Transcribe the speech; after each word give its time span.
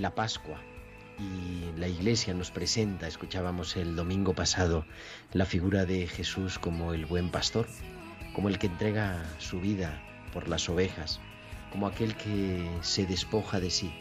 La 0.00 0.14
Pascua 0.14 0.58
y 1.18 1.78
la 1.78 1.86
Iglesia 1.86 2.32
nos 2.32 2.50
presenta, 2.50 3.06
escuchábamos 3.06 3.76
el 3.76 3.94
domingo 3.94 4.34
pasado, 4.34 4.86
la 5.32 5.44
figura 5.44 5.84
de 5.84 6.06
Jesús 6.06 6.58
como 6.58 6.94
el 6.94 7.04
buen 7.04 7.30
pastor, 7.30 7.66
como 8.34 8.48
el 8.48 8.58
que 8.58 8.68
entrega 8.68 9.22
su 9.38 9.60
vida 9.60 10.00
por 10.32 10.48
las 10.48 10.68
ovejas, 10.70 11.20
como 11.70 11.86
aquel 11.86 12.16
que 12.16 12.66
se 12.80 13.04
despoja 13.04 13.60
de 13.60 13.70
sí 13.70 13.92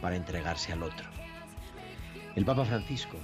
para 0.00 0.14
entregarse 0.14 0.72
al 0.72 0.84
otro. 0.84 1.08
El 2.36 2.44
Papa 2.44 2.64
Francisco, 2.64 3.16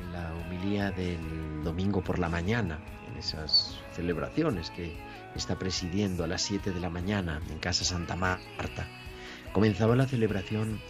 en 0.00 0.12
la 0.12 0.32
homilía 0.34 0.90
del 0.90 1.62
domingo 1.62 2.02
por 2.02 2.18
la 2.18 2.30
mañana, 2.30 2.78
en 3.10 3.18
esas 3.18 3.78
celebraciones 3.92 4.70
que 4.70 4.96
está 5.36 5.58
presidiendo 5.58 6.24
a 6.24 6.28
las 6.28 6.40
7 6.40 6.70
de 6.70 6.80
la 6.80 6.88
mañana 6.88 7.42
en 7.50 7.58
Casa 7.58 7.84
Santa 7.84 8.16
Marta, 8.16 8.88
comenzaba 9.52 9.94
la 9.94 10.06
celebración 10.06 10.80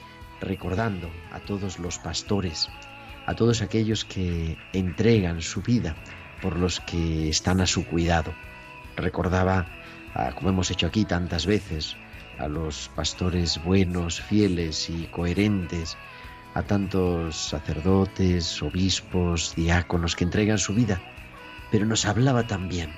recordando 0.45 1.11
a 1.33 1.41
todos 1.41 1.79
los 1.79 1.99
pastores, 1.99 2.69
a 3.27 3.35
todos 3.35 3.63
aquellos 3.63 4.05
que 4.05 4.57
entregan 4.73 5.41
su 5.41 5.63
vida 5.63 5.97
por 6.41 6.59
los 6.59 6.81
que 6.81 7.29
están 7.29 7.61
a 7.61 7.67
su 7.67 7.85
cuidado. 7.87 8.35
Recordaba, 8.97 9.67
ah, 10.15 10.33
como 10.35 10.51
hemos 10.51 10.71
hecho 10.71 10.87
aquí 10.87 11.05
tantas 11.05 11.47
veces, 11.47 11.97
a 12.39 12.49
los 12.49 12.91
pastores 12.95 13.63
buenos, 13.65 14.21
fieles 14.21 14.91
y 14.91 15.07
coherentes, 15.07 15.97
a 16.55 16.63
tantos 16.63 17.37
sacerdotes, 17.37 18.63
obispos, 18.63 19.55
diáconos 19.57 20.15
que 20.15 20.25
entregan 20.25 20.59
su 20.59 20.75
vida, 20.75 21.01
pero 21.71 21.87
nos 21.87 22.07
hablaba 22.07 22.47
también 22.47 22.91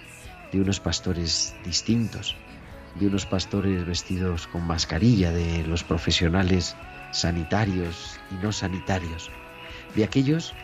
de 0.53 0.61
unos 0.61 0.81
pastores 0.81 1.55
distintos, 1.65 2.37
de 2.99 3.06
unos 3.06 3.27
pastores 3.27 3.85
vestidos 3.87 4.47
con 4.47 4.67
mascarilla, 4.67 5.33
de 5.33 5.67
los 5.67 5.85
profesionales 5.85 6.77
sanitarios 7.16 8.21
y 8.31 8.34
no 8.34 8.53
sanitarios, 8.53 9.31
de 9.94 10.04
aquellos 10.04 10.54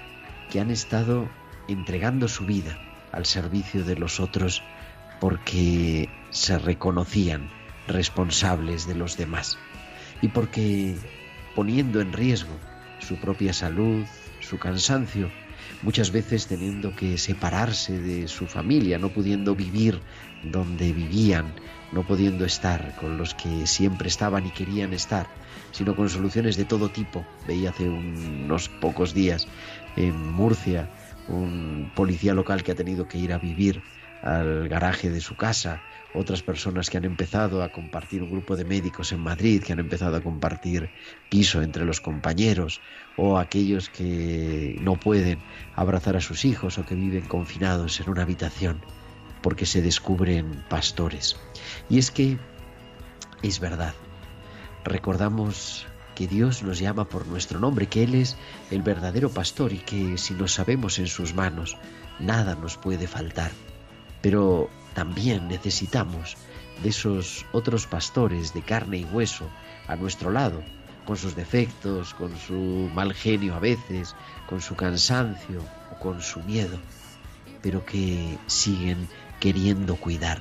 que 0.51 0.61
han 0.61 0.71
estado 0.71 1.29
entregando 1.69 2.29
su 2.29 2.45
vida 2.45 2.79
al 3.13 3.25
servicio 3.27 3.85
de 3.85 3.97
los 3.97 4.21
otros 4.21 4.63
porque 5.21 6.09
se 6.31 6.59
reconocían 6.59 7.49
responsables 7.87 8.87
de 8.87 8.95
los 8.95 9.17
demás 9.17 9.59
y 10.21 10.29
porque 10.29 10.97
poniendo 11.55 12.01
en 12.01 12.13
riesgo 12.13 12.55
su 12.99 13.17
propia 13.17 13.53
salud, 13.53 14.05
su 14.41 14.59
cansancio, 14.59 15.31
muchas 15.83 16.11
veces 16.11 16.47
teniendo 16.47 16.95
que 16.95 17.19
separarse 17.19 17.99
de 17.99 18.29
su 18.29 18.47
familia, 18.47 18.99
no 18.99 19.09
pudiendo 19.09 19.55
vivir 19.55 20.01
donde 20.45 20.93
vivían, 20.93 21.53
no 21.93 22.07
pudiendo 22.07 22.45
estar 22.45 22.95
con 22.97 23.17
los 23.17 23.35
que 23.35 23.67
siempre 23.67 24.09
estaban 24.09 24.47
y 24.47 24.51
querían 24.51 24.93
estar, 24.93 25.27
sino 25.73 25.95
con 25.95 26.09
soluciones 26.09 26.57
de 26.57 26.65
todo 26.65 26.89
tipo. 26.89 27.25
Veía 27.47 27.71
hace 27.71 27.89
unos 27.89 28.69
pocos 28.69 29.15
días 29.15 29.47
en 29.97 30.33
Murcia 30.33 30.89
un 31.29 31.91
policía 31.95 32.35
local 32.35 32.63
que 32.63 32.73
ha 32.73 32.75
tenido 32.75 33.07
que 33.07 33.19
ir 33.19 33.33
a 33.33 33.39
vivir 33.39 33.83
al 34.23 34.69
garaje 34.69 35.11
de 35.11 35.21
su 35.21 35.35
casa, 35.35 35.83
otras 36.15 36.43
personas 36.43 36.91
que 36.91 36.97
han 36.97 37.05
empezado 37.05 37.63
a 37.63 37.71
compartir 37.71 38.23
un 38.23 38.31
grupo 38.31 38.57
de 38.57 38.65
médicos 38.65 39.13
en 39.13 39.21
Madrid, 39.21 39.63
que 39.63 39.73
han 39.73 39.81
empezado 39.81 40.17
a 40.17 40.21
compartir 40.21 40.91
piso 41.29 41.63
entre 41.63 41.85
los 41.85 42.01
compañeros, 42.01 42.81
o 43.17 43.39
aquellos 43.39 43.89
que 43.89 44.77
no 44.81 44.95
pueden 44.95 45.39
abrazar 45.75 46.17
a 46.17 46.21
sus 46.21 46.45
hijos 46.45 46.79
o 46.79 46.87
que 46.87 46.95
viven 46.95 47.27
confinados 47.27 48.01
en 48.01 48.11
una 48.11 48.23
habitación 48.23 48.81
porque 49.43 49.67
se 49.67 49.83
descubren 49.83 50.63
pastores. 50.69 51.37
Y 51.91 51.99
es 51.99 52.11
que 52.11 52.39
es 53.43 53.59
verdad, 53.59 53.93
recordamos 54.85 55.87
que 56.15 56.27
Dios 56.27 56.63
nos 56.63 56.79
llama 56.79 57.05
por 57.05 57.27
nuestro 57.27 57.59
nombre, 57.59 57.89
que 57.89 58.05
Él 58.05 58.15
es 58.15 58.37
el 58.71 58.83
verdadero 58.83 59.31
pastor 59.31 59.73
y 59.73 59.79
que 59.79 60.19
si 60.19 60.35
nos 60.35 60.55
sabemos 60.55 60.99
en 60.99 61.07
sus 61.07 61.35
manos, 61.35 61.77
nada 62.19 62.55
nos 62.55 62.77
puede 62.77 63.07
faltar. 63.07 63.51
Pero 64.21 64.69
también 64.95 65.49
necesitamos 65.49 66.37
de 66.83 66.91
esos 66.91 67.47
otros 67.53 67.87
pastores 67.87 68.53
de 68.55 68.63
carne 68.63 68.99
y 68.99 69.05
hueso 69.05 69.49
a 69.89 69.97
nuestro 69.97 70.31
lado, 70.31 70.63
con 71.07 71.17
sus 71.17 71.35
defectos, 71.35 72.15
con 72.15 72.37
su 72.37 72.91
mal 72.95 73.15
genio 73.15 73.55
a 73.55 73.59
veces, 73.59 74.15
con 74.49 74.61
su 74.61 74.77
cansancio 74.77 75.63
o 75.91 75.99
con 75.99 76.23
su 76.23 76.41
miedo, 76.41 76.79
pero 77.63 77.85
que 77.85 78.39
siguen 78.47 79.09
queriendo 79.41 79.97
cuidar, 79.97 80.41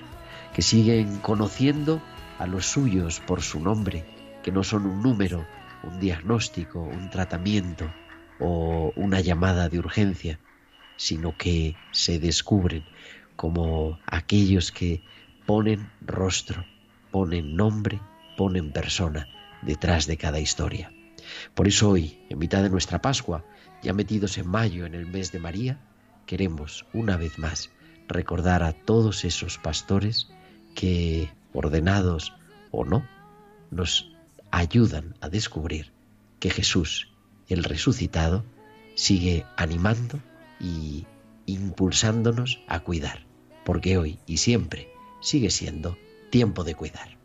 que 0.54 0.62
siguen 0.62 1.18
conociendo 1.20 2.02
a 2.38 2.46
los 2.46 2.66
suyos 2.66 3.20
por 3.20 3.42
su 3.42 3.60
nombre, 3.60 4.06
que 4.44 4.52
no 4.52 4.64
son 4.64 4.86
un 4.86 5.02
número, 5.02 5.46
un 5.84 6.00
diagnóstico, 6.00 6.82
un 6.82 7.10
tratamiento 7.10 7.92
o 8.40 8.92
una 8.96 9.20
llamada 9.22 9.70
de 9.70 9.80
urgencia, 9.80 10.40
sino 10.98 11.38
que 11.38 11.76
se 11.92 12.20
descubren 12.20 12.84
como 13.36 14.00
aquellos 14.06 14.72
que 14.72 15.04
ponen 15.46 15.90
rostro, 16.02 16.66
ponen 17.12 17.56
nombre, 17.56 18.00
ponen 18.38 18.72
persona 18.72 19.28
detrás 19.62 20.08
de 20.08 20.18
cada 20.18 20.40
historia. 20.40 20.92
Por 21.54 21.68
eso 21.68 21.90
hoy, 21.90 22.20
en 22.30 22.40
mitad 22.40 22.64
de 22.64 22.70
nuestra 22.70 23.02
Pascua, 23.02 23.44
ya 23.82 23.94
metidos 23.94 24.38
en 24.38 24.48
mayo, 24.48 24.86
en 24.86 24.96
el 24.96 25.08
mes 25.08 25.32
de 25.32 25.40
María, 25.40 25.80
queremos 26.26 26.86
una 26.94 27.18
vez 27.18 27.38
más 27.40 27.72
recordar 28.08 28.64
a 28.64 28.74
todos 28.74 29.26
esos 29.26 29.58
pastores 29.58 30.30
que, 30.76 31.30
ordenados 31.54 32.34
o 32.72 32.86
no, 32.86 33.08
nos 33.72 34.11
ayudan 34.52 35.16
a 35.22 35.30
descubrir 35.30 35.92
que 36.40 36.50
Jesús, 36.50 37.10
el 37.48 37.64
resucitado, 37.64 38.44
sigue 38.96 39.46
animando 39.58 40.20
y 40.60 41.06
impulsándonos 41.46 42.60
a 42.68 42.82
cuidar, 42.82 43.26
porque 43.66 43.98
hoy 43.98 44.20
y 44.26 44.38
siempre 44.38 44.90
sigue 45.22 45.50
siendo 45.50 45.98
tiempo 46.30 46.64
de 46.64 46.76
cuidar. 46.76 47.21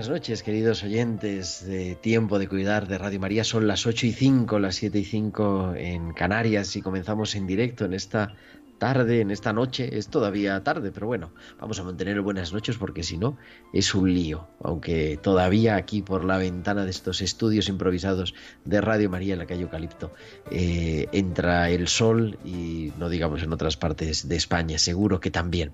Buenas 0.00 0.18
noches, 0.18 0.42
queridos 0.42 0.82
oyentes 0.82 1.66
de 1.66 1.94
Tiempo 1.94 2.38
de 2.38 2.48
Cuidar 2.48 2.88
de 2.88 2.96
Radio 2.96 3.20
María. 3.20 3.44
Son 3.44 3.66
las 3.66 3.86
8 3.86 4.06
y 4.06 4.12
5, 4.12 4.58
las 4.58 4.76
7 4.76 4.98
y 4.98 5.04
5 5.04 5.74
en 5.76 6.14
Canarias 6.14 6.74
y 6.76 6.80
comenzamos 6.80 7.34
en 7.34 7.46
directo 7.46 7.84
en 7.84 7.92
esta 7.92 8.34
tarde, 8.80 9.20
en 9.20 9.30
esta 9.30 9.52
noche, 9.52 9.96
es 9.96 10.08
todavía 10.08 10.64
tarde, 10.64 10.90
pero 10.90 11.06
bueno, 11.06 11.30
vamos 11.60 11.78
a 11.78 11.84
mantener 11.84 12.20
buenas 12.22 12.52
noches 12.52 12.78
porque 12.78 13.04
si 13.04 13.16
no 13.16 13.36
es 13.72 13.94
un 13.94 14.12
lío, 14.12 14.48
aunque 14.64 15.20
todavía 15.22 15.76
aquí 15.76 16.02
por 16.02 16.24
la 16.24 16.38
ventana 16.38 16.84
de 16.84 16.90
estos 16.90 17.20
estudios 17.20 17.68
improvisados 17.68 18.34
de 18.64 18.80
Radio 18.80 19.08
María 19.08 19.34
en 19.34 19.38
la 19.38 19.46
calle 19.46 19.62
Eucalipto 19.62 20.12
eh, 20.50 21.06
entra 21.12 21.70
el 21.70 21.86
sol 21.88 22.38
y 22.44 22.92
no 22.98 23.08
digamos 23.10 23.42
en 23.42 23.52
otras 23.52 23.76
partes 23.76 24.28
de 24.28 24.36
España, 24.36 24.78
seguro 24.78 25.20
que 25.20 25.30
también. 25.30 25.72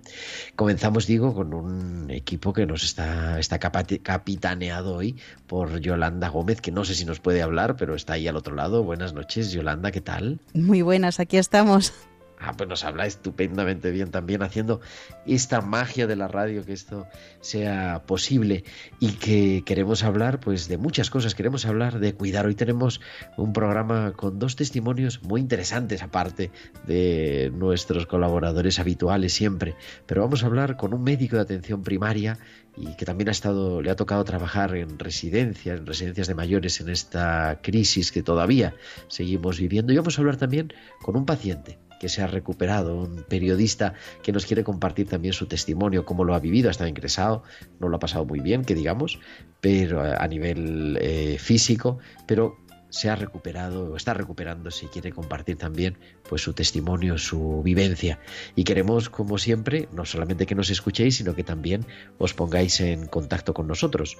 Comenzamos, 0.56 1.06
digo, 1.06 1.32
con 1.32 1.54
un 1.54 2.10
equipo 2.10 2.52
que 2.52 2.66
nos 2.66 2.82
está, 2.82 3.38
está 3.38 3.60
capitaneado 3.60 4.96
hoy 4.96 5.16
por 5.46 5.78
Yolanda 5.78 6.28
Gómez, 6.28 6.60
que 6.60 6.72
no 6.72 6.84
sé 6.84 6.96
si 6.96 7.04
nos 7.04 7.20
puede 7.20 7.40
hablar, 7.40 7.76
pero 7.76 7.94
está 7.94 8.14
ahí 8.14 8.26
al 8.26 8.36
otro 8.36 8.56
lado. 8.56 8.82
Buenas 8.82 9.14
noches, 9.14 9.52
Yolanda, 9.52 9.92
¿qué 9.92 10.00
tal? 10.00 10.40
Muy 10.54 10.82
buenas, 10.82 11.20
aquí 11.20 11.36
estamos. 11.36 11.92
Ah, 12.38 12.52
pues 12.56 12.68
nos 12.68 12.84
habla 12.84 13.06
estupendamente 13.06 13.90
bien 13.90 14.10
también 14.10 14.42
haciendo 14.42 14.80
esta 15.24 15.62
magia 15.62 16.06
de 16.06 16.16
la 16.16 16.28
radio, 16.28 16.64
que 16.64 16.74
esto 16.74 17.06
sea 17.40 18.02
posible 18.06 18.64
y 19.00 19.12
que 19.12 19.62
queremos 19.64 20.04
hablar 20.04 20.38
pues 20.38 20.68
de 20.68 20.76
muchas 20.76 21.08
cosas, 21.08 21.34
queremos 21.34 21.64
hablar 21.64 21.98
de 21.98 22.14
cuidar. 22.14 22.46
Hoy 22.46 22.54
tenemos 22.54 23.00
un 23.38 23.54
programa 23.54 24.12
con 24.12 24.38
dos 24.38 24.54
testimonios 24.54 25.22
muy 25.22 25.40
interesantes 25.40 26.02
aparte 26.02 26.50
de 26.86 27.50
nuestros 27.54 28.04
colaboradores 28.06 28.78
habituales 28.78 29.32
siempre, 29.32 29.74
pero 30.04 30.20
vamos 30.20 30.42
a 30.42 30.46
hablar 30.46 30.76
con 30.76 30.92
un 30.92 31.02
médico 31.02 31.36
de 31.36 31.42
atención 31.42 31.82
primaria 31.82 32.38
y 32.76 32.94
que 32.96 33.06
también 33.06 33.28
ha 33.28 33.32
estado 33.32 33.80
le 33.80 33.90
ha 33.90 33.96
tocado 33.96 34.22
trabajar 34.24 34.76
en 34.76 34.98
residencias, 34.98 35.78
en 35.78 35.86
residencias 35.86 36.26
de 36.26 36.34
mayores 36.34 36.82
en 36.82 36.90
esta 36.90 37.60
crisis 37.62 38.12
que 38.12 38.22
todavía 38.22 38.74
seguimos 39.08 39.58
viviendo. 39.58 39.94
Y 39.94 39.96
vamos 39.96 40.18
a 40.18 40.20
hablar 40.20 40.36
también 40.36 40.74
con 41.00 41.16
un 41.16 41.24
paciente 41.24 41.78
que 41.98 42.08
se 42.08 42.22
ha 42.22 42.26
recuperado, 42.26 42.96
un 42.96 43.24
periodista 43.28 43.94
que 44.22 44.32
nos 44.32 44.46
quiere 44.46 44.64
compartir 44.64 45.08
también 45.08 45.34
su 45.34 45.46
testimonio, 45.46 46.04
cómo 46.04 46.24
lo 46.24 46.34
ha 46.34 46.40
vivido, 46.40 46.68
ha 46.68 46.70
estado 46.70 46.88
ingresado, 46.88 47.42
no 47.80 47.88
lo 47.88 47.96
ha 47.96 48.00
pasado 48.00 48.24
muy 48.24 48.40
bien, 48.40 48.64
que 48.64 48.74
digamos, 48.74 49.18
pero 49.60 50.06
eh, 50.06 50.14
a 50.18 50.26
nivel 50.28 50.98
eh, 51.00 51.36
físico, 51.38 51.98
pero 52.26 52.56
se 52.88 53.10
ha 53.10 53.16
recuperado 53.16 53.92
o 53.92 53.96
está 53.96 54.14
recuperando 54.14 54.70
si 54.70 54.86
quiere 54.86 55.12
compartir 55.12 55.56
también 55.56 55.98
pues 56.28 56.42
su 56.42 56.52
testimonio, 56.52 57.18
su 57.18 57.62
vivencia. 57.62 58.18
Y 58.54 58.64
queremos, 58.64 59.10
como 59.10 59.38
siempre, 59.38 59.88
no 59.92 60.04
solamente 60.04 60.46
que 60.46 60.54
nos 60.54 60.70
escuchéis, 60.70 61.16
sino 61.16 61.34
que 61.34 61.44
también 61.44 61.84
os 62.18 62.34
pongáis 62.34 62.80
en 62.80 63.06
contacto 63.06 63.54
con 63.54 63.66
nosotros. 63.66 64.16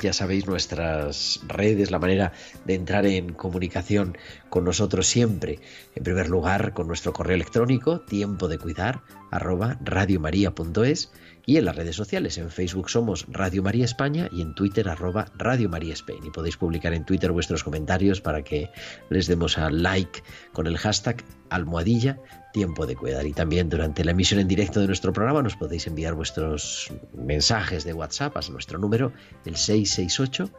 Ya 0.00 0.12
sabéis 0.12 0.46
nuestras 0.46 1.40
redes, 1.46 1.90
la 1.90 1.98
manera 1.98 2.32
de 2.64 2.74
entrar 2.74 3.06
en 3.06 3.32
comunicación 3.32 4.18
con 4.50 4.64
nosotros 4.64 5.06
siempre. 5.06 5.60
En 5.94 6.02
primer 6.02 6.28
lugar, 6.28 6.74
con 6.74 6.88
nuestro 6.88 7.12
correo 7.12 7.36
electrónico, 7.36 8.00
tiempo 8.00 8.48
de 8.48 8.58
cuidar, 8.58 9.02
arroba 9.30 9.78
radiomaria.es 9.82 11.10
y 11.46 11.56
en 11.56 11.64
las 11.64 11.76
redes 11.76 11.96
sociales. 11.96 12.38
En 12.38 12.50
Facebook 12.50 12.90
somos 12.90 13.26
Radio 13.28 13.62
María 13.62 13.84
España 13.84 14.28
y 14.32 14.40
en 14.40 14.54
Twitter 14.54 14.88
arroba 14.88 15.26
Radio 15.36 15.68
María 15.68 15.94
Spain. 15.94 16.24
Y 16.24 16.30
podéis 16.30 16.56
publicar 16.56 16.94
en 16.94 17.04
Twitter 17.04 17.32
vuestros 17.32 17.64
comentarios 17.64 18.20
para 18.20 18.42
que 18.42 18.70
les 19.10 19.26
demos 19.26 19.58
a 19.58 19.70
like 19.70 20.22
con 20.52 20.66
el 20.66 20.78
hashtag 20.78 21.24
almohadilla 21.50 22.18
tiempo 22.52 22.86
de 22.86 22.96
cuidar. 22.96 23.26
Y 23.26 23.32
también 23.32 23.68
durante 23.68 24.04
la 24.04 24.12
emisión 24.12 24.40
en 24.40 24.48
directo 24.48 24.80
de 24.80 24.86
nuestro 24.86 25.12
programa 25.12 25.42
nos 25.42 25.56
podéis 25.56 25.86
enviar 25.86 26.14
vuestros 26.14 26.92
mensajes 27.12 27.84
de 27.84 27.92
WhatsApp 27.92 28.36
a 28.36 28.40
nuestro 28.50 28.78
número, 28.78 29.12
el 29.44 29.56
668 29.56 30.50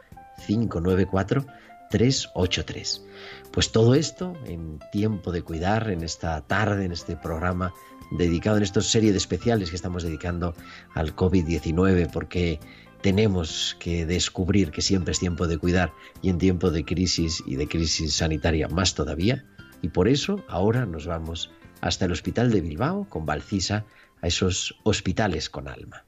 594 0.46 1.46
383. 1.90 3.04
Pues 3.52 3.72
todo 3.72 3.94
esto 3.94 4.34
en 4.44 4.78
tiempo 4.92 5.32
de 5.32 5.42
cuidar, 5.42 5.90
en 5.90 6.02
esta 6.02 6.40
tarde, 6.42 6.84
en 6.84 6.92
este 6.92 7.16
programa 7.16 7.72
dedicado 8.10 8.56
en 8.56 8.62
esta 8.62 8.80
serie 8.80 9.12
de 9.12 9.18
especiales 9.18 9.70
que 9.70 9.76
estamos 9.76 10.02
dedicando 10.02 10.54
al 10.94 11.14
COVID-19, 11.14 12.10
porque 12.10 12.60
tenemos 13.02 13.76
que 13.78 14.06
descubrir 14.06 14.70
que 14.70 14.82
siempre 14.82 15.12
es 15.12 15.18
tiempo 15.18 15.46
de 15.46 15.58
cuidar 15.58 15.92
y 16.22 16.30
en 16.30 16.38
tiempo 16.38 16.70
de 16.70 16.84
crisis 16.84 17.42
y 17.46 17.56
de 17.56 17.68
crisis 17.68 18.14
sanitaria 18.14 18.68
más 18.68 18.94
todavía. 18.94 19.44
Y 19.82 19.88
por 19.88 20.08
eso 20.08 20.44
ahora 20.48 20.86
nos 20.86 21.06
vamos 21.06 21.50
hasta 21.80 22.06
el 22.06 22.12
Hospital 22.12 22.50
de 22.50 22.60
Bilbao 22.60 23.06
con 23.08 23.26
Valcisa 23.26 23.84
a 24.22 24.26
esos 24.26 24.78
hospitales 24.84 25.50
con 25.50 25.68
alma. 25.68 26.04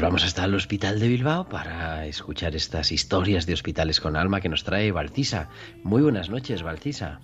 Vamos 0.00 0.24
hasta 0.24 0.44
el 0.44 0.54
Hospital 0.54 0.98
de 1.00 1.08
Bilbao 1.08 1.48
para 1.48 2.06
escuchar 2.06 2.56
estas 2.56 2.92
historias 2.92 3.46
de 3.46 3.52
hospitales 3.52 4.00
con 4.00 4.16
alma 4.16 4.40
que 4.40 4.48
nos 4.48 4.64
trae 4.64 4.90
Valcisa. 4.90 5.48
Muy 5.84 6.02
buenas 6.02 6.30
noches, 6.30 6.62
Valcisa. 6.62 7.20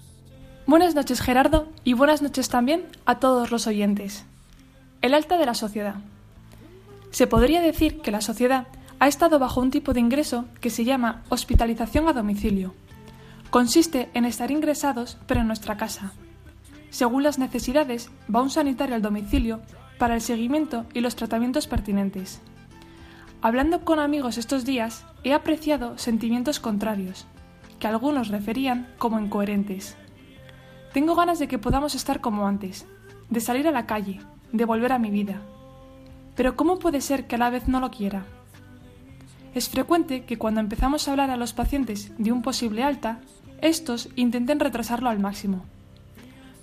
Buenas 0.67 0.95
noches, 0.95 1.21
Gerardo, 1.21 1.69
y 1.85 1.95
buenas 1.95 2.21
noches 2.21 2.49
también 2.49 2.85
a 3.07 3.21
todos 3.21 3.51
los 3.51 3.67
oyentes. 3.67 4.25
El 5.01 5.15
alta 5.15 5.39
de 5.39 5.47
la 5.47 5.55
sociedad. 5.55 5.95
Se 7.11 7.27
podría 7.27 7.63
decir 7.63 8.01
que 8.01 8.11
la 8.11 8.21
sociedad 8.21 8.67
ha 8.99 9.09
estado 9.09 9.39
bajo 9.39 9.61
un 9.61 9.71
tipo 9.71 9.95
de 9.95 10.01
ingreso 10.01 10.45
que 10.61 10.71
se 10.71 10.85
llama 10.85 11.23
hospitalización 11.31 12.09
a 12.09 12.13
domicilio. 12.13 12.75
Consiste 13.51 14.11
en 14.15 14.25
estar 14.27 14.51
ingresados 14.51 15.17
pero 15.27 15.41
en 15.41 15.47
nuestra 15.47 15.77
casa. 15.77 16.13
Según 16.91 17.23
las 17.23 17.39
necesidades, 17.39 18.11
va 18.35 18.43
un 18.43 18.51
sanitario 18.51 18.95
al 18.95 19.03
domicilio 19.03 19.61
para 19.99 20.15
el 20.15 20.21
seguimiento 20.21 20.87
y 20.93 21.01
los 21.01 21.17
tratamientos 21.17 21.67
pertinentes. 21.67 22.41
Hablando 23.41 23.85
con 23.85 24.01
amigos 24.01 24.37
estos 24.37 24.65
días, 24.65 25.07
he 25.23 25.33
apreciado 25.33 25.97
sentimientos 25.97 26.59
contrarios, 26.59 27.25
que 27.79 27.87
algunos 27.87 28.29
referían 28.29 28.89
como 28.99 29.21
incoherentes. 29.21 29.97
Tengo 30.93 31.15
ganas 31.15 31.39
de 31.39 31.47
que 31.47 31.59
podamos 31.59 31.95
estar 31.95 32.21
como 32.21 32.49
antes, 32.49 32.87
de 33.31 33.41
salir 33.41 33.69
a 33.69 33.71
la 33.71 33.87
calle, 33.87 34.21
de 34.51 34.65
volver 34.65 34.91
a 34.91 34.99
mi 34.99 35.11
vida. 35.11 35.41
Pero 36.35 36.57
¿cómo 36.57 36.81
puede 36.81 37.01
ser 37.01 37.29
que 37.29 37.37
a 37.37 37.39
la 37.39 37.51
vez 37.51 37.69
no 37.69 37.79
lo 37.79 37.93
quiera? 37.93 38.25
Es 39.55 39.69
frecuente 39.69 40.25
que 40.25 40.37
cuando 40.37 40.61
empezamos 40.61 41.07
a 41.07 41.13
hablar 41.13 41.31
a 41.31 41.37
los 41.37 41.53
pacientes 41.53 42.13
de 42.19 42.33
un 42.33 42.43
posible 42.43 42.83
alta, 42.83 43.21
estos 43.61 44.09
intenten 44.17 44.59
retrasarlo 44.59 45.11
al 45.11 45.21
máximo. 45.21 45.65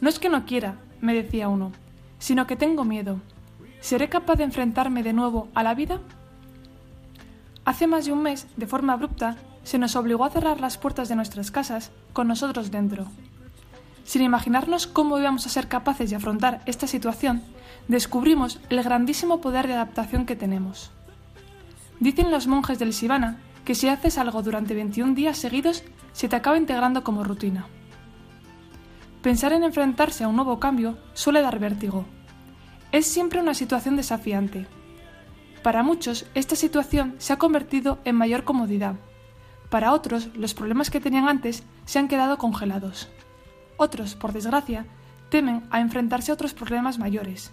No 0.01 0.09
es 0.09 0.19
que 0.19 0.27
no 0.27 0.45
quiera, 0.45 0.75
me 0.99 1.13
decía 1.13 1.47
uno, 1.47 1.71
sino 2.19 2.45
que 2.47 2.57
tengo 2.57 2.83
miedo. 2.83 3.21
¿Seré 3.79 4.09
capaz 4.09 4.35
de 4.35 4.43
enfrentarme 4.43 5.03
de 5.03 5.13
nuevo 5.13 5.47
a 5.53 5.63
la 5.63 5.73
vida? 5.73 6.01
Hace 7.65 7.87
más 7.87 8.05
de 8.05 8.11
un 8.11 8.21
mes, 8.21 8.45
de 8.57 8.67
forma 8.67 8.93
abrupta, 8.93 9.37
se 9.63 9.79
nos 9.79 9.95
obligó 9.95 10.23
a 10.23 10.29
cerrar 10.29 10.61
las 10.61 10.77
puertas 10.77 11.09
de 11.09 11.15
nuestras 11.15 11.49
casas 11.49 11.91
con 12.13 12.27
nosotros 12.27 12.69
dentro. 12.69 13.07
Sin 14.03 14.21
imaginarnos 14.21 14.85
cómo 14.85 15.17
íbamos 15.17 15.47
a 15.47 15.49
ser 15.49 15.67
capaces 15.67 16.11
de 16.11 16.15
afrontar 16.15 16.61
esta 16.67 16.85
situación, 16.85 17.41
descubrimos 17.87 18.59
el 18.69 18.83
grandísimo 18.83 19.41
poder 19.41 19.65
de 19.65 19.73
adaptación 19.73 20.27
que 20.27 20.35
tenemos. 20.35 20.91
Dicen 21.99 22.29
los 22.29 22.45
monjes 22.45 22.77
del 22.77 22.93
Sivana 22.93 23.39
que 23.65 23.73
si 23.73 23.87
haces 23.87 24.19
algo 24.19 24.43
durante 24.43 24.75
21 24.75 25.15
días 25.15 25.39
seguidos, 25.39 25.83
se 26.13 26.29
te 26.29 26.35
acaba 26.35 26.57
integrando 26.57 27.03
como 27.03 27.23
rutina. 27.23 27.65
Pensar 29.23 29.53
en 29.53 29.63
enfrentarse 29.63 30.23
a 30.23 30.27
un 30.27 30.35
nuevo 30.35 30.59
cambio 30.59 30.99
suele 31.15 31.41
dar 31.41 31.57
vértigo. 31.57 32.05
Es 32.91 33.07
siempre 33.07 33.41
una 33.41 33.55
situación 33.55 33.95
desafiante, 33.95 34.67
para 35.65 35.81
muchos, 35.81 36.27
esta 36.35 36.55
situación 36.55 37.15
se 37.17 37.33
ha 37.33 37.39
convertido 37.39 37.97
en 38.05 38.15
mayor 38.15 38.43
comodidad. 38.43 38.97
Para 39.71 39.93
otros, 39.93 40.29
los 40.35 40.53
problemas 40.53 40.91
que 40.91 40.99
tenían 40.99 41.27
antes 41.27 41.63
se 41.85 41.97
han 41.97 42.07
quedado 42.07 42.37
congelados. 42.37 43.09
Otros, 43.75 44.13
por 44.13 44.31
desgracia, 44.31 44.85
temen 45.29 45.63
a 45.71 45.79
enfrentarse 45.79 46.29
a 46.29 46.35
otros 46.35 46.53
problemas 46.53 46.99
mayores. 46.99 47.51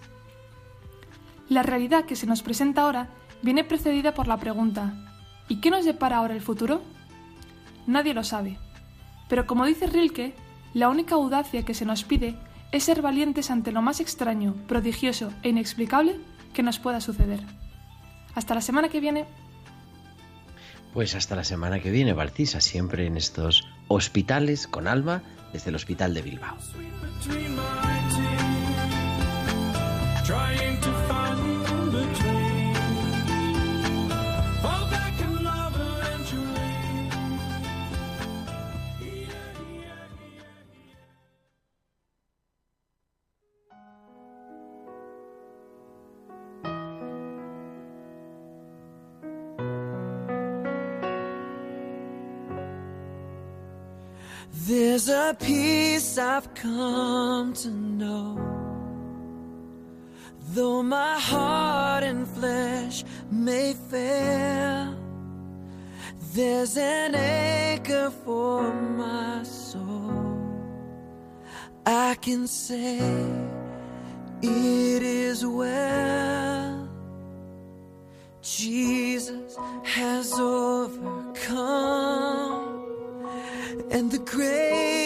La 1.48 1.62
realidad 1.62 2.04
que 2.04 2.14
se 2.14 2.26
nos 2.26 2.42
presenta 2.42 2.82
ahora 2.82 3.08
viene 3.40 3.64
precedida 3.64 4.12
por 4.12 4.28
la 4.28 4.36
pregunta 4.36 4.92
¿y 5.48 5.62
qué 5.62 5.70
nos 5.70 5.86
depara 5.86 6.18
ahora 6.18 6.34
el 6.34 6.42
futuro? 6.42 6.82
Nadie 7.86 8.12
lo 8.12 8.24
sabe. 8.24 8.58
Pero 9.30 9.46
como 9.46 9.64
dice 9.64 9.86
Rilke, 9.86 10.34
la 10.74 10.90
única 10.90 11.14
audacia 11.14 11.64
que 11.64 11.72
se 11.72 11.86
nos 11.86 12.04
pide 12.04 12.36
es 12.72 12.84
ser 12.84 13.00
valientes 13.00 13.50
ante 13.50 13.72
lo 13.72 13.80
más 13.80 14.00
extraño, 14.00 14.52
prodigioso 14.68 15.32
e 15.42 15.48
inexplicable 15.48 16.20
que 16.52 16.62
nos 16.62 16.78
pueda 16.78 17.00
suceder. 17.00 17.40
Hasta 18.34 18.54
la 18.54 18.60
semana 18.60 18.88
que 18.88 19.00
viene. 19.00 19.24
Pues 20.92 21.14
hasta 21.14 21.36
la 21.36 21.44
semana 21.44 21.80
que 21.80 21.90
viene, 21.90 22.12
Valcisa, 22.12 22.60
siempre 22.60 23.06
en 23.06 23.16
estos 23.16 23.66
hospitales 23.88 24.66
con 24.66 24.88
alma 24.88 25.22
desde 25.52 25.70
el 25.70 25.76
Hospital 25.76 26.12
de 26.14 26.22
Bilbao. 26.22 26.56
A 55.12 55.36
peace 55.38 56.18
I've 56.18 56.52
come 56.54 57.52
to 57.54 57.68
know. 57.68 58.38
Though 60.54 60.82
my 60.82 61.18
heart 61.18 62.02
and 62.02 62.26
flesh 62.26 63.04
may 63.30 63.74
fail, 63.74 64.96
there's 66.34 66.76
an 66.76 67.14
anchor 67.14 68.10
for 68.24 68.72
my 68.72 69.42
soul. 69.42 70.42
I 71.86 72.14
can 72.20 72.46
say 72.46 72.98
it 74.42 75.02
is 75.02 75.46
well. 75.46 76.88
Jesus 78.40 79.56
has 79.84 80.32
overcome 80.38 81.92
and 83.90 84.10
the 84.10 84.18
grave 84.18 85.01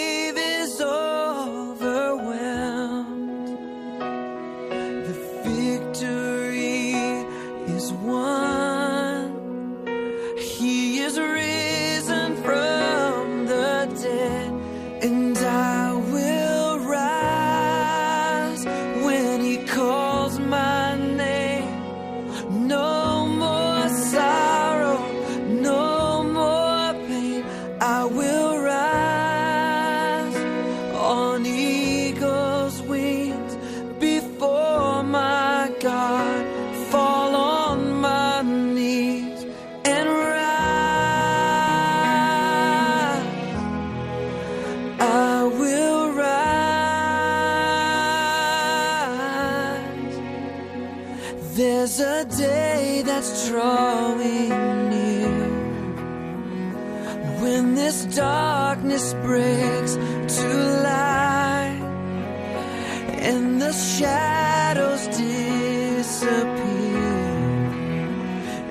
disappear 66.26 66.96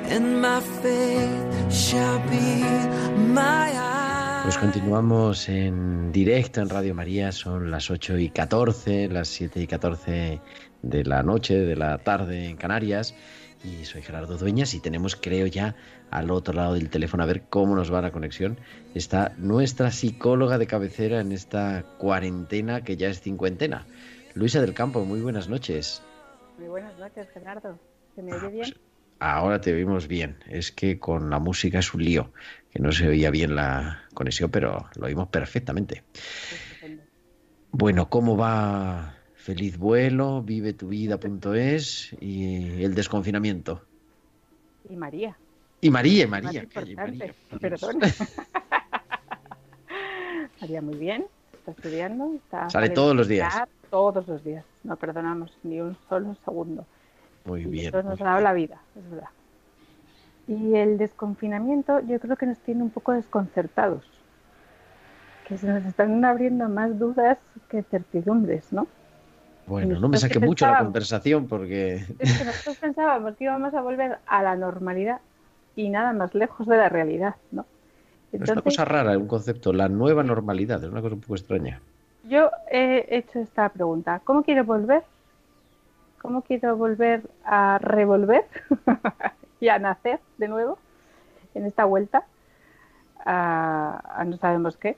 and 0.10 0.42
my 0.42 0.60
faith 0.82 1.72
shall 1.72 2.20
be 2.30 2.64
my. 3.34 3.72
Pues 4.44 4.58
continuamos 4.60 5.50
en 5.50 6.12
directo 6.12 6.62
en 6.62 6.70
Radio 6.70 6.94
María, 6.94 7.32
son 7.32 7.72
las 7.72 7.90
8 7.90 8.20
y 8.20 8.30
14, 8.30 9.08
las 9.08 9.28
7 9.30 9.62
y 9.62 9.68
14 9.68 10.40
de 10.84 11.04
la 11.04 11.24
noche, 11.24 11.56
de 11.56 11.76
la 11.76 11.98
tarde 11.98 12.46
en 12.48 12.56
Canarias. 12.56 13.16
Y 13.64 13.86
soy 13.86 14.04
Gerardo 14.04 14.38
Dueñas 14.38 14.76
y 14.76 14.80
tenemos, 14.80 15.16
creo 15.16 15.48
ya, 15.48 15.76
al 16.12 16.30
otro 16.30 16.54
lado 16.54 16.76
del 16.76 16.92
teléfono, 16.92 17.24
a 17.24 17.26
ver 17.26 17.46
cómo 17.50 17.76
nos 17.76 17.92
va 17.92 18.04
la 18.04 18.12
conexión, 18.12 18.60
está 18.94 19.34
nuestra 19.40 19.90
psicóloga 19.90 20.60
de 20.60 20.68
cabecera 20.68 21.22
en 21.22 21.32
esta 21.32 21.84
cuarentena 21.98 22.84
que 22.84 22.98
ya 22.98 23.08
es 23.08 23.22
cincuentena. 23.22 23.88
Luisa 24.36 24.62
del 24.62 24.76
Campo, 24.76 25.04
muy 25.06 25.22
buenas 25.22 25.50
noches. 25.50 26.04
Muy 26.58 26.68
buenas 26.68 26.98
noches, 26.98 27.28
Gerardo. 27.34 27.80
¿Se 28.16 28.22
me 28.22 28.34
oye 28.34 28.48
Ah, 28.48 28.50
bien? 28.50 28.72
pues 28.72 28.82
ahora 29.20 29.60
te 29.60 29.74
oímos 29.74 30.08
bien. 30.08 30.38
Es 30.48 30.72
que 30.72 31.00
con 31.00 31.30
la 31.30 31.40
música 31.40 31.80
es 31.80 31.94
un 31.94 32.04
lío, 32.04 32.32
que 32.70 32.80
no 32.80 32.92
se 32.92 33.08
oía 33.08 33.30
bien 33.30 33.56
la 33.56 34.04
conexión, 34.14 34.50
pero 34.52 34.90
lo 34.96 35.06
oímos 35.06 35.28
perfectamente. 35.28 36.04
Bueno, 37.72 38.10
¿cómo 38.10 38.38
va 38.38 39.16
Feliz 39.34 39.78
Vuelo, 39.78 40.42
Vive 40.42 40.74
tu 40.74 40.88
Vida.es 40.88 42.16
y 42.22 42.84
el 42.84 42.96
desconfinamiento? 42.96 43.86
Y 44.90 44.96
María. 44.96 45.38
Y 45.82 45.92
María, 45.92 46.28
María, 46.28 46.64
importante. 46.64 46.96
María. 46.96 47.34
Perdón. 47.60 48.00
María 50.62 50.82
muy 50.82 50.96
bien. 50.96 51.26
Está 51.54 51.72
estudiando. 51.72 52.34
Está 52.36 52.70
Sale 52.70 52.90
todos 52.90 53.16
los 53.16 53.28
días. 53.28 53.54
Todos 53.90 54.28
los 54.28 54.44
días. 54.44 54.66
No 54.84 54.96
perdonamos 54.96 55.58
ni 55.64 55.82
un 55.82 55.98
solo 56.10 56.36
segundo. 56.46 56.86
Muy 57.46 57.62
Y 57.62 57.66
bien. 57.66 57.88
Eso 57.88 58.04
nos 58.04 58.20
muy 58.20 58.28
ha 58.28 58.32
dado 58.32 58.42
la 58.42 58.54
vida, 58.54 58.82
es 58.98 59.10
verdad. 59.10 59.30
Y 60.48 60.76
el 60.76 60.98
desconfinamiento 60.98 62.02
yo 62.02 62.20
creo 62.20 62.36
que 62.36 62.46
nos 62.46 62.60
tiene 62.60 62.84
un 62.84 62.90
poco 62.90 63.14
desconcertados. 63.14 64.04
Que 65.48 65.58
se 65.58 65.68
nos 65.68 65.86
están 65.86 66.24
abriendo 66.26 66.68
más 66.70 66.98
dudas 66.98 67.38
que 67.70 67.84
certidumbres, 67.84 68.72
¿no? 68.72 68.88
Bueno, 69.68 70.00
no 70.00 70.10
me 70.10 70.18
saque 70.18 70.40
que 70.40 70.46
mucho 70.46 70.68
la 70.68 70.80
conversación 70.80 71.48
porque 71.48 71.96
Es 72.20 72.38
que 72.38 72.46
nosotros 72.46 72.78
pensábamos 72.78 73.36
que 73.36 73.46
íbamos 73.46 73.74
a 73.74 73.82
volver 73.82 74.20
a 74.28 74.44
la 74.44 74.56
normalidad 74.56 75.22
y 75.76 75.90
nada 75.90 76.14
más 76.14 76.36
lejos 76.36 76.68
de 76.68 76.78
la 76.78 76.90
realidad, 76.90 77.36
¿no? 77.52 77.66
es 78.32 78.50
una 78.50 78.62
cosa 78.62 78.86
rara, 78.86 79.18
un 79.18 79.28
concepto, 79.28 79.72
la 79.72 79.88
nueva 79.88 80.24
normalidad, 80.24 80.84
es 80.84 80.90
una 80.90 81.02
cosa 81.02 81.16
un 81.16 81.22
poco 81.22 81.36
extraña. 81.36 81.82
Yo 82.28 82.52
he 82.72 83.06
hecho 83.10 83.40
esta 83.40 83.70
pregunta. 83.70 84.22
¿Cómo 84.24 84.44
quiero 84.44 84.64
volver? 84.64 85.04
¿Cómo 86.22 86.42
quiero 86.42 86.76
volver 86.76 87.22
a 87.44 87.78
revolver 87.80 88.46
y 89.60 89.70
a 89.70 89.80
nacer 89.80 90.20
de 90.38 90.48
nuevo 90.48 90.80
en 91.54 91.66
esta 91.66 91.86
vuelta 91.86 92.26
a, 93.24 94.02
a 94.20 94.24
no 94.26 94.38
sabemos 94.38 94.78
qué? 94.78 94.98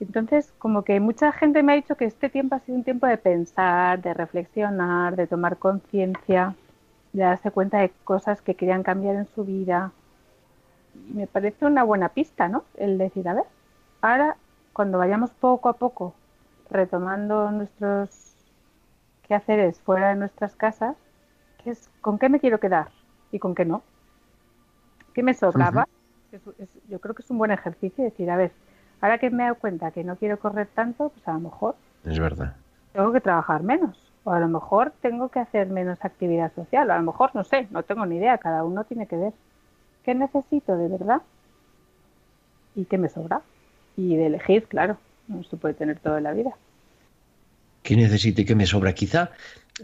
Entonces, 0.00 0.52
como 0.58 0.82
que 0.82 1.00
mucha 1.00 1.32
gente 1.32 1.62
me 1.62 1.72
ha 1.72 1.76
dicho 1.76 1.96
que 1.96 2.04
este 2.04 2.28
tiempo 2.28 2.54
ha 2.54 2.60
sido 2.60 2.78
un 2.78 2.84
tiempo 2.84 3.06
de 3.06 3.18
pensar, 3.18 4.00
de 4.00 4.14
reflexionar, 4.14 5.16
de 5.16 5.26
tomar 5.26 5.58
conciencia, 5.58 6.54
de 7.12 7.22
darse 7.22 7.50
cuenta 7.50 7.78
de 7.78 7.90
cosas 8.04 8.40
que 8.42 8.54
querían 8.54 8.82
cambiar 8.82 9.16
en 9.16 9.26
su 9.26 9.44
vida. 9.44 9.92
Y 11.08 11.14
me 11.14 11.26
parece 11.26 11.66
una 11.66 11.82
buena 11.82 12.10
pista, 12.10 12.48
¿no? 12.48 12.64
El 12.76 12.98
decir, 12.98 13.28
a 13.28 13.34
ver, 13.34 13.44
ahora 14.00 14.36
cuando 14.72 14.98
vayamos 14.98 15.30
poco 15.32 15.68
a 15.68 15.72
poco 15.72 16.14
retomando 16.70 17.50
nuestros 17.50 18.10
quehaceres 19.28 19.80
fuera 19.80 20.10
de 20.10 20.16
nuestras 20.16 20.56
casas, 20.56 20.96
¿qué 21.62 21.70
es, 21.70 21.88
¿con 22.00 22.18
qué 22.18 22.28
me 22.28 22.40
quiero 22.40 22.60
quedar 22.60 22.88
y 23.32 23.38
con 23.38 23.54
qué 23.54 23.64
no? 23.64 23.82
¿Qué 25.14 25.22
me 25.22 25.34
sobraba? 25.34 25.86
Es- 26.32 26.46
es- 26.58 26.68
yo 26.88 27.00
creo 27.00 27.14
que 27.14 27.22
es 27.22 27.30
un 27.30 27.38
buen 27.38 27.50
ejercicio 27.50 28.04
decir, 28.04 28.30
a 28.30 28.36
ver, 28.36 28.52
ahora 29.00 29.18
que 29.18 29.30
me 29.30 29.42
he 29.42 29.46
dado 29.46 29.58
cuenta 29.58 29.90
que 29.90 30.04
no 30.04 30.16
quiero 30.16 30.38
correr 30.38 30.68
tanto, 30.74 31.10
pues 31.10 31.26
a 31.28 31.32
lo 31.32 31.40
mejor 31.40 31.76
Es 32.04 32.18
verdad. 32.18 32.54
tengo 32.92 33.12
que 33.12 33.20
trabajar 33.20 33.62
menos. 33.62 33.96
O 34.24 34.30
a 34.32 34.40
lo 34.40 34.48
mejor 34.48 34.92
tengo 35.00 35.30
que 35.30 35.38
hacer 35.40 35.68
menos 35.68 36.04
actividad 36.04 36.52
social. 36.54 36.90
O 36.90 36.92
a 36.92 36.98
lo 36.98 37.02
mejor, 37.04 37.34
no 37.34 37.44
sé, 37.44 37.66
no 37.70 37.82
tengo 37.82 38.04
ni 38.06 38.16
idea. 38.16 38.38
Cada 38.38 38.64
uno 38.64 38.84
tiene 38.84 39.06
que 39.06 39.16
ver 39.16 39.32
qué 40.04 40.14
necesito 40.14 40.76
de 40.76 40.88
verdad 40.88 41.22
y 42.74 42.84
qué 42.86 42.98
me 42.98 43.08
sobra. 43.08 43.42
Y 43.96 44.16
de 44.16 44.26
elegir, 44.26 44.66
claro. 44.68 44.96
No 45.28 45.44
se 45.44 45.56
puede 45.56 45.74
tener 45.74 45.98
todo 46.00 46.18
en 46.18 46.24
la 46.24 46.32
vida. 46.32 46.50
qué 47.82 47.96
necesito 47.96 48.40
y 48.42 48.44
qué 48.44 48.54
me 48.54 48.66
sobra. 48.66 48.94
Quizá 48.94 49.30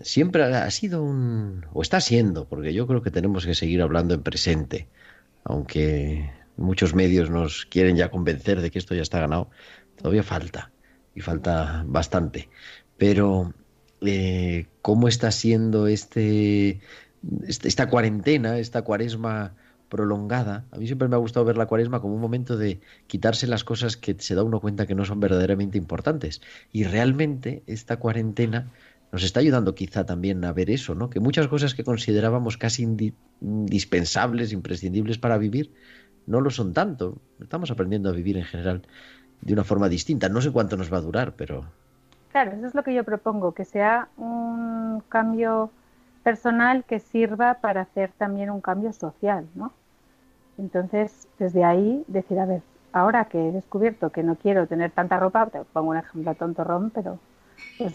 siempre 0.02 0.42
ha 0.42 0.70
sido 0.70 1.02
un, 1.02 1.64
o 1.72 1.82
está 1.82 2.00
siendo, 2.00 2.46
porque 2.46 2.72
yo 2.74 2.86
creo 2.86 3.02
que 3.02 3.10
tenemos 3.10 3.46
que 3.46 3.54
seguir 3.54 3.82
hablando 3.82 4.14
en 4.14 4.22
presente, 4.22 4.88
aunque 5.44 6.30
muchos 6.56 6.94
medios 6.94 7.30
nos 7.30 7.66
quieren 7.66 7.96
ya 7.96 8.10
convencer 8.10 8.60
de 8.60 8.70
que 8.70 8.78
esto 8.78 8.94
ya 8.94 9.02
está 9.02 9.20
ganado, 9.20 9.50
todavía 9.96 10.22
falta, 10.22 10.70
y 11.14 11.20
falta 11.20 11.84
bastante. 11.86 12.48
Pero, 12.96 13.54
eh, 14.02 14.66
¿cómo 14.82 15.08
está 15.08 15.30
siendo 15.30 15.86
este, 15.86 16.80
este, 17.46 17.68
esta 17.68 17.88
cuarentena, 17.88 18.58
esta 18.58 18.82
cuaresma 18.82 19.54
prolongada? 19.94 20.64
A 20.72 20.78
mí 20.78 20.86
siempre 20.86 21.06
me 21.06 21.14
ha 21.14 21.20
gustado 21.20 21.46
ver 21.46 21.56
la 21.56 21.66
cuaresma 21.66 22.00
como 22.00 22.16
un 22.16 22.20
momento 22.20 22.56
de 22.56 22.80
quitarse 23.06 23.46
las 23.46 23.62
cosas 23.62 23.96
que 23.96 24.16
se 24.18 24.34
da 24.34 24.42
uno 24.42 24.58
cuenta 24.58 24.88
que 24.88 24.96
no 24.96 25.04
son 25.04 25.20
verdaderamente 25.20 25.78
importantes. 25.78 26.42
Y 26.72 26.82
realmente 26.82 27.62
esta 27.68 27.98
cuarentena 27.98 28.72
nos 29.12 29.22
está 29.22 29.38
ayudando 29.38 29.76
quizá 29.76 30.04
también 30.04 30.44
a 30.44 30.52
ver 30.52 30.68
eso, 30.68 30.96
¿no? 30.96 31.10
Que 31.10 31.20
muchas 31.20 31.46
cosas 31.46 31.76
que 31.76 31.84
considerábamos 31.84 32.56
casi 32.56 32.82
indispensables, 33.40 34.52
imprescindibles 34.52 35.18
para 35.18 35.38
vivir, 35.38 35.72
no 36.26 36.40
lo 36.40 36.50
son 36.50 36.72
tanto. 36.72 37.18
Estamos 37.40 37.70
aprendiendo 37.70 38.08
a 38.08 38.12
vivir 38.12 38.36
en 38.36 38.44
general 38.44 38.82
de 39.42 39.52
una 39.52 39.62
forma 39.62 39.88
distinta. 39.88 40.28
No 40.28 40.40
sé 40.40 40.50
cuánto 40.50 40.76
nos 40.76 40.92
va 40.92 40.96
a 40.96 41.02
durar, 41.02 41.34
pero... 41.36 41.66
Claro, 42.32 42.50
eso 42.50 42.66
es 42.66 42.74
lo 42.74 42.82
que 42.82 42.92
yo 42.92 43.04
propongo, 43.04 43.54
que 43.54 43.64
sea 43.64 44.08
un 44.16 45.04
cambio 45.08 45.70
personal 46.24 46.82
que 46.82 46.98
sirva 46.98 47.58
para 47.60 47.82
hacer 47.82 48.10
también 48.18 48.50
un 48.50 48.60
cambio 48.60 48.92
social, 48.92 49.46
¿no? 49.54 49.72
Entonces, 50.58 51.28
desde 51.38 51.64
ahí 51.64 52.04
decir, 52.06 52.38
a 52.38 52.46
ver, 52.46 52.62
ahora 52.92 53.26
que 53.26 53.48
he 53.48 53.52
descubierto 53.52 54.10
que 54.10 54.22
no 54.22 54.36
quiero 54.36 54.66
tener 54.66 54.90
tanta 54.92 55.18
ropa, 55.18 55.46
te 55.46 55.60
pongo 55.72 55.90
un 55.90 55.96
ejemplo 55.96 56.34
tonto 56.34 56.64
ron, 56.64 56.90
pero 56.90 57.18
pues 57.76 57.94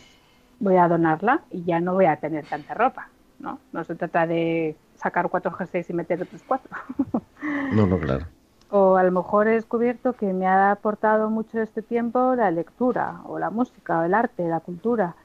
voy 0.59 0.75
a 0.75 0.87
donarla 0.87 1.41
y 1.51 1.63
ya 1.63 1.79
no 1.79 1.93
voy 1.93 2.05
a 2.05 2.17
tener 2.17 2.45
tanta 2.45 2.73
ropa, 2.73 3.09
¿no? 3.39 3.59
No 3.71 3.83
se 3.83 3.95
trata 3.95 4.27
de 4.27 4.75
sacar 4.95 5.29
cuatro 5.29 5.51
jerseys 5.51 5.89
y 5.89 5.93
meter 5.93 6.21
otros 6.21 6.43
cuatro. 6.43 6.69
no, 7.73 7.87
no, 7.87 7.97
claro. 7.99 8.25
O 8.71 8.97
a 8.97 9.03
lo 9.03 9.11
mejor 9.11 9.47
he 9.47 9.51
descubierto 9.53 10.13
que 10.13 10.31
me 10.33 10.45
ha 10.45 10.71
aportado 10.71 11.29
mucho 11.29 11.59
este 11.59 11.81
tiempo 11.81 12.35
la 12.35 12.51
lectura, 12.51 13.21
o 13.25 13.39
la 13.39 13.49
música, 13.49 13.99
o 13.99 14.03
el 14.03 14.13
arte, 14.13 14.47
la 14.47 14.59
cultura. 14.59 15.15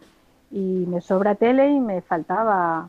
Y 0.50 0.87
me 0.87 1.00
sobra 1.00 1.35
tele 1.35 1.69
y 1.69 1.81
me 1.81 2.00
faltaba 2.00 2.88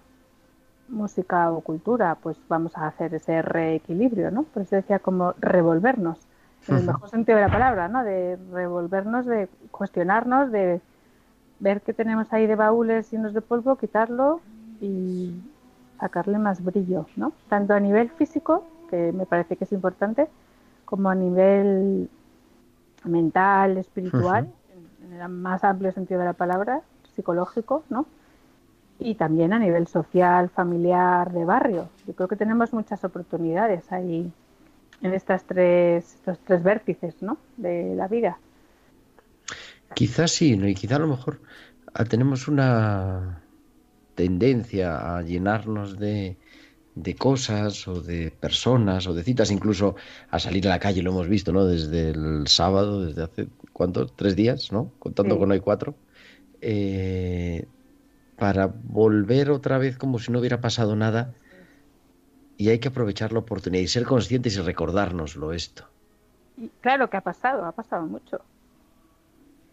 música 0.88 1.52
o 1.52 1.62
cultura, 1.62 2.16
pues 2.16 2.38
vamos 2.48 2.78
a 2.78 2.88
hacer 2.88 3.14
ese 3.14 3.42
reequilibrio, 3.42 4.32
¿no? 4.32 4.44
Por 4.44 4.64
eso 4.64 4.76
decía 4.76 5.00
como 5.00 5.34
revolvernos, 5.40 6.20
en 6.68 6.78
el 6.78 6.86
mejor 6.86 7.10
sentido 7.10 7.38
de 7.38 7.44
la 7.46 7.52
palabra, 7.52 7.88
¿no? 7.88 8.04
De 8.04 8.38
revolvernos, 8.52 9.26
de 9.26 9.48
cuestionarnos, 9.72 10.52
de 10.52 10.82
ver 11.60 11.82
qué 11.82 11.94
tenemos 11.94 12.32
ahí 12.34 12.48
de 12.48 12.56
baúles 12.56 13.12
llenos 13.12 13.34
de 13.34 13.42
polvo, 13.42 13.76
quitarlo 13.76 14.42
y 14.82 15.36
sacarle 16.00 16.38
más 16.38 16.64
brillo, 16.64 17.08
¿no? 17.16 17.34
Tanto 17.50 17.74
a 17.74 17.80
nivel 17.80 18.10
físico, 18.10 18.66
que 18.90 19.12
me 19.12 19.26
parece 19.26 19.56
que 19.56 19.64
es 19.64 19.72
importante, 19.72 20.28
como 20.86 21.10
a 21.10 21.16
nivel 21.16 22.10
mental, 23.04 23.78
espiritual, 23.78 24.50
en, 25.04 25.14
el 25.14 25.30
más 25.30 25.64
amplio 25.64 25.92
sentido 25.92 26.20
de 26.20 26.26
la 26.26 26.34
palabra, 26.34 26.82
psicológico, 27.16 27.84
¿no? 27.90 28.06
Y 29.00 29.16
también 29.16 29.54
a 29.54 29.60
nivel 29.60 29.88
social, 29.88 30.50
familiar, 30.50 31.32
de 31.32 31.44
barrio. 31.46 31.90
Yo 32.08 32.14
creo 32.14 32.28
que 32.28 32.36
tenemos 32.36 32.74
muchas 32.74 33.04
oportunidades 33.04 33.92
ahí 33.92 34.32
en 35.02 35.14
estas 35.14 35.44
tres, 35.44 36.16
estos 36.16 36.40
tres 36.40 36.64
vértices, 36.64 37.22
¿no? 37.22 37.38
De 37.58 37.94
la 37.96 38.08
vida. 38.08 38.38
Quizás 39.94 40.32
sí, 40.32 40.58
¿no? 40.58 40.68
y 40.68 40.74
quizá 40.74 40.96
a 40.96 41.00
lo 41.00 41.08
mejor 41.08 41.42
ah, 41.94 42.06
tenemos 42.06 42.48
una 42.48 43.42
tendencia 44.16 45.18
a 45.18 45.22
llenarnos 45.22 46.00
de, 46.00 46.38
de 46.96 47.16
cosas 47.16 47.88
o 47.88 48.02
de 48.02 48.32
personas 48.32 49.06
o 49.08 49.14
de 49.14 49.24
citas, 49.24 49.52
incluso 49.52 49.96
a 50.32 50.40
salir 50.40 50.66
a 50.68 50.72
la 50.72 50.80
calle, 50.80 51.04
lo 51.04 51.12
hemos 51.12 51.28
visto, 51.28 51.52
¿no? 51.52 51.66
Desde 51.66 52.10
el 52.10 52.48
sábado, 52.48 53.06
desde 53.06 53.24
hace, 53.24 53.48
¿cuántos? 53.74 54.16
Tres 54.16 54.36
días, 54.36 54.72
¿no? 54.72 54.92
Contando 55.00 55.38
con 55.38 55.52
hoy 55.52 55.60
cuatro. 55.60 55.96
Eh, 56.62 57.66
para 58.38 58.68
volver 58.68 59.50
otra 59.50 59.78
vez 59.78 59.98
como 59.98 60.20
si 60.20 60.32
no 60.32 60.40
hubiera 60.40 60.62
pasado 60.62 60.96
nada 60.96 61.34
y 62.58 62.70
hay 62.70 62.80
que 62.80 62.90
aprovechar 62.90 63.34
la 63.34 63.40
oportunidad 63.40 63.84
y 63.84 63.88
ser 63.88 64.04
conscientes 64.04 64.56
y 64.58 64.62
recordárnoslo 64.62 65.54
esto. 65.54 65.86
Claro 66.82 67.10
que 67.10 67.18
ha 67.18 67.22
pasado, 67.22 67.66
ha 67.66 67.72
pasado 67.72 68.06
mucho. 68.06 68.42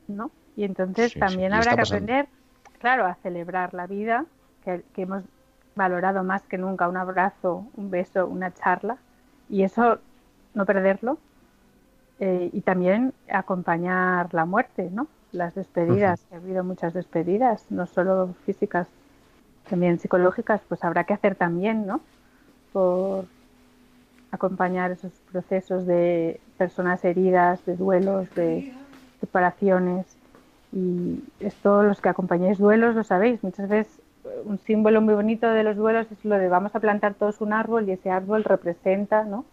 ¿no? 0.08 0.30
Y 0.56 0.64
entonces 0.64 1.14
también 1.14 1.52
habrá 1.52 1.76
que 1.76 1.82
aprender, 1.82 2.28
claro, 2.78 3.06
a 3.06 3.14
celebrar 3.16 3.74
la 3.74 3.86
vida, 3.86 4.26
que, 4.64 4.82
hemos 4.96 5.22
valorado 5.74 6.22
más 6.24 6.42
que 6.42 6.58
nunca 6.58 6.88
un 6.88 6.96
abrazo, 6.96 7.66
un 7.76 7.90
beso, 7.90 8.26
una 8.26 8.52
charla, 8.52 8.98
y 9.48 9.62
eso 9.62 9.98
no 10.54 10.66
perderlo. 10.66 11.18
Eh, 12.20 12.50
y 12.52 12.60
también 12.60 13.14
acompañar 13.28 14.32
la 14.32 14.44
muerte, 14.44 14.90
¿no? 14.92 15.08
Las 15.32 15.54
despedidas, 15.54 16.26
ha 16.32 16.36
habido 16.36 16.62
muchas 16.62 16.92
despedidas, 16.92 17.64
no 17.70 17.86
solo 17.86 18.34
físicas, 18.44 18.86
también 19.68 19.98
psicológicas, 19.98 20.60
pues 20.68 20.84
habrá 20.84 21.04
que 21.04 21.14
hacer 21.14 21.34
también, 21.34 21.86
¿no? 21.86 22.00
Por 22.72 23.24
acompañar 24.30 24.90
esos 24.90 25.12
procesos 25.30 25.86
de 25.86 26.40
personas 26.58 27.04
heridas, 27.04 27.64
de 27.64 27.76
duelos, 27.76 28.34
de 28.34 28.72
separaciones. 29.20 30.06
Y 30.72 31.22
esto, 31.40 31.82
los 31.82 32.00
que 32.00 32.08
acompañáis 32.08 32.58
duelos, 32.58 32.94
lo 32.94 33.04
sabéis. 33.04 33.42
Muchas 33.42 33.68
veces 33.68 34.00
un 34.44 34.58
símbolo 34.58 35.00
muy 35.00 35.14
bonito 35.14 35.48
de 35.48 35.64
los 35.64 35.76
duelos 35.76 36.06
es 36.10 36.24
lo 36.24 36.36
de 36.38 36.48
vamos 36.48 36.74
a 36.74 36.80
plantar 36.80 37.14
todos 37.14 37.40
un 37.40 37.52
árbol 37.52 37.88
y 37.88 37.92
ese 37.92 38.10
árbol 38.10 38.44
representa 38.44 39.24
¿no? 39.24 39.44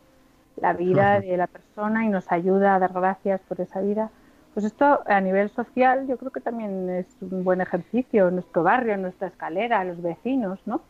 la 0.57 0.73
vida 0.73 1.19
de 1.19 1.37
la 1.37 1.47
persona 1.47 2.05
y 2.05 2.09
nos 2.09 2.31
ayuda 2.31 2.75
a 2.75 2.79
dar 2.79 2.93
gracias 2.93 3.41
por 3.47 3.61
esa 3.61 3.81
vida. 3.81 4.09
Pues 4.53 4.65
esto 4.65 5.01
a 5.05 5.21
nivel 5.21 5.49
social 5.49 6.07
yo 6.07 6.17
creo 6.17 6.31
que 6.31 6.41
también 6.41 6.89
es 6.89 7.07
un 7.21 7.43
buen 7.43 7.61
ejercicio 7.61 8.31
nuestro 8.31 8.63
barrio, 8.63 8.97
nuestra 8.97 9.27
escalera, 9.27 9.83
los 9.83 10.01
vecinos, 10.01 10.59
¿no? 10.65 10.81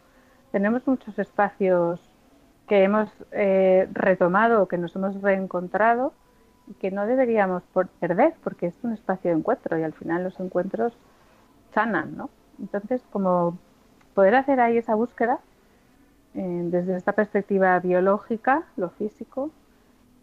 Tenemos 0.51 0.87
muchos 0.87 1.19
espacios 1.19 2.01
que 2.67 2.83
hemos 2.83 3.09
eh, 3.31 3.87
retomado, 3.93 4.67
que 4.67 4.77
nos 4.77 4.95
hemos 4.95 5.21
reencontrado 5.21 6.13
que 6.79 6.91
no 6.91 7.05
deberíamos 7.05 7.63
perder 7.99 8.35
porque 8.43 8.67
es 8.67 8.75
un 8.83 8.93
espacio 8.93 9.31
de 9.31 9.37
encuentro 9.37 9.77
y 9.77 9.83
al 9.83 9.93
final 9.93 10.23
los 10.23 10.39
encuentros 10.39 10.93
sanan, 11.73 12.15
¿no? 12.15 12.29
Entonces, 12.59 13.01
como 13.11 13.57
poder 14.13 14.35
hacer 14.35 14.59
ahí 14.59 14.77
esa 14.77 14.95
búsqueda 14.95 15.39
eh, 16.35 16.61
desde 16.65 16.95
esta 16.97 17.13
perspectiva 17.13 17.79
biológica, 17.79 18.63
lo 18.75 18.89
físico, 18.91 19.49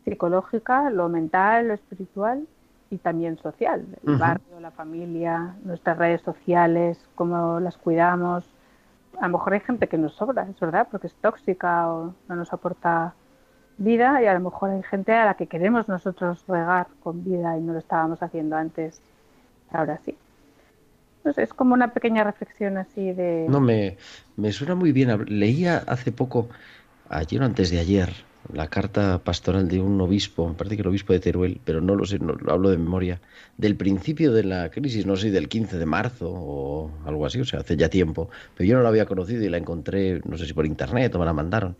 psicológica, 0.04 0.90
lo 0.90 1.08
mental, 1.08 1.68
lo 1.68 1.74
espiritual 1.74 2.46
y 2.90 2.98
también 2.98 3.38
social, 3.38 3.84
el 4.06 4.16
barrio, 4.16 4.60
la 4.60 4.70
familia, 4.70 5.56
nuestras 5.64 5.98
redes 5.98 6.22
sociales, 6.22 6.98
cómo 7.14 7.58
las 7.60 7.76
cuidamos. 7.76 8.44
A 9.20 9.26
lo 9.26 9.38
mejor 9.38 9.54
hay 9.54 9.60
gente 9.60 9.88
que 9.88 9.98
nos 9.98 10.14
sobra, 10.14 10.46
es 10.48 10.60
verdad, 10.60 10.86
porque 10.90 11.08
es 11.08 11.14
tóxica 11.14 11.88
o 11.92 12.14
no 12.28 12.36
nos 12.36 12.52
aporta 12.52 13.14
vida 13.78 14.22
y 14.22 14.26
a 14.26 14.34
lo 14.34 14.40
mejor 14.40 14.70
hay 14.70 14.82
gente 14.82 15.12
a 15.12 15.24
la 15.24 15.34
que 15.34 15.46
queremos 15.46 15.88
nosotros 15.88 16.44
regar 16.46 16.86
con 17.02 17.24
vida 17.24 17.56
y 17.58 17.60
no 17.60 17.72
lo 17.72 17.78
estábamos 17.78 18.22
haciendo 18.22 18.56
antes. 18.56 19.00
Ahora 19.70 19.98
sí. 20.04 20.16
Pues 21.22 21.38
es 21.38 21.52
como 21.52 21.74
una 21.74 21.92
pequeña 21.92 22.22
reflexión 22.22 22.76
así 22.76 23.12
de... 23.12 23.46
No, 23.48 23.60
me, 23.60 23.96
me 24.36 24.52
suena 24.52 24.76
muy 24.76 24.92
bien. 24.92 25.24
Leía 25.26 25.82
hace 25.88 26.12
poco, 26.12 26.48
ayer 27.08 27.42
o 27.42 27.44
antes 27.44 27.70
de 27.70 27.80
ayer, 27.80 28.10
la 28.52 28.68
carta 28.68 29.18
pastoral 29.22 29.68
de 29.68 29.80
un 29.80 30.00
obispo, 30.00 30.48
me 30.48 30.54
parece 30.54 30.76
que 30.76 30.82
el 30.82 30.88
obispo 30.88 31.12
de 31.12 31.20
Teruel, 31.20 31.60
pero 31.64 31.80
no 31.80 31.94
lo 31.94 32.04
sé, 32.04 32.18
no 32.18 32.34
lo 32.34 32.52
hablo 32.52 32.70
de 32.70 32.78
memoria, 32.78 33.20
del 33.56 33.76
principio 33.76 34.32
de 34.32 34.44
la 34.44 34.70
crisis, 34.70 35.06
no 35.06 35.16
sé, 35.16 35.30
del 35.30 35.48
15 35.48 35.78
de 35.78 35.86
marzo 35.86 36.30
o 36.30 36.90
algo 37.04 37.26
así, 37.26 37.40
o 37.40 37.44
sea, 37.44 37.60
hace 37.60 37.76
ya 37.76 37.88
tiempo, 37.88 38.30
pero 38.56 38.68
yo 38.68 38.76
no 38.76 38.82
la 38.82 38.88
había 38.90 39.06
conocido 39.06 39.44
y 39.44 39.48
la 39.48 39.58
encontré, 39.58 40.20
no 40.24 40.38
sé 40.38 40.46
si 40.46 40.52
por 40.52 40.66
internet 40.66 41.14
o 41.14 41.18
me 41.18 41.26
la 41.26 41.32
mandaron. 41.32 41.76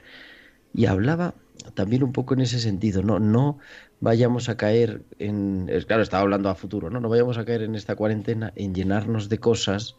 Y 0.75 0.87
hablaba 0.87 1.35
también 1.75 2.03
un 2.05 2.13
poco 2.13 2.35
en 2.35 2.41
ese 2.41 2.59
sentido, 2.61 3.03
no, 3.03 3.19
no 3.19 3.59
vayamos 4.01 4.49
a 4.49 4.57
caer 4.57 5.03
en, 5.19 5.71
claro, 5.87 6.03
estaba 6.03 6.23
hablando 6.23 6.49
a 6.51 6.55
futuro, 6.55 6.91
¿no? 6.91 7.01
No 7.01 7.09
vayamos 7.09 7.39
a 7.39 7.45
caer 7.45 7.63
en 7.63 7.75
esta 7.75 7.97
cuarentena 7.97 8.53
en 8.57 8.75
llenarnos 8.75 9.29
de 9.29 9.39
cosas 9.39 9.97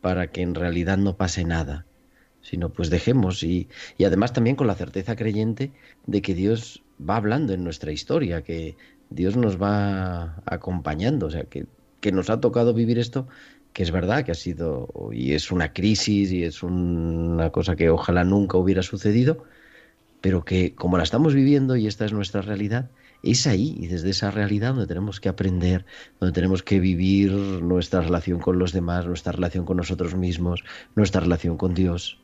para 0.00 0.28
que 0.28 0.42
en 0.42 0.54
realidad 0.54 0.98
no 0.98 1.16
pase 1.16 1.44
nada, 1.44 1.87
sino 2.48 2.70
pues 2.70 2.90
dejemos 2.90 3.42
y, 3.42 3.68
y 3.96 4.04
además 4.04 4.32
también 4.32 4.56
con 4.56 4.66
la 4.66 4.74
certeza 4.74 5.16
creyente 5.16 5.72
de 6.06 6.22
que 6.22 6.34
Dios 6.34 6.82
va 6.98 7.16
hablando 7.16 7.52
en 7.52 7.64
nuestra 7.64 7.92
historia, 7.92 8.42
que 8.42 8.76
Dios 9.10 9.36
nos 9.36 9.60
va 9.60 10.42
acompañando, 10.46 11.26
o 11.26 11.30
sea, 11.30 11.44
que, 11.44 11.66
que 12.00 12.12
nos 12.12 12.30
ha 12.30 12.40
tocado 12.40 12.74
vivir 12.74 12.98
esto 12.98 13.28
que 13.72 13.82
es 13.82 13.90
verdad 13.90 14.24
que 14.24 14.32
ha 14.32 14.34
sido 14.34 14.88
y 15.12 15.34
es 15.34 15.52
una 15.52 15.72
crisis 15.72 16.32
y 16.32 16.42
es 16.42 16.62
una 16.62 17.50
cosa 17.50 17.76
que 17.76 17.90
ojalá 17.90 18.24
nunca 18.24 18.58
hubiera 18.58 18.82
sucedido, 18.82 19.44
pero 20.20 20.44
que 20.44 20.74
como 20.74 20.96
la 20.96 21.04
estamos 21.04 21.34
viviendo 21.34 21.76
y 21.76 21.86
esta 21.86 22.04
es 22.04 22.12
nuestra 22.12 22.42
realidad, 22.42 22.90
es 23.22 23.46
ahí 23.46 23.76
y 23.78 23.86
desde 23.86 24.10
esa 24.10 24.30
realidad 24.30 24.70
donde 24.70 24.86
tenemos 24.86 25.20
que 25.20 25.28
aprender, 25.28 25.86
donde 26.20 26.32
tenemos 26.32 26.62
que 26.62 26.80
vivir 26.80 27.32
nuestra 27.32 28.00
relación 28.00 28.40
con 28.40 28.58
los 28.58 28.72
demás, 28.72 29.06
nuestra 29.06 29.32
relación 29.32 29.64
con 29.64 29.76
nosotros 29.76 30.14
mismos, 30.14 30.64
nuestra 30.96 31.20
relación 31.20 31.56
con 31.56 31.74
Dios. 31.74 32.18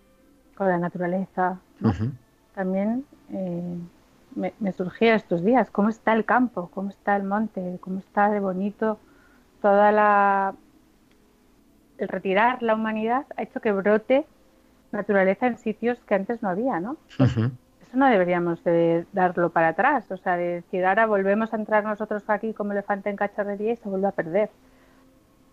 Con 0.57 0.69
la 0.69 0.79
naturaleza. 0.79 1.59
También 2.55 3.05
eh, 3.31 3.79
me, 4.35 4.55
me, 4.61 4.73
surgía 4.73 5.15
estos 5.15 5.45
días, 5.45 5.71
¿cómo 5.71 5.89
está 5.89 6.13
el 6.13 6.25
campo? 6.25 6.71
¿Cómo 6.73 6.91
está 6.91 7.17
el 7.17 7.25
monte? 7.25 7.79
¿Cómo 7.81 7.99
está 7.99 8.31
de 8.31 8.41
bonito 8.41 8.99
toda 9.65 9.93
la... 9.93 10.55
El 11.97 12.09
retirar 12.09 12.63
la 12.63 12.75
humanidad 12.75 13.25
ha 13.37 13.43
hecho 13.43 13.61
que 13.61 13.73
brote 13.73 14.27
naturaleza 14.93 15.47
en 15.47 15.57
sitios 15.57 15.99
que 16.07 16.15
antes 16.15 16.43
no 16.43 16.49
había, 16.49 16.81
¿no? 16.81 16.97
Eso 17.19 17.97
no 17.97 18.07
deberíamos 18.07 18.63
de 18.65 19.07
darlo 19.13 19.51
para 19.51 19.69
atrás, 19.69 20.11
o 20.11 20.17
sea, 20.17 20.37
de 20.37 20.57
decir, 20.57 20.85
ahora 20.85 21.07
volvemos 21.07 21.53
a 21.53 21.57
entrar 21.57 21.85
nosotros 21.85 22.23
aquí 22.29 22.53
como 22.53 22.73
elefante 22.73 23.11
en 23.11 23.17
cacharrería 23.17 23.73
y 23.73 23.77
se 23.77 23.89
vuelve 23.89 24.07
a 24.07 24.13
perder. 24.13 24.51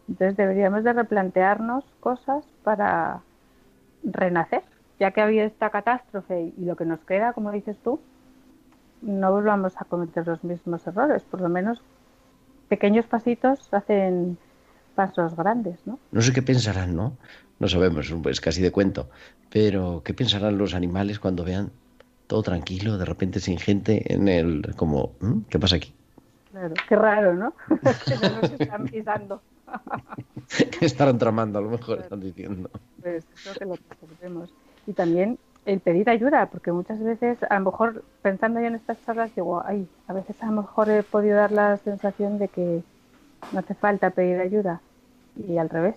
Entonces 0.10 0.36
deberíamos 0.36 0.84
de 0.84 0.94
replantearnos 0.94 1.86
cosas 2.00 2.44
para 2.64 3.22
renacer, 4.04 4.64
ya 5.02 5.10
que 5.10 5.20
ha 5.20 5.24
habido 5.24 5.46
esta 5.46 5.72
catástrofe 5.72 6.54
y 6.56 6.64
lo 6.64 6.76
que 6.76 6.86
nos 6.86 7.00
queda, 7.00 7.34
como 7.34 7.52
dices 7.52 7.76
tú, 7.84 8.00
no 9.02 9.32
volvamos 9.32 9.74
a 9.78 9.86
cometer 9.86 10.28
los 10.28 10.44
mismos 10.44 10.86
errores, 10.86 11.24
por 11.24 11.42
lo 11.42 11.50
menos 11.50 11.82
pequeños 12.70 13.08
pasitos 13.08 13.74
hacen 13.74 14.38
pasos 14.94 15.36
grandes, 15.36 15.80
¿no? 15.88 15.98
No 16.12 16.22
sé 16.22 16.32
qué 16.34 16.44
pensarán, 16.44 16.96
¿no? 16.96 17.18
No 17.58 17.68
sabemos, 17.68 18.14
es 18.30 18.42
casi 18.42 18.62
de 18.62 18.72
cuento, 18.72 19.10
pero 19.50 20.04
¿qué 20.06 20.14
pensarán 20.14 20.60
los 20.60 20.76
animales 20.76 21.18
cuando 21.18 21.44
vean 21.44 21.72
todo 22.28 22.44
tranquilo, 22.44 23.00
de 23.00 23.06
repente 23.06 23.40
sin 23.40 23.58
gente 23.58 24.14
en 24.14 24.28
el 24.28 24.76
como, 24.76 25.14
¿qué 25.50 25.58
pasa 25.58 25.78
aquí? 25.78 25.96
Claro, 26.52 26.76
qué 26.88 26.96
raro, 26.96 27.34
¿no? 27.34 27.56
que 28.06 28.16
no 28.22 28.40
nos 28.40 28.52
están 28.52 28.84
pisando. 28.86 29.42
Estarán 30.82 31.18
tramando, 31.18 31.58
a 31.58 31.62
lo 31.64 31.72
mejor 31.72 32.02
están 32.02 32.20
diciendo. 32.20 32.70
Pues 33.02 33.26
eso 33.34 33.58
que 33.58 33.66
lo 33.66 33.74
observemos. 33.74 34.54
Y 34.88 34.94
también 34.94 35.38
el 35.66 35.80
pedir 35.80 36.10
ayuda, 36.10 36.48
porque 36.48 36.72
muchas 36.72 37.02
veces, 37.04 37.38
a 37.50 37.60
lo 37.60 37.66
mejor 37.66 38.04
pensando 38.22 38.60
yo 38.60 38.68
en 38.68 38.76
estas 38.76 38.98
charlas, 39.06 39.34
digo, 39.36 39.64
ay, 39.66 39.88
a 40.08 40.14
veces 40.14 40.42
a 40.42 40.48
lo 40.48 40.54
mejor 40.54 40.90
he 40.90 41.04
podido 41.04 41.36
dar 41.36 41.52
la 41.52 41.78
sensación 41.78 42.40
de 42.40 42.48
que 42.48 42.82
no 43.52 43.60
hace 43.60 43.76
falta 43.76 44.10
pedir 44.10 44.40
ayuda. 44.40 44.82
Y 45.48 45.58
al 45.58 45.70
revés, 45.70 45.96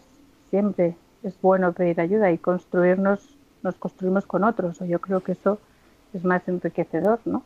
siempre 0.51 0.95
es 1.23 1.35
bueno 1.41 1.73
pedir 1.73 2.01
ayuda 2.01 2.31
y 2.31 2.39
construirnos, 2.39 3.37
nos 3.63 3.75
construimos 3.77 4.27
con 4.27 4.45
otros. 4.45 4.81
O 4.81 4.85
yo 4.85 5.01
creo 5.01 5.21
que 5.21 5.33
eso 5.33 5.59
es 6.13 6.25
más 6.25 6.47
enriquecedor, 6.47 7.21
¿no? 7.25 7.43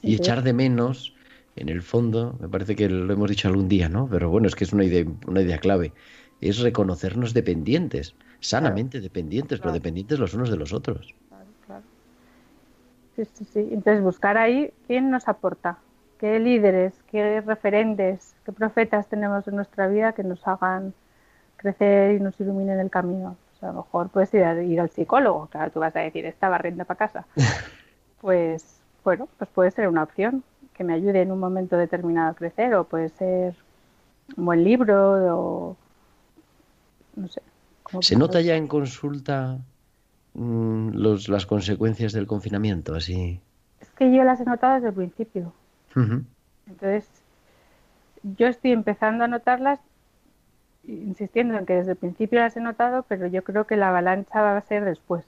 Y 0.00 0.14
echar 0.14 0.42
de 0.42 0.52
menos, 0.52 1.14
en 1.56 1.68
el 1.68 1.82
fondo, 1.82 2.36
me 2.40 2.48
parece 2.48 2.76
que 2.76 2.88
lo 2.88 3.12
hemos 3.12 3.28
dicho 3.28 3.48
algún 3.48 3.68
día, 3.68 3.88
¿no? 3.88 4.08
Pero 4.10 4.30
bueno, 4.30 4.46
es 4.48 4.54
que 4.54 4.64
es 4.64 4.72
una 4.72 4.84
idea, 4.84 5.04
una 5.26 5.42
idea 5.42 5.58
clave, 5.58 5.92
es 6.40 6.58
reconocernos 6.60 7.34
dependientes, 7.34 8.14
sanamente 8.40 9.00
dependientes, 9.00 9.60
pero 9.60 9.72
dependientes 9.72 10.18
los 10.18 10.34
unos 10.34 10.50
de 10.50 10.56
los 10.56 10.72
otros. 10.72 11.14
Claro, 11.28 11.44
claro. 11.66 11.82
Sí, 13.16 13.24
sí, 13.34 13.44
sí. 13.44 13.68
Entonces 13.72 14.02
buscar 14.02 14.36
ahí 14.38 14.72
quién 14.86 15.10
nos 15.10 15.28
aporta, 15.28 15.78
qué 16.18 16.38
líderes, 16.38 16.94
qué 17.10 17.40
referentes, 17.40 18.34
qué 18.44 18.52
profetas 18.52 19.08
tenemos 19.08 19.46
en 19.48 19.56
nuestra 19.56 19.88
vida 19.88 20.12
que 20.12 20.22
nos 20.22 20.46
hagan 20.46 20.94
crecer 21.56 22.14
y 22.16 22.20
nos 22.20 22.38
iluminen 22.40 22.78
el 22.78 22.90
camino. 22.90 23.36
O 23.56 23.58
sea, 23.58 23.70
a 23.70 23.72
lo 23.72 23.78
mejor 23.78 24.08
puedes 24.10 24.32
ir, 24.34 24.44
a, 24.44 24.62
ir 24.62 24.80
al 24.80 24.90
psicólogo, 24.90 25.46
claro, 25.46 25.72
tú 25.72 25.80
vas 25.80 25.94
a 25.96 26.00
decir, 26.00 26.24
esta 26.24 26.48
barriendo 26.48 26.84
para 26.84 26.98
casa. 26.98 27.26
pues 28.20 28.78
bueno, 29.02 29.28
pues 29.38 29.50
puede 29.50 29.70
ser 29.70 29.88
una 29.88 30.02
opción 30.02 30.44
que 30.74 30.84
me 30.84 30.94
ayude 30.94 31.22
en 31.22 31.32
un 31.32 31.40
momento 31.40 31.76
determinado 31.76 32.30
a 32.30 32.34
crecer 32.34 32.74
o 32.74 32.84
puede 32.84 33.08
ser 33.08 33.56
un 34.36 34.44
buen 34.44 34.62
libro 34.62 35.36
o 35.36 35.76
no 37.16 37.28
sé. 37.28 37.42
¿Se 38.00 38.16
nota 38.16 38.40
ya 38.40 38.56
en 38.56 38.66
consulta 38.66 39.58
mmm, 40.34 40.90
los, 40.90 41.28
las 41.28 41.46
consecuencias 41.46 42.12
del 42.12 42.26
confinamiento? 42.26 42.94
Así. 42.94 43.40
Es 43.80 43.90
que 43.90 44.14
yo 44.14 44.24
las 44.24 44.40
he 44.40 44.44
notado 44.44 44.74
desde 44.74 44.88
el 44.88 44.94
principio. 44.94 45.52
Uh 45.96 46.00
-huh. 46.00 46.24
Entonces, 46.66 47.08
yo 48.22 48.46
estoy 48.46 48.72
empezando 48.72 49.24
a 49.24 49.28
notarlas, 49.28 49.80
insistiendo 50.86 51.56
en 51.56 51.66
que 51.66 51.74
desde 51.74 51.92
el 51.92 51.96
principio 51.96 52.40
las 52.40 52.56
he 52.56 52.60
notado, 52.60 53.04
pero 53.08 53.26
yo 53.26 53.42
creo 53.42 53.66
que 53.66 53.76
la 53.76 53.88
avalancha 53.88 54.40
va 54.40 54.56
a 54.56 54.60
ser 54.62 54.84
después. 54.84 55.24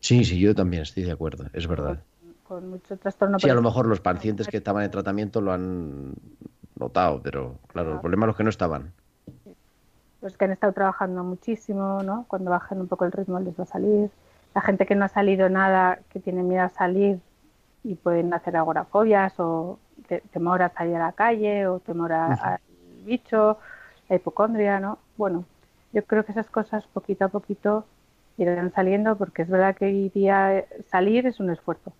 Sí, 0.00 0.24
sí, 0.24 0.40
yo 0.40 0.54
también 0.54 0.82
estoy 0.82 1.04
de 1.04 1.12
acuerdo, 1.12 1.46
es 1.52 1.68
verdad. 1.68 2.00
Con, 2.42 2.60
con 2.60 2.70
mucho 2.70 2.96
trastorno. 2.96 3.38
Sí, 3.38 3.48
a 3.48 3.54
lo 3.54 3.62
mejor 3.62 3.86
los 3.86 4.00
pacientes 4.00 4.48
que 4.48 4.56
estaban 4.56 4.82
en 4.82 4.90
tratamiento 4.90 5.40
lo 5.40 5.52
han 5.52 6.14
notado, 6.74 7.20
pero 7.22 7.58
claro, 7.68 7.94
el 7.94 8.00
problema 8.00 8.26
es 8.26 8.28
los 8.28 8.36
que 8.36 8.44
no 8.44 8.50
estaban. 8.50 8.92
Los 10.22 10.36
que 10.36 10.44
han 10.44 10.52
estado 10.52 10.72
trabajando 10.72 11.24
muchísimo, 11.24 12.02
¿no? 12.02 12.24
Cuando 12.28 12.50
bajen 12.50 12.80
un 12.80 12.88
poco 12.88 13.04
el 13.04 13.12
ritmo 13.12 13.40
les 13.40 13.58
va 13.58 13.64
a 13.64 13.66
salir. 13.66 14.10
La 14.54 14.60
gente 14.60 14.86
que 14.86 14.94
no 14.94 15.04
ha 15.04 15.08
salido 15.08 15.48
nada, 15.48 15.98
que 16.10 16.20
tiene 16.20 16.42
miedo 16.42 16.62
a 16.62 16.68
salir 16.68 17.20
y 17.84 17.96
pueden 17.96 18.32
hacer 18.32 18.56
agorafobias 18.56 19.34
o 19.38 19.78
te 20.06 20.20
temor 20.32 20.62
a 20.62 20.68
salir 20.70 20.96
a 20.96 21.06
la 21.06 21.12
calle 21.12 21.66
o 21.66 21.80
temor 21.80 22.12
a, 22.12 22.34
al 22.34 22.60
bicho, 23.04 23.58
la 24.08 24.16
hipocondria, 24.16 24.78
¿no? 24.80 24.98
Bueno, 25.16 25.44
yo 25.92 26.04
creo 26.04 26.24
que 26.24 26.32
esas 26.32 26.48
cosas 26.48 26.86
poquito 26.86 27.24
a 27.24 27.28
poquito 27.28 27.84
irán 28.38 28.72
saliendo 28.72 29.16
porque 29.16 29.42
es 29.42 29.48
verdad 29.48 29.76
que 29.76 29.86
hoy 29.86 30.08
día 30.10 30.64
salir 30.90 31.26
es 31.26 31.40
un 31.40 31.50
esfuerzo. 31.50 31.92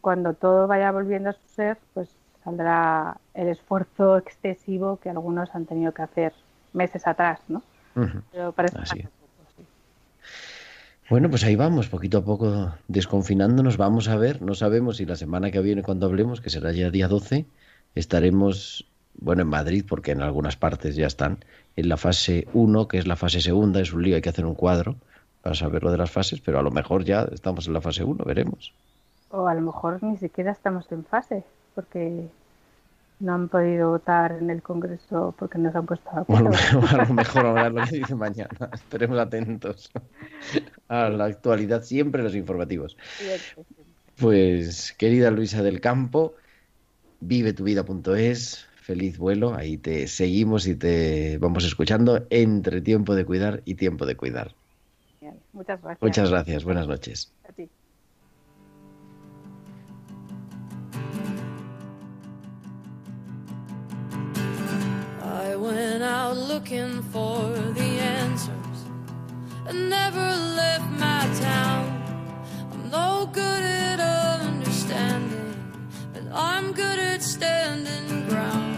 Cuando 0.00 0.34
todo 0.34 0.66
vaya 0.66 0.90
volviendo 0.90 1.30
a 1.30 1.32
su 1.34 1.46
ser, 1.48 1.78
pues 1.92 2.16
saldrá 2.42 3.18
el 3.34 3.48
esfuerzo 3.48 4.18
excesivo 4.18 4.98
que 4.98 5.10
algunos 5.10 5.54
han 5.54 5.66
tenido 5.66 5.92
que 5.92 6.02
hacer 6.02 6.32
meses 6.74 7.06
atrás, 7.06 7.40
¿no? 7.48 7.62
Uh 7.96 8.00
-huh. 8.00 8.22
Pero 8.32 8.52
parece 8.52 8.78
Así. 8.78 9.02
Poco, 9.02 9.50
sí. 9.56 9.64
Bueno, 11.10 11.28
pues 11.30 11.44
ahí 11.44 11.54
vamos, 11.54 11.88
poquito 11.88 12.18
a 12.18 12.24
poco 12.24 12.72
desconfinándonos, 12.88 13.76
vamos 13.76 14.08
a 14.08 14.16
ver, 14.16 14.42
no 14.42 14.54
sabemos 14.54 14.96
si 14.96 15.06
la 15.06 15.16
semana 15.16 15.50
que 15.50 15.60
viene 15.60 15.82
cuando 15.82 16.06
hablemos, 16.06 16.40
que 16.40 16.50
será 16.50 16.72
ya 16.72 16.90
día 16.90 17.08
12, 17.08 17.46
estaremos, 17.94 18.86
bueno, 19.14 19.42
en 19.42 19.48
Madrid, 19.48 19.84
porque 19.88 20.12
en 20.12 20.22
algunas 20.22 20.56
partes 20.56 20.96
ya 20.96 21.06
están, 21.06 21.44
en 21.76 21.88
la 21.88 21.96
fase 21.96 22.48
1, 22.54 22.88
que 22.88 22.98
es 22.98 23.06
la 23.06 23.16
fase 23.16 23.40
segunda, 23.40 23.80
es 23.80 23.92
un 23.92 24.02
lío, 24.02 24.16
hay 24.16 24.22
que 24.22 24.30
hacer 24.30 24.46
un 24.46 24.54
cuadro 24.54 24.96
para 25.42 25.54
saber 25.54 25.82
lo 25.82 25.90
de 25.90 25.98
las 25.98 26.10
fases, 26.10 26.40
pero 26.40 26.58
a 26.58 26.62
lo 26.62 26.70
mejor 26.70 27.04
ya 27.04 27.28
estamos 27.32 27.66
en 27.66 27.74
la 27.74 27.82
fase 27.82 28.02
1, 28.02 28.24
veremos. 28.24 28.72
O 29.30 29.46
a 29.46 29.54
lo 29.54 29.60
mejor 29.60 30.02
ni 30.02 30.16
siquiera 30.16 30.52
estamos 30.52 30.90
en 30.90 31.04
fase, 31.04 31.44
porque 31.74 32.26
no 33.24 33.34
han 33.34 33.48
podido 33.48 33.90
votar 33.90 34.32
en 34.32 34.50
el 34.50 34.62
Congreso 34.62 35.34
porque 35.38 35.58
nos 35.58 35.74
han 35.74 35.86
puesto 35.86 36.08
a 36.10 36.20
acuerdo. 36.20 36.50
a 36.90 36.96
lo 37.08 37.14
mejor 37.14 37.46
ahora 37.46 37.70
lo 37.70 37.84
que 37.84 37.96
dice 37.96 38.14
mañana. 38.14 38.50
Estaremos 38.72 39.18
atentos 39.18 39.90
a 40.88 41.08
la 41.08 41.24
actualidad, 41.24 41.82
siempre 41.82 42.22
los 42.22 42.34
informativos. 42.34 42.96
Pues, 44.18 44.92
querida 44.92 45.30
Luisa 45.30 45.62
del 45.62 45.80
Campo, 45.80 46.34
vivetuvida.es, 47.20 48.66
feliz 48.76 49.18
vuelo, 49.18 49.54
ahí 49.54 49.78
te 49.78 50.06
seguimos 50.06 50.66
y 50.66 50.76
te 50.76 51.38
vamos 51.38 51.64
escuchando 51.64 52.26
entre 52.30 52.82
tiempo 52.82 53.14
de 53.14 53.24
cuidar 53.24 53.62
y 53.64 53.74
tiempo 53.74 54.06
de 54.06 54.16
cuidar. 54.16 54.54
Muchas 55.52 55.80
gracias. 55.80 56.02
Muchas 56.02 56.30
gracias, 56.30 56.64
buenas 56.64 56.86
noches. 56.86 57.32
Looking 66.54 67.02
for 67.10 67.48
the 67.74 67.90
answers 68.20 68.78
and 69.66 69.90
never 69.90 70.28
left 70.60 70.88
my 71.00 71.22
town. 71.40 71.84
I'm 72.72 72.90
no 72.90 73.28
good 73.32 73.64
at 73.64 73.98
understanding, 73.98 75.56
but 76.12 76.22
I'm 76.32 76.72
good 76.72 77.00
at 77.00 77.24
standing 77.24 78.28
ground. 78.28 78.73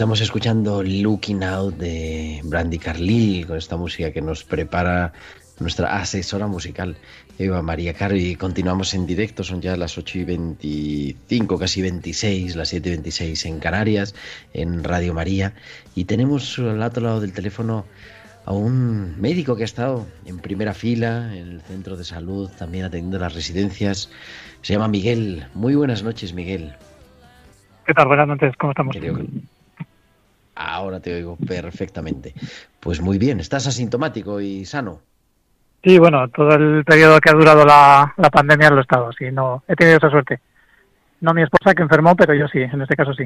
Estamos 0.00 0.22
escuchando 0.22 0.82
Looking 0.82 1.44
Out 1.44 1.76
de 1.76 2.40
Brandy 2.44 2.78
Carlil 2.78 3.46
con 3.46 3.58
esta 3.58 3.76
música 3.76 4.10
que 4.10 4.22
nos 4.22 4.44
prepara 4.44 5.12
nuestra 5.58 5.94
asesora 5.98 6.46
musical 6.46 6.96
Eva 7.38 7.60
María 7.60 7.92
Caro 7.92 8.16
y 8.16 8.34
continuamos 8.34 8.94
en 8.94 9.04
directo, 9.04 9.44
son 9.44 9.60
ya 9.60 9.76
las 9.76 9.98
8 9.98 10.20
y 10.20 10.24
25, 10.24 11.58
casi 11.58 11.82
26, 11.82 12.56
las 12.56 12.70
7 12.70 12.88
y 12.88 12.92
26 12.92 13.44
en 13.44 13.60
Canarias, 13.60 14.14
en 14.54 14.84
Radio 14.84 15.12
María 15.12 15.52
y 15.94 16.06
tenemos 16.06 16.58
al 16.58 16.82
otro 16.82 17.02
lado 17.02 17.20
del 17.20 17.34
teléfono 17.34 17.84
a 18.46 18.52
un 18.54 19.20
médico 19.20 19.54
que 19.54 19.64
ha 19.64 19.66
estado 19.66 20.06
en 20.24 20.38
primera 20.38 20.72
fila 20.72 21.36
en 21.36 21.46
el 21.46 21.60
centro 21.60 21.98
de 21.98 22.04
salud, 22.04 22.48
también 22.58 22.86
atendiendo 22.86 23.18
las 23.18 23.34
residencias, 23.34 24.08
se 24.62 24.72
llama 24.72 24.88
Miguel. 24.88 25.44
Muy 25.52 25.74
buenas 25.74 26.02
noches, 26.02 26.32
Miguel. 26.32 26.72
¿Qué 27.84 27.92
tal? 27.92 28.08
Buenas 28.08 28.28
noches, 28.28 28.56
¿cómo 28.56 28.72
estamos? 28.72 28.96
Ahora 30.60 31.00
te 31.00 31.14
oigo 31.14 31.36
perfectamente. 31.36 32.34
Pues 32.80 33.00
muy 33.00 33.16
bien, 33.16 33.40
¿estás 33.40 33.66
asintomático 33.66 34.40
y 34.40 34.66
sano? 34.66 35.00
Sí, 35.82 35.98
bueno, 35.98 36.28
todo 36.28 36.54
el 36.54 36.84
periodo 36.84 37.18
que 37.18 37.30
ha 37.30 37.32
durado 37.32 37.64
la, 37.64 38.14
pandemia 38.30 38.68
lo 38.68 38.78
he 38.78 38.82
estado, 38.82 39.10
sí, 39.12 39.30
no, 39.32 39.62
he 39.66 39.74
tenido 39.74 39.96
esa 39.96 40.10
suerte. 40.10 40.40
No 41.22 41.32
mi 41.32 41.42
esposa 41.42 41.74
que 41.74 41.82
enfermó, 41.82 42.14
pero 42.14 42.34
yo 42.34 42.46
sí, 42.48 42.58
en 42.58 42.82
este 42.82 42.94
caso 42.94 43.14
sí. 43.14 43.24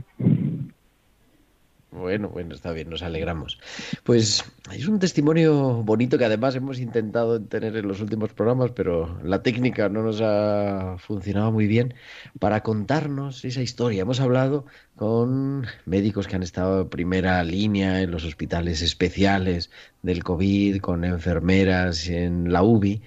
Bueno, 1.95 2.29
bueno, 2.29 2.57
está 2.57 2.73
bien, 2.73 2.91
nos 2.91 3.03
alegramos. 3.03 3.61
Pues 4.03 4.45
es 4.73 4.89
un 4.89 4.99
testimonio 4.99 5.85
bonito 5.85 6.19
que 6.19 6.25
además 6.25 6.57
hemos 6.57 6.81
intentado 6.81 7.41
tener 7.41 7.77
en 7.77 7.87
los 7.87 8.01
últimos 8.01 8.33
programas, 8.33 8.73
pero 8.73 9.17
la 9.23 9.45
técnica 9.45 9.89
no 9.89 10.03
nos 10.03 10.21
ha 10.21 10.97
funcionado 10.99 11.53
muy 11.53 11.69
bien 11.69 11.95
para 12.41 12.65
contarnos 12.65 13.45
esa 13.45 13.63
historia. 13.63 14.03
Hemos 14.03 14.19
hablado 14.19 14.67
con 14.97 15.67
médicos 15.87 16.27
que 16.27 16.35
han 16.35 16.43
estado 16.43 16.81
en 16.83 16.89
primera 16.89 17.45
línea 17.45 18.03
en 18.03 18.11
los 18.11 18.25
hospitales 18.25 18.83
especiales 18.83 19.71
del 20.03 20.25
COVID, 20.25 20.81
con 20.81 21.05
enfermeras 21.05 22.09
en 22.09 22.53
la 22.53 22.65
UBI, 22.65 23.03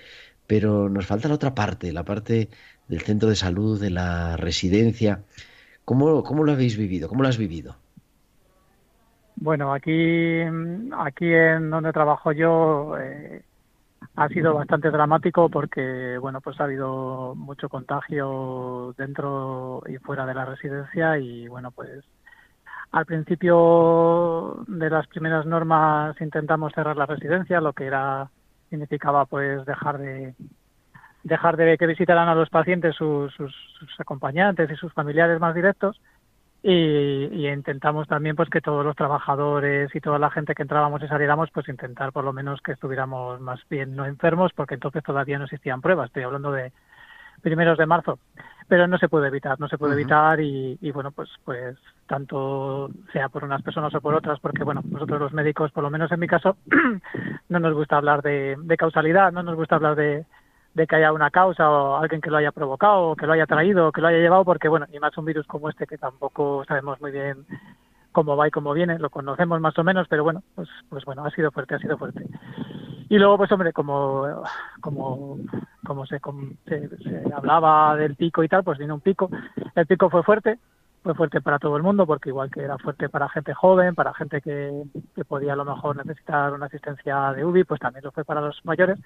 pero 0.48 0.88
nos 0.88 1.06
falta 1.06 1.28
la 1.28 1.36
otra 1.36 1.54
parte, 1.54 1.92
la 1.92 2.06
parte 2.06 2.50
del 2.88 3.02
centro 3.02 3.28
de 3.28 3.36
salud, 3.36 3.82
de 3.82 3.90
la 3.90 4.38
residencia. 4.38 5.24
¿Cómo, 5.84 6.24
cómo 6.24 6.46
lo 6.46 6.54
habéis 6.54 6.78
vivido? 6.78 7.10
¿Cómo 7.10 7.24
lo 7.24 7.28
has 7.28 7.38
vivido? 7.38 7.78
Bueno, 9.40 9.72
aquí, 9.72 10.42
aquí 10.98 11.32
en 11.32 11.70
donde 11.70 11.94
trabajo 11.94 12.32
yo 12.32 12.98
eh, 12.98 13.44
ha 14.16 14.28
sido 14.30 14.56
bastante 14.56 14.90
dramático 14.90 15.48
porque, 15.50 16.18
bueno, 16.20 16.42
pues 16.42 16.60
ha 16.60 16.64
habido 16.64 17.36
mucho 17.36 17.70
contagio 17.70 18.96
dentro 18.98 19.84
y 19.88 19.98
fuera 19.98 20.26
de 20.26 20.34
la 20.34 20.46
residencia 20.46 21.20
y, 21.20 21.48
bueno, 21.48 21.70
pues 21.70 22.04
al 22.92 23.06
principio 23.06 24.66
de 24.68 24.90
las 24.90 25.06
primeras 25.08 25.46
normas 25.46 26.20
intentamos 26.20 26.74
cerrar 26.74 26.98
la 26.98 27.06
residencia, 27.06 27.62
lo 27.62 27.74
que 27.74 27.86
era 27.86 28.30
significaba 28.70 29.26
pues 29.26 29.66
dejar 29.66 30.00
de 30.00 30.34
dejar 31.24 31.58
de 31.58 31.78
que 31.78 31.88
visitaran 31.88 32.28
a 32.30 32.36
los 32.36 32.50
pacientes 32.50 32.96
sus, 32.96 33.34
sus, 33.34 33.54
sus 33.78 34.00
acompañantes 34.00 34.72
y 34.72 34.76
sus 34.76 34.94
familiares 34.94 35.40
más 35.40 35.54
directos 35.54 36.00
y, 36.70 37.48
intentamos 37.48 38.10
también 38.10 38.36
pues 38.36 38.50
que 38.50 38.60
todos 38.60 38.84
los 38.84 38.96
trabajadores 38.96 39.94
y 39.96 40.02
toda 40.02 40.20
la 40.20 40.30
gente 40.30 40.54
que 40.54 40.64
entrábamos 40.64 41.02
y 41.02 41.08
saliéramos 41.08 41.50
pues 41.52 41.70
intentar 41.70 42.12
por 42.12 42.26
lo 42.26 42.34
menos 42.34 42.62
que 42.62 42.74
estuviéramos 42.74 43.40
más 43.40 43.62
bien 43.70 43.96
no 43.96 44.06
enfermos 44.06 44.52
porque 44.54 44.74
entonces 44.74 45.02
todavía 45.02 45.38
no 45.38 45.46
existían 45.46 45.80
pruebas. 45.80 46.08
Estoy 46.08 46.24
hablando 46.24 46.52
de 46.52 46.74
primeros 47.42 47.78
de 47.78 47.86
marzo. 47.86 48.20
Pero 48.68 48.86
no 48.86 48.98
se 48.98 49.08
puede 49.08 49.30
evitar 49.30 49.58
no 49.62 49.70
se 49.70 49.78
puede 49.78 49.94
evitar 49.94 50.42
y, 50.42 50.78
y, 50.82 50.92
bueno 50.92 51.12
pues 51.12 51.30
pues 51.46 51.78
tanto 52.06 52.90
sea 53.14 53.30
por 53.30 53.46
unas 53.46 53.62
personas 53.62 53.96
o 53.96 54.02
por 54.02 54.14
otras 54.14 54.38
porque 54.42 54.66
bueno 54.66 54.84
nosotros 54.92 55.22
los 55.22 55.32
médicos 55.32 55.72
por 55.72 55.84
lo 55.84 55.90
menos 55.90 56.12
en 56.12 56.20
mi 56.20 56.28
caso 56.28 56.58
no 57.50 57.60
nos 57.60 57.74
gusta 57.74 57.96
hablar 57.96 58.22
de, 58.22 58.58
de 58.60 58.76
causalidad 58.76 59.32
no 59.32 59.42
nos 59.42 59.56
gusta 59.56 59.76
hablar 59.76 59.96
de 59.96 60.26
de 60.78 60.86
que 60.86 60.96
haya 60.96 61.12
una 61.12 61.32
causa 61.32 61.68
o 61.68 61.98
alguien 61.98 62.22
que 62.22 62.30
lo 62.30 62.38
haya 62.38 62.52
provocado, 62.52 63.10
o 63.10 63.16
que 63.16 63.26
lo 63.26 63.34
haya 63.34 63.48
traído, 63.48 63.88
o 63.88 63.92
que 63.92 64.00
lo 64.00 64.08
haya 64.10 64.20
llevado, 64.20 64.46
porque 64.46 64.68
bueno, 64.70 64.86
y 64.94 65.00
más 65.00 65.18
un 65.18 65.26
virus 65.26 65.48
como 65.48 65.70
este 65.70 65.88
que 65.88 65.98
tampoco 65.98 66.64
sabemos 66.68 67.02
muy 67.02 67.12
bien 67.12 67.48
cómo 68.12 68.38
va 68.38 68.48
y 68.48 68.52
cómo 68.52 68.74
viene, 68.74 69.00
lo 69.00 69.10
conocemos 69.10 69.60
más 69.60 69.76
o 69.80 69.84
menos, 69.84 70.08
pero 70.08 70.24
bueno, 70.24 70.44
pues 70.54 70.70
pues 70.88 71.04
bueno, 71.04 71.26
ha 71.26 71.32
sido 71.32 71.50
fuerte, 71.50 71.76
ha 71.76 71.80
sido 71.80 71.98
fuerte. 71.98 72.24
Y 73.10 73.18
luego 73.18 73.38
pues 73.38 73.52
hombre, 73.52 73.74
como 73.74 74.44
como 74.80 75.40
como 75.84 76.06
se, 76.06 76.20
se, 76.68 77.34
hablaba 77.36 77.96
del 77.96 78.16
pico 78.16 78.44
y 78.44 78.48
tal, 78.48 78.64
pues 78.64 78.78
vino 78.78 78.94
un 78.94 79.02
pico. 79.02 79.32
El 79.74 79.88
pico 79.88 80.12
fue 80.12 80.22
fuerte, 80.22 80.60
fue 81.02 81.16
fuerte 81.16 81.42
para 81.42 81.58
todo 81.58 81.76
el 81.76 81.82
mundo, 81.82 82.06
porque 82.06 82.30
igual 82.30 82.52
que 82.52 82.62
era 82.62 82.78
fuerte 82.78 83.10
para 83.10 83.30
gente 83.30 83.56
joven, 83.56 83.96
para 83.96 84.14
gente 84.14 84.42
que, 84.42 84.84
que 85.16 85.26
podía 85.26 85.54
a 85.54 85.56
lo 85.56 85.66
mejor 85.66 85.96
necesitar 85.96 86.54
una 86.54 86.68
asistencia 86.68 87.34
de 87.34 87.46
UBI, 87.46 87.64
pues 87.64 87.80
también 87.80 88.06
lo 88.06 88.12
fue 88.12 88.24
para 88.24 88.42
los 88.42 88.64
mayores 88.64 89.00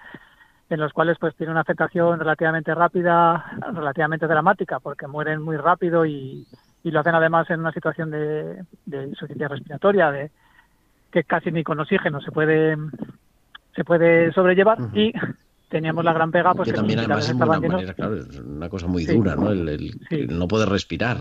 en 0.71 0.79
los 0.79 0.93
cuales 0.93 1.17
pues 1.19 1.35
tiene 1.35 1.51
una 1.51 1.61
afectación 1.61 2.17
relativamente 2.17 2.73
rápida, 2.73 3.45
relativamente 3.73 4.25
dramática, 4.25 4.79
porque 4.79 5.05
mueren 5.05 5.41
muy 5.41 5.57
rápido 5.57 6.05
y, 6.05 6.47
y 6.83 6.91
lo 6.91 7.01
hacen 7.01 7.13
además 7.13 7.49
en 7.49 7.59
una 7.59 7.73
situación 7.73 8.09
de, 8.09 8.63
de 8.85 9.03
insuficiencia 9.03 9.49
respiratoria, 9.49 10.11
de 10.11 10.31
que 11.11 11.25
casi 11.25 11.51
ni 11.51 11.63
con 11.63 11.79
oxígeno 11.79 12.21
se 12.21 12.31
puede 12.31 12.77
se 13.75 13.83
puede 13.83 14.31
sobrellevar. 14.31 14.77
Y 14.93 15.13
teníamos 15.69 16.05
la 16.05 16.13
gran 16.13 16.31
pega 16.31 16.53
pues 16.53 16.69
que, 16.69 16.75
también 16.75 16.99
además 16.99 17.29
es 17.29 17.35
una 17.35 17.45
manera, 17.45 17.93
claro, 17.93 18.15
es 18.15 18.39
una 18.39 18.69
cosa 18.69 18.87
muy 18.87 19.05
dura, 19.05 19.35
¿no? 19.35 19.51
El, 19.51 19.67
el, 19.67 19.91
el 20.09 20.39
no 20.39 20.47
poder 20.47 20.69
respirar. 20.69 21.17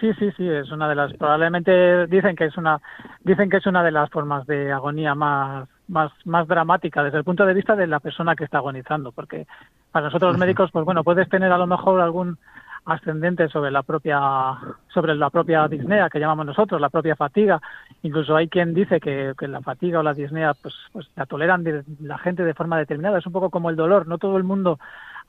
Sí, 0.00 0.12
sí, 0.18 0.30
sí, 0.36 0.48
es 0.48 0.70
una 0.70 0.88
de 0.88 0.94
las 0.94 1.12
probablemente 1.12 2.06
dicen 2.06 2.36
que 2.36 2.46
es 2.46 2.56
una 2.56 2.80
dicen 3.20 3.50
que 3.50 3.58
es 3.58 3.66
una 3.66 3.84
de 3.84 3.90
las 3.90 4.10
formas 4.10 4.46
de 4.46 4.72
agonía 4.72 5.14
más 5.14 5.68
más, 5.88 6.12
más 6.24 6.46
dramática 6.48 7.02
desde 7.02 7.18
el 7.18 7.24
punto 7.24 7.44
de 7.44 7.54
vista 7.54 7.76
de 7.76 7.86
la 7.86 8.00
persona 8.00 8.34
que 8.34 8.44
está 8.44 8.58
agonizando, 8.58 9.12
porque 9.12 9.46
para 9.90 10.06
nosotros 10.06 10.32
los 10.32 10.40
médicos, 10.40 10.70
pues 10.72 10.84
bueno, 10.84 11.04
puedes 11.04 11.28
tener 11.28 11.52
a 11.52 11.58
lo 11.58 11.66
mejor 11.66 12.00
algún 12.00 12.38
ascendente 12.84 13.48
sobre 13.48 13.70
la 13.70 13.82
propia 13.82 14.58
sobre 14.92 15.14
la 15.14 15.30
propia 15.30 15.68
disnea 15.68 16.10
que 16.10 16.18
llamamos 16.18 16.46
nosotros 16.46 16.80
la 16.80 16.90
propia 16.90 17.14
fatiga. 17.14 17.60
Incluso 18.02 18.34
hay 18.34 18.48
quien 18.48 18.74
dice 18.74 19.00
que, 19.00 19.34
que 19.38 19.46
la 19.46 19.60
fatiga 19.60 20.00
o 20.00 20.02
la 20.02 20.14
disnea 20.14 20.52
pues 20.54 20.74
pues 20.92 21.08
la 21.14 21.26
toleran 21.26 21.62
de, 21.62 21.84
la 22.00 22.18
gente 22.18 22.44
de 22.44 22.54
forma 22.54 22.78
determinada. 22.78 23.18
Es 23.18 23.26
un 23.26 23.32
poco 23.32 23.50
como 23.50 23.70
el 23.70 23.76
dolor. 23.76 24.08
No 24.08 24.18
todo 24.18 24.36
el 24.36 24.44
mundo 24.44 24.78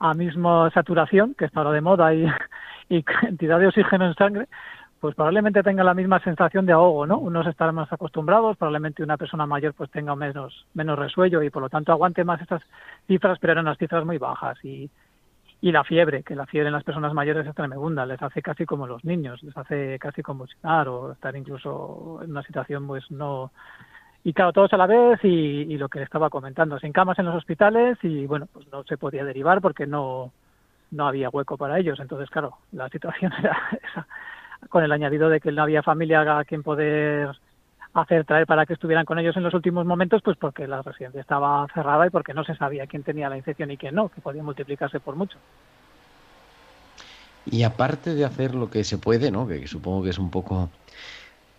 a 0.00 0.14
misma 0.14 0.70
saturación 0.70 1.34
que 1.34 1.44
está 1.44 1.60
ahora 1.60 1.72
de 1.72 1.80
moda 1.80 2.12
y, 2.14 2.26
y 2.88 3.02
cantidad 3.04 3.60
de 3.60 3.68
oxígeno 3.68 4.06
en 4.06 4.14
sangre 4.14 4.48
pues 5.04 5.16
probablemente 5.16 5.62
tenga 5.62 5.84
la 5.84 5.92
misma 5.92 6.18
sensación 6.20 6.64
de 6.64 6.72
ahogo, 6.72 7.06
¿no? 7.06 7.18
Unos 7.18 7.46
estarán 7.46 7.74
más 7.74 7.92
acostumbrados, 7.92 8.56
probablemente 8.56 9.02
una 9.02 9.18
persona 9.18 9.44
mayor 9.44 9.74
pues 9.74 9.90
tenga 9.90 10.16
menos, 10.16 10.64
menos 10.72 10.98
resuello 10.98 11.42
y 11.42 11.50
por 11.50 11.60
lo 11.60 11.68
tanto 11.68 11.92
aguante 11.92 12.24
más 12.24 12.40
estas 12.40 12.62
cifras, 13.06 13.38
pero 13.38 13.52
eran 13.52 13.66
unas 13.66 13.76
cifras 13.76 14.06
muy 14.06 14.16
bajas 14.16 14.56
y, 14.64 14.88
y 15.60 15.72
la 15.72 15.84
fiebre, 15.84 16.22
que 16.22 16.34
la 16.34 16.46
fiebre 16.46 16.68
en 16.68 16.72
las 16.72 16.84
personas 16.84 17.12
mayores 17.12 17.46
es 17.46 17.54
tremenda, 17.54 18.06
les 18.06 18.22
hace 18.22 18.40
casi 18.40 18.64
como 18.64 18.86
los 18.86 19.04
niños, 19.04 19.42
les 19.42 19.54
hace 19.58 19.98
casi 19.98 20.22
convulsionar 20.22 20.88
o 20.88 21.12
estar 21.12 21.36
incluso 21.36 22.20
en 22.22 22.30
una 22.30 22.42
situación 22.42 22.86
pues 22.86 23.10
no... 23.10 23.52
Y 24.22 24.32
claro, 24.32 24.54
todos 24.54 24.72
a 24.72 24.78
la 24.78 24.86
vez 24.86 25.22
y, 25.22 25.28
y 25.28 25.76
lo 25.76 25.90
que 25.90 26.00
estaba 26.00 26.30
comentando, 26.30 26.78
sin 26.78 26.92
camas 26.92 27.18
en 27.18 27.26
los 27.26 27.34
hospitales 27.34 27.98
y 28.02 28.26
bueno, 28.26 28.48
pues 28.50 28.66
no 28.72 28.84
se 28.84 28.96
podía 28.96 29.22
derivar 29.22 29.60
porque 29.60 29.86
no, 29.86 30.32
no 30.92 31.06
había 31.06 31.28
hueco 31.28 31.58
para 31.58 31.78
ellos. 31.78 32.00
Entonces, 32.00 32.30
claro, 32.30 32.56
la 32.72 32.88
situación 32.88 33.34
era 33.38 33.58
esa 33.82 34.06
con 34.68 34.84
el 34.84 34.92
añadido 34.92 35.28
de 35.28 35.40
que 35.40 35.52
no 35.52 35.62
había 35.62 35.82
familia 35.82 36.38
a 36.38 36.44
quien 36.44 36.62
poder 36.62 37.30
hacer 37.94 38.24
traer 38.24 38.46
para 38.46 38.66
que 38.66 38.74
estuvieran 38.74 39.04
con 39.04 39.18
ellos 39.18 39.36
en 39.36 39.44
los 39.44 39.54
últimos 39.54 39.86
momentos, 39.86 40.20
pues 40.22 40.36
porque 40.36 40.66
la 40.66 40.82
residencia 40.82 41.20
estaba 41.20 41.66
cerrada 41.72 42.06
y 42.06 42.10
porque 42.10 42.34
no 42.34 42.44
se 42.44 42.56
sabía 42.56 42.86
quién 42.86 43.04
tenía 43.04 43.28
la 43.28 43.36
infección 43.36 43.70
y 43.70 43.76
quién 43.76 43.94
no, 43.94 44.08
que 44.08 44.20
podía 44.20 44.42
multiplicarse 44.42 45.00
por 45.00 45.14
mucho. 45.14 45.38
Y 47.46 47.62
aparte 47.62 48.14
de 48.14 48.24
hacer 48.24 48.54
lo 48.54 48.70
que 48.70 48.84
se 48.84 48.98
puede, 48.98 49.30
¿no? 49.30 49.46
Que 49.46 49.66
supongo 49.66 50.02
que 50.02 50.10
es 50.10 50.18
un 50.18 50.30
poco 50.30 50.70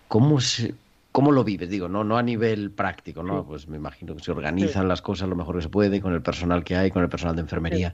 cómo 0.07 0.39
se 0.41 0.75
cómo 1.11 1.31
lo 1.31 1.45
vives, 1.45 1.69
digo, 1.69 1.87
no 1.87 2.03
no 2.03 2.17
a 2.17 2.23
nivel 2.23 2.71
práctico, 2.71 3.23
¿no? 3.23 3.45
Pues 3.45 3.69
me 3.69 3.77
imagino 3.77 4.15
que 4.15 4.23
se 4.23 4.31
organizan 4.31 4.89
las 4.89 5.01
cosas 5.01 5.29
lo 5.29 5.35
mejor 5.37 5.55
que 5.55 5.61
se 5.61 5.69
puede 5.69 6.01
con 6.01 6.13
el 6.13 6.21
personal 6.21 6.63
que 6.65 6.75
hay, 6.75 6.91
con 6.91 7.03
el 7.03 7.09
personal 7.09 7.35
de 7.35 7.43
enfermería. 7.43 7.93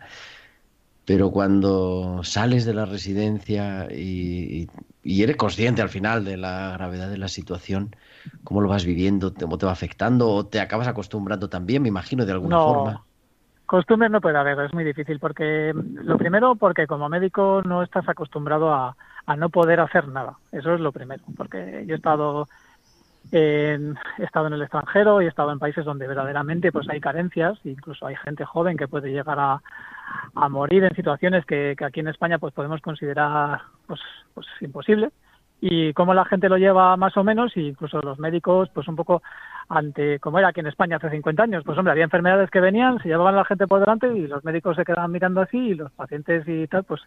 Pero 1.06 1.30
cuando 1.30 2.21
sales 2.24 2.65
de 2.65 2.74
la 2.74 2.86
residencia 2.86 3.88
y, 3.91 4.62
y, 4.62 4.67
eres 5.04 5.36
consciente 5.36 5.82
al 5.82 5.90
final 5.90 6.24
de 6.26 6.38
la 6.38 6.72
gravedad 6.74 7.10
de 7.10 7.18
la 7.18 7.28
situación, 7.28 7.96
¿cómo 8.44 8.62
lo 8.62 8.70
vas 8.70 8.86
viviendo? 8.86 9.34
¿Cómo 9.34 9.58
te 9.58 9.66
va 9.66 9.72
afectando? 9.72 10.30
¿O 10.30 10.46
te 10.46 10.60
acabas 10.60 10.88
acostumbrando 10.88 11.50
también, 11.50 11.82
me 11.82 11.88
imagino, 11.88 12.26
de 12.26 12.32
alguna 12.32 12.58
no, 12.58 12.66
forma? 12.66 13.04
Costumbres 13.66 14.12
no 14.12 14.22
puede 14.22 14.38
haber, 14.38 14.60
es 14.60 14.74
muy 14.74 14.84
difícil, 14.84 15.20
porque 15.20 15.74
lo 15.74 16.18
primero, 16.18 16.56
porque 16.56 16.88
como 16.88 17.10
médico 17.10 17.62
no 17.66 17.84
estás 17.84 18.08
acostumbrado 18.08 18.74
a, 18.74 18.96
a 19.26 19.36
no 19.36 19.50
poder 19.50 19.80
hacer 19.80 20.08
nada. 20.08 20.38
Eso 20.52 20.74
es 20.74 20.82
lo 20.82 20.92
primero, 20.92 21.24
porque 21.38 21.84
yo 21.88 21.94
he 21.94 21.98
estado 21.98 22.48
en, 23.32 23.98
he 24.18 24.24
estado 24.24 24.48
en 24.48 24.54
el 24.54 24.62
extranjero 24.62 25.22
y 25.22 25.26
he 25.26 25.30
estado 25.30 25.52
en 25.52 25.60
países 25.60 25.86
donde 25.86 26.08
verdaderamente 26.08 26.72
pues 26.72 26.90
hay 26.90 27.00
carencias, 27.00 27.60
incluso 27.64 28.06
hay 28.06 28.16
gente 28.18 28.46
joven 28.46 28.78
que 28.78 28.88
puede 28.88 29.12
llegar 29.12 29.40
a, 29.40 29.62
a 30.36 30.50
morir 30.50 30.84
en 30.84 30.95
situaciones 30.95 31.45
que, 31.45 31.76
aquí 31.84 32.00
en 32.00 32.08
España 32.08 32.39
pues 32.39 32.54
podemos 32.54 32.82
considerar 32.82 33.62
pues, 33.88 34.00
pues 34.34 34.47
imposible. 34.62 35.12
Y 35.63 35.93
cómo 35.93 36.15
la 36.15 36.26
gente 36.26 36.50
lo 36.50 36.58
lleva 36.58 36.97
más 36.97 37.15
o 37.17 37.24
menos, 37.24 37.56
y 37.56 37.67
incluso 37.67 38.02
los 38.02 38.17
médicos, 38.17 38.69
pues 38.74 38.88
un 38.88 38.95
poco 38.95 39.21
ante, 39.69 40.19
como 40.19 40.39
era 40.39 40.47
aquí 40.47 40.60
en 40.60 40.65
España 40.65 40.97
hace 40.97 41.12
50 41.12 41.43
años, 41.43 41.63
pues 41.63 41.78
hombre, 41.78 41.91
había 41.91 42.04
enfermedades 42.04 42.50
que 42.50 42.60
venían, 42.60 42.97
se 42.97 43.10
llevaban 43.10 43.36
a 43.36 43.38
la 43.38 43.45
gente 43.45 43.67
por 43.67 43.80
delante 43.80 44.12
y 44.12 44.26
los 44.26 44.43
médicos 44.43 44.76
se 44.76 44.84
quedaban 44.84 45.12
mirando 45.12 45.39
así 45.39 45.58
y 45.58 45.74
los 45.76 45.91
pacientes 45.91 46.47
y 46.47 46.65
tal, 46.65 46.84
pues, 46.84 47.02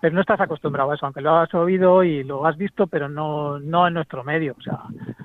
pero 0.00 0.14
no 0.14 0.20
estás 0.20 0.40
acostumbrado 0.40 0.92
a 0.92 0.94
eso, 0.94 1.04
aunque 1.04 1.20
lo 1.20 1.36
has 1.36 1.52
oído 1.52 2.04
y 2.04 2.22
lo 2.22 2.46
has 2.46 2.56
visto, 2.56 2.86
pero 2.86 3.08
no, 3.08 3.58
no 3.58 3.88
en 3.88 3.94
nuestro 3.94 4.22
medio, 4.22 4.54
o 4.56 4.62
sea, 4.62 4.78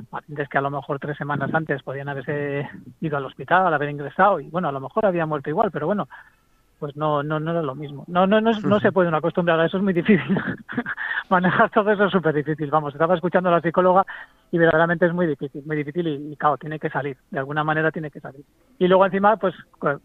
pacientes 0.09 0.49
que 0.49 0.57
a 0.57 0.61
lo 0.61 0.71
mejor 0.71 0.97
tres 0.97 1.17
semanas 1.17 1.53
antes 1.53 1.83
podían 1.83 2.09
haberse 2.09 2.67
ido 2.99 3.17
al 3.17 3.25
hospital, 3.25 3.73
haber 3.73 3.91
ingresado 3.91 4.39
y 4.39 4.49
bueno, 4.49 4.69
a 4.69 4.71
lo 4.71 4.79
mejor 4.79 5.05
había 5.05 5.27
muerto 5.27 5.51
igual, 5.51 5.69
pero 5.71 5.85
bueno, 5.85 6.07
pues 6.85 6.95
no, 6.95 7.23
no, 7.23 7.39
no 7.39 7.49
era 7.49 7.63
lo 7.63 7.73
mismo. 7.73 8.03
No, 8.05 8.27
no, 8.27 8.39
no, 8.39 8.51
no 8.51 8.79
se 8.79 8.91
pueden 8.91 9.15
acostumbrar 9.15 9.59
a 9.59 9.65
eso, 9.65 9.77
es 9.77 9.83
muy 9.83 9.91
difícil. 9.91 10.37
Manejar 11.29 11.71
todo 11.71 11.89
eso 11.89 12.05
es 12.05 12.11
súper 12.11 12.35
difícil. 12.35 12.69
Vamos, 12.69 12.93
estaba 12.93 13.15
escuchando 13.15 13.49
a 13.49 13.53
la 13.53 13.61
psicóloga 13.61 14.05
y 14.51 14.59
verdaderamente 14.59 15.07
es 15.07 15.13
muy 15.15 15.25
difícil, 15.25 15.63
muy 15.65 15.77
difícil 15.77 16.07
y, 16.07 16.33
y, 16.33 16.35
claro, 16.35 16.57
tiene 16.57 16.77
que 16.77 16.91
salir, 16.91 17.17
de 17.31 17.39
alguna 17.39 17.63
manera 17.63 17.91
tiene 17.91 18.11
que 18.11 18.19
salir. 18.19 18.45
Y 18.77 18.87
luego 18.87 19.03
encima, 19.03 19.35
pues, 19.37 19.55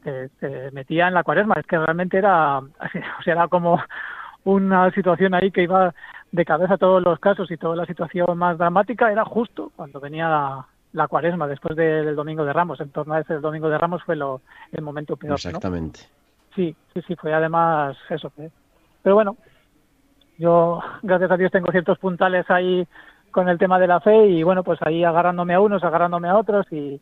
que 0.03 0.31
se 0.41 0.71
metía 0.71 1.09
en 1.09 1.13
la 1.13 1.23
cuaresma, 1.23 1.57
es 1.59 1.67
que 1.67 1.77
realmente 1.77 2.17
era, 2.17 2.57
o 2.61 3.23
sea, 3.23 3.35
era 3.35 3.49
como 3.49 3.79
una 4.45 4.91
situación 4.93 5.35
ahí 5.35 5.51
que 5.51 5.65
iba 5.65 5.95
de 6.33 6.45
cabeza 6.47 6.79
todos 6.79 7.03
los 7.03 7.19
casos 7.19 7.51
y 7.51 7.59
toda 7.59 7.77
la 7.77 7.85
situación 7.85 8.39
más 8.39 8.57
dramática 8.57 9.13
era 9.13 9.27
justo 9.27 9.71
cuando 9.77 10.01
venía 10.01 10.31
la, 10.31 10.67
la 10.93 11.09
cuaresma, 11.09 11.47
después 11.47 11.77
de, 11.77 12.05
del 12.05 12.17
Domingo 12.17 12.45
de 12.45 12.53
Ramos. 12.53 12.81
En 12.81 12.91
torno 12.91 13.15
a 13.15 13.21
ese 13.21 13.35
Domingo 13.35 13.69
de 13.69 13.79
Ramos 13.79 14.03
fue 14.05 14.17
lo, 14.17 14.43
el 14.73 14.83
momento 14.83 15.17
peor. 15.17 15.35
Exactamente. 15.35 16.01
¿no? 16.03 16.20
Sí, 16.55 16.75
sí, 16.93 17.01
sí, 17.07 17.15
fue 17.17 17.33
además 17.33 17.97
eso. 18.09 18.33
Pero 19.03 19.15
bueno, 19.15 19.37
yo, 20.39 20.81
gracias 21.03 21.31
a 21.31 21.37
Dios, 21.37 21.53
tengo 21.53 21.71
ciertos 21.71 21.99
puntales 21.99 22.49
ahí 22.51 22.87
con 23.31 23.49
el 23.49 23.59
tema 23.59 23.79
de 23.79 23.87
la 23.87 24.01
fe 24.01 24.27
y 24.27 24.43
bueno, 24.43 24.65
pues 24.65 24.81
ahí 24.83 25.05
agarrándome 25.05 25.55
a 25.55 25.61
unos, 25.61 25.85
agarrándome 25.85 26.29
a 26.29 26.37
otros 26.37 26.67
y, 26.73 27.01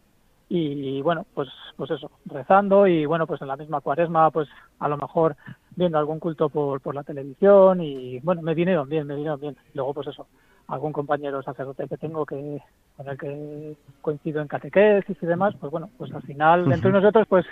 y 0.49 1.01
bueno, 1.03 1.27
pues, 1.35 1.49
pues 1.77 1.91
eso, 1.91 2.11
rezando 2.27 2.87
y 2.87 3.07
bueno, 3.07 3.27
pues 3.27 3.41
en 3.41 3.49
la 3.49 3.57
misma 3.57 3.81
cuaresma, 3.81 4.31
pues 4.31 4.49
a 4.79 4.89
lo 4.89 4.97
mejor 4.97 5.37
viendo 5.77 5.99
algún 5.99 6.19
culto 6.19 6.49
por, 6.49 6.81
por 6.81 6.95
la 6.95 7.05
televisión 7.05 7.81
y 7.81 8.19
bueno, 8.21 8.43
me 8.43 8.55
vinieron 8.55 8.89
bien, 8.89 9.07
me 9.07 9.15
vinieron 9.15 9.41
bien. 9.41 9.57
Luego, 9.75 9.95
pues 9.95 10.09
eso, 10.09 10.27
algún 10.69 10.93
compañero 10.93 11.43
sacerdote 11.43 11.89
que 11.89 11.97
tengo 11.97 12.25
que 12.27 12.63
con 12.97 13.09
el 13.09 13.19
que 13.19 13.77
coincido 14.03 14.41
en 14.43 14.49
catequesis 14.49 15.17
y 15.21 15.27
demás, 15.27 15.55
pues 15.59 15.73
bueno, 15.73 15.91
pues 15.97 16.13
al 16.13 16.23
final 16.23 16.71
entre 16.73 16.93
nosotros 16.93 17.27
pues 17.29 17.47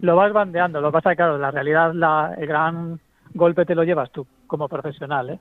lo 0.00 0.16
vas 0.16 0.32
bandeando. 0.32 0.80
Lo 0.80 0.88
que 0.88 0.94
pasa 0.94 1.10
es 1.10 1.14
que 1.14 1.16
claro, 1.18 1.38
la 1.38 1.50
realidad, 1.50 1.92
la, 1.94 2.34
el 2.38 2.46
gran 2.46 2.98
golpe 3.34 3.64
te 3.66 3.74
lo 3.74 3.84
llevas 3.84 4.10
tú 4.10 4.26
como 4.46 4.68
profesional, 4.68 5.30
¿eh? 5.30 5.38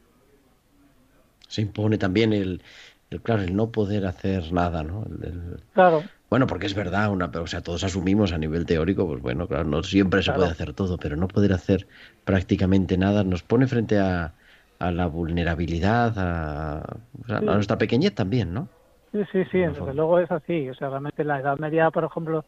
Se 1.47 1.61
impone 1.61 1.97
también 1.97 2.33
el, 2.33 2.61
el 3.09 3.21
claro, 3.21 3.43
el 3.43 3.55
no 3.55 3.69
poder 3.71 4.05
hacer 4.07 4.51
nada, 4.51 4.83
¿no? 4.83 5.05
El, 5.05 5.23
el... 5.27 5.59
Claro. 5.73 6.03
Bueno, 6.29 6.47
porque 6.47 6.65
es 6.65 6.73
verdad, 6.73 7.11
una, 7.11 7.27
o 7.27 7.47
sea, 7.47 7.61
todos 7.61 7.83
asumimos 7.83 8.33
a 8.33 8.37
nivel 8.37 8.65
teórico, 8.65 9.07
pues 9.07 9.21
bueno, 9.21 9.47
claro, 9.47 9.63
no 9.65 9.83
siempre 9.83 10.21
se 10.21 10.25
Claro. 10.25 10.39
puede 10.41 10.51
hacer 10.51 10.73
todo, 10.73 10.97
pero 10.97 11.15
no 11.15 11.27
poder 11.27 11.53
hacer 11.53 11.87
prácticamente 12.25 12.97
nada 12.97 13.23
nos 13.23 13.43
pone 13.43 13.67
frente 13.67 13.99
a, 13.99 14.33
a 14.79 14.91
la 14.91 15.07
vulnerabilidad, 15.07 16.13
a, 16.17 16.83
o 17.23 17.27
sea, 17.27 17.39
Sí. 17.39 17.47
a 17.47 17.53
nuestra 17.53 17.77
pequeñez 17.77 18.13
también, 18.13 18.53
¿no? 18.53 18.67
Sí, 19.11 19.23
sí, 19.31 19.45
sí, 19.45 19.59
desde 19.59 19.93
luego 19.93 20.19
es 20.19 20.29
así. 20.29 20.69
O 20.69 20.75
sea, 20.75 20.89
realmente 20.89 21.23
la 21.23 21.39
edad 21.39 21.57
media, 21.57 21.89
por 21.91 22.03
ejemplo, 22.03 22.43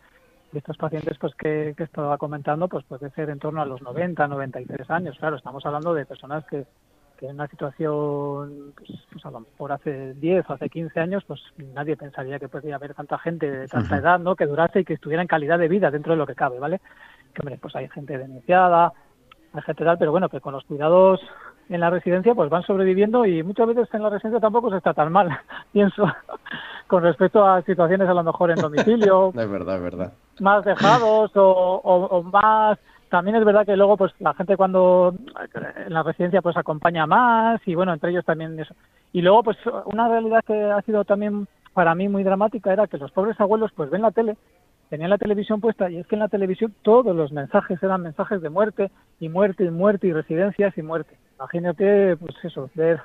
de 0.52 0.60
estos 0.60 0.78
pacientes 0.78 1.18
pues 1.18 1.34
que, 1.36 1.74
que 1.78 1.84
estaba 1.84 2.18
comentando, 2.18 2.68
pues 2.68 2.84
puede 2.86 3.10
ser 3.12 3.30
en 3.30 3.40
torno 3.40 3.62
a 3.62 3.66
los 3.66 3.82
90, 3.82 4.28
93 4.28 4.90
años. 4.92 5.18
Claro, 5.18 5.38
estamos 5.38 5.66
hablando 5.66 5.94
de 5.94 6.06
personas 6.06 6.46
que, 6.46 6.66
que 7.18 7.28
en 7.28 7.36
una 7.36 7.48
situación, 7.48 8.74
pues, 8.76 8.90
pues 9.12 9.26
a 9.26 9.32
lo 9.32 9.40
mejor 9.42 9.72
hace 9.72 10.14
10 10.16 10.50
o 10.50 10.54
hace 10.54 10.70
15 10.70 11.00
años, 11.00 11.24
pues 11.26 11.42
nadie 11.74 11.96
pensaría 11.96 12.38
que 12.40 12.50
podría 12.50 12.76
haber 12.76 12.94
tanta 12.94 13.18
gente 13.18 13.50
de 13.50 13.68
tanta 13.68 13.98
edad, 13.98 14.20
¿no? 14.20 14.36
Que 14.36 14.46
durase 14.46 14.82
y 14.82 14.86
que 14.86 14.94
estuviera 14.96 15.22
en 15.22 15.28
calidad 15.28 15.60
de 15.60 15.68
vida 15.70 15.90
dentro 15.90 16.14
de 16.14 16.18
lo 16.18 16.28
que 16.28 16.36
cabe, 16.36 16.60
¿vale? 16.60 16.80
Que, 17.34 17.42
hombre, 17.42 17.58
pues 17.62 17.76
hay 17.78 17.88
gente 17.90 18.18
denunciada, 18.18 18.92
hay 19.54 19.62
gente 19.62 19.84
tal, 19.86 19.98
pero 19.98 20.12
bueno, 20.12 20.28
que 20.30 20.42
con 20.42 20.54
los 20.54 20.64
cuidados 20.66 21.22
en 21.70 21.80
la 21.80 21.90
residencia 21.90 22.34
pues 22.36 22.50
van 22.50 22.64
sobreviviendo 22.64 23.26
y 23.26 23.44
muchas 23.44 23.68
veces 23.68 23.88
en 23.94 24.04
la 24.04 24.10
residencia 24.10 24.40
tampoco 24.40 24.70
se 24.70 24.78
está 24.78 24.94
tan 24.94 25.12
mal, 25.12 25.30
pienso, 25.74 26.06
con 26.88 27.04
respecto 27.04 27.46
a 27.46 27.62
situaciones 27.64 28.08
a 28.08 28.14
lo 28.14 28.24
mejor 28.24 28.52
en 28.52 28.62
domicilio, 28.62 29.30
Es 29.36 29.50
verdad, 29.50 29.76
es 29.78 29.82
verdad. 29.84 30.14
más 30.40 30.64
dejados 30.66 31.32
o, 31.36 31.42
o- 31.84 32.06
o 32.18 32.24
más. 32.24 32.78
También 33.10 33.38
es 33.38 33.46
verdad 33.46 33.66
que 33.66 33.78
luego 33.78 33.96
pues 33.96 34.12
la 34.20 34.34
gente 34.34 34.58
cuando 34.58 35.14
en 35.86 35.94
la 35.94 36.04
residencia 36.04 36.42
pues 36.42 36.58
acompaña 36.58 37.06
más 37.06 37.62
y 37.66 37.74
bueno 37.74 37.94
entre 37.94 38.12
ellos 38.12 38.26
también 38.26 38.60
eso. 38.60 38.74
Y 39.14 39.22
luego 39.22 39.44
pues 39.44 39.58
una 39.86 40.10
realidad 40.10 40.44
que 40.46 40.54
ha 40.72 40.82
sido 40.82 41.06
también 41.06 41.48
para 41.74 41.96
mí 41.96 42.10
muy 42.10 42.24
dramática 42.24 42.74
era 42.74 42.88
que 42.88 42.98
los 42.98 43.12
pobres 43.12 43.40
abuelos 43.40 43.72
pues 43.76 43.90
ven 43.90 44.02
la 44.02 44.12
tele 44.12 44.36
tenían 44.90 45.10
la 45.10 45.18
televisión 45.18 45.62
puesta 45.62 45.90
y 45.90 45.98
es 46.00 46.08
que 46.08 46.16
en 46.16 46.20
la 46.20 46.28
televisión 46.28 46.74
todos 46.82 47.16
los 47.16 47.32
mensajes 47.32 47.82
eran 47.82 48.02
mensajes 48.02 48.42
de 48.42 48.50
muerte 48.50 48.92
y 49.22 49.30
muerte 49.30 49.64
y 49.64 49.70
muerte 49.70 50.08
y 50.08 50.14
residencias 50.14 50.78
y 50.78 50.82
muerte 50.82 51.16
imagínate 51.38 52.18
pues 52.18 52.36
eso 52.44 52.70
ver 52.76 53.00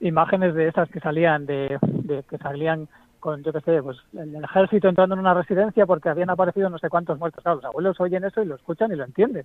imágenes 0.00 0.54
de 0.54 0.68
esas 0.68 0.88
que 0.90 1.00
salían 1.00 1.46
de, 1.46 1.78
de 1.82 2.22
que 2.24 2.38
salían 2.38 2.88
con 3.20 3.42
yo 3.44 3.52
qué 3.52 3.60
sé 3.60 3.82
pues 3.82 3.98
el 4.14 4.42
ejército 4.42 4.88
entrando 4.88 5.14
en 5.14 5.20
una 5.20 5.34
residencia 5.34 5.86
porque 5.86 6.08
habían 6.08 6.30
aparecido 6.30 6.68
no 6.68 6.78
sé 6.78 6.88
cuántos 6.88 7.18
muertos 7.18 7.42
claro 7.42 7.56
los 7.56 7.64
abuelos 7.66 8.00
oyen 8.00 8.24
eso 8.24 8.42
y 8.42 8.46
lo 8.46 8.56
escuchan 8.56 8.90
y 8.92 8.96
lo 8.96 9.04
entienden 9.04 9.44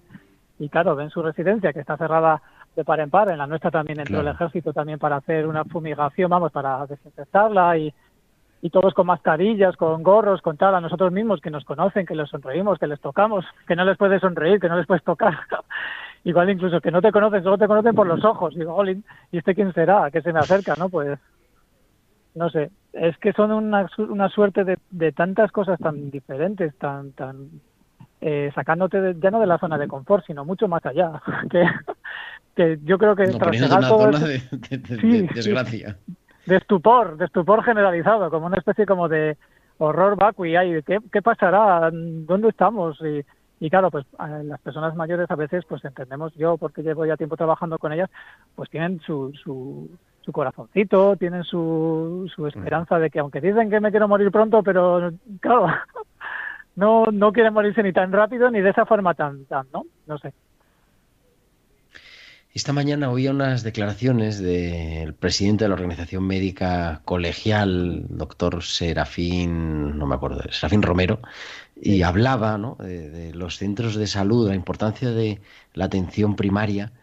y 0.58 0.68
claro 0.70 0.96
ven 0.96 1.12
su 1.12 1.22
residencia 1.22 1.74
que 1.74 1.82
está 1.82 1.96
cerrada 1.98 2.42
de 2.76 2.84
par 2.84 3.00
en 3.00 3.12
par 3.12 3.30
en 3.30 3.38
la 3.38 3.46
nuestra 3.46 3.70
también 3.70 4.00
entró 4.00 4.16
Claro. 4.22 4.30
el 4.30 4.36
ejército 4.36 4.74
también 4.74 4.98
para 4.98 5.18
hacer 5.18 5.46
una 5.46 5.64
fumigación 5.66 6.30
vamos 6.32 6.52
para 6.52 6.86
desinfectarla 6.88 7.78
y 7.78 7.94
y 8.60 8.72
todos 8.72 8.96
con 8.96 9.06
mascarillas, 9.06 9.78
con 9.78 10.02
gorros, 10.02 10.42
con 10.42 10.58
tal, 10.58 10.74
a 10.74 10.82
nosotros 10.82 11.12
mismos 11.12 11.42
que 11.42 11.52
nos 11.52 11.64
conocen, 11.64 12.08
que 12.08 12.16
les 12.16 12.28
sonreímos, 12.28 12.80
que 12.80 12.88
les 12.88 13.00
tocamos, 13.00 13.46
que 13.68 13.76
no 13.76 13.86
les 13.86 13.96
puedes 13.98 14.20
sonreír, 14.20 14.60
que 14.60 14.68
no 14.68 14.78
les 14.78 14.88
puedes 14.88 15.04
tocar. 15.04 15.38
Igual 16.28 16.50
incluso 16.50 16.82
que 16.82 16.92
no 16.92 17.02
te 17.02 17.12
conocen, 17.14 17.42
solo 17.42 17.58
te 17.58 17.68
conocen 17.68 17.96
por 17.96 18.06
los 18.06 18.24
ojos. 18.26 18.54
Digo, 18.54 18.74
"Jolín, 18.76 19.06
¿y 19.32 19.38
este 19.38 19.56
quién 19.56 19.74
será? 19.74 20.12
Que 20.12 20.22
se 20.22 20.34
me 20.34 20.40
acerca, 20.40 20.74
¿no? 20.78 20.90
Pues, 20.90 21.18
no 22.36 22.50
sé. 22.50 22.70
Es 22.92 23.18
que 23.20 23.32
son 23.32 23.52
una, 23.52 23.88
una 23.98 24.28
suerte 24.28 24.66
de, 24.66 24.78
de 24.90 25.14
tantas 25.14 25.52
cosas 25.54 25.80
tan 25.80 26.12
diferentes, 26.12 26.76
tan, 26.78 27.14
tan, 27.14 27.48
eh, 28.20 28.52
sacándote 28.54 29.00
de- 29.00 29.20
ya 29.22 29.32
no 29.32 29.40
de 29.40 29.48
la 29.48 29.58
zona 29.58 29.78
de 29.78 29.88
confort, 29.88 30.26
sino 30.26 30.44
mucho 30.44 30.68
más 30.68 30.86
allá. 30.86 31.22
Que, 31.50 31.64
que 32.56 32.80
yo 32.84 32.98
creo 32.98 33.16
que 33.16 33.28
No, 33.28 33.38
tras 33.38 33.52
llegar 33.62 33.78
una 33.80 33.88
todo 33.88 34.12
zona 34.12 34.18
eso- 34.18 34.28
de, 34.28 34.58
de- 34.70 34.78
de- 34.80 34.98
Sí, 35.00 35.12
de 35.22 35.28
sí. 35.28 35.34
desgracia. 35.34 35.98
de 36.46 36.56
estupor, 36.58 37.16
de 37.18 37.26
estupor 37.26 37.64
generalizado, 37.64 38.30
como 38.30 38.48
una 38.48 38.58
especie 38.58 38.86
como 38.86 39.08
de 39.08 39.38
horror 39.78 40.18
vacui. 40.18 40.54
¿qué, 40.86 41.00
¿Qué 41.10 41.22
pasará? 41.22 41.90
¿Dónde 41.94 42.50
estamos? 42.50 43.00
Y, 43.02 43.24
y 43.60 43.70
claro, 43.70 43.90
pues 43.90 44.06
las 44.44 44.60
personas 44.62 44.96
mayores 44.96 45.30
a 45.32 45.36
veces, 45.36 45.66
pues 45.68 45.84
entendemos 45.84 46.34
yo, 46.36 46.58
porque 46.58 46.84
llevo 46.84 47.06
ya 47.06 47.18
tiempo 47.18 47.38
trabajando 47.38 47.80
con 47.80 47.92
ellas, 47.92 48.10
pues 48.56 48.70
tienen 48.70 49.00
su, 49.00 49.34
su, 49.44 49.90
su 50.22 50.32
corazoncito, 50.32 51.16
tienen 51.16 51.44
su, 51.44 52.32
su 52.36 52.46
esperanza 52.46 53.00
de 53.00 53.10
que 53.10 53.20
aunque 53.20 53.42
dicen 53.42 53.70
que 53.70 53.80
me 53.80 53.92
quiero 53.92 54.08
morir 54.08 54.32
pronto, 54.32 54.62
pero 54.62 55.12
claro, 55.40 55.68
no, 56.76 57.06
no 57.12 57.32
quieren 57.32 57.54
morirse 57.54 57.82
ni 57.82 57.94
tan 57.94 58.12
rápido 58.12 58.52
ni 58.52 58.62
de 58.62 58.70
esa 58.70 58.86
forma 58.86 59.16
tan, 59.16 59.46
tan 59.46 59.68
¿no? 59.74 59.86
No 60.06 60.18
sé. 60.20 60.34
Esta 62.58 62.74
mañana 62.74 63.12
oía 63.12 63.30
unas 63.30 63.62
declaraciones 63.62 64.40
del 64.40 65.14
presidente 65.14 65.66
de 65.66 65.70
la 65.70 65.76
Organización 65.76 66.26
Médica 66.26 67.02
Colegial, 67.06 68.06
doctor 68.10 68.64
Serafín, 68.64 69.96
no 69.96 70.08
me 70.08 70.16
acuerdo, 70.16 70.42
Serafín 70.52 70.82
Romero, 70.82 71.20
y 71.82 72.02
hablaba 72.04 72.58
¿no? 72.58 72.76
de, 72.80 73.10
de 73.10 73.34
los 73.34 73.58
centros 73.58 73.96
de 73.96 74.08
salud, 74.08 74.48
la 74.50 74.56
importancia 74.56 75.12
de 75.12 75.42
la 75.74 75.86
atención 75.86 76.36
primaria, 76.36 76.94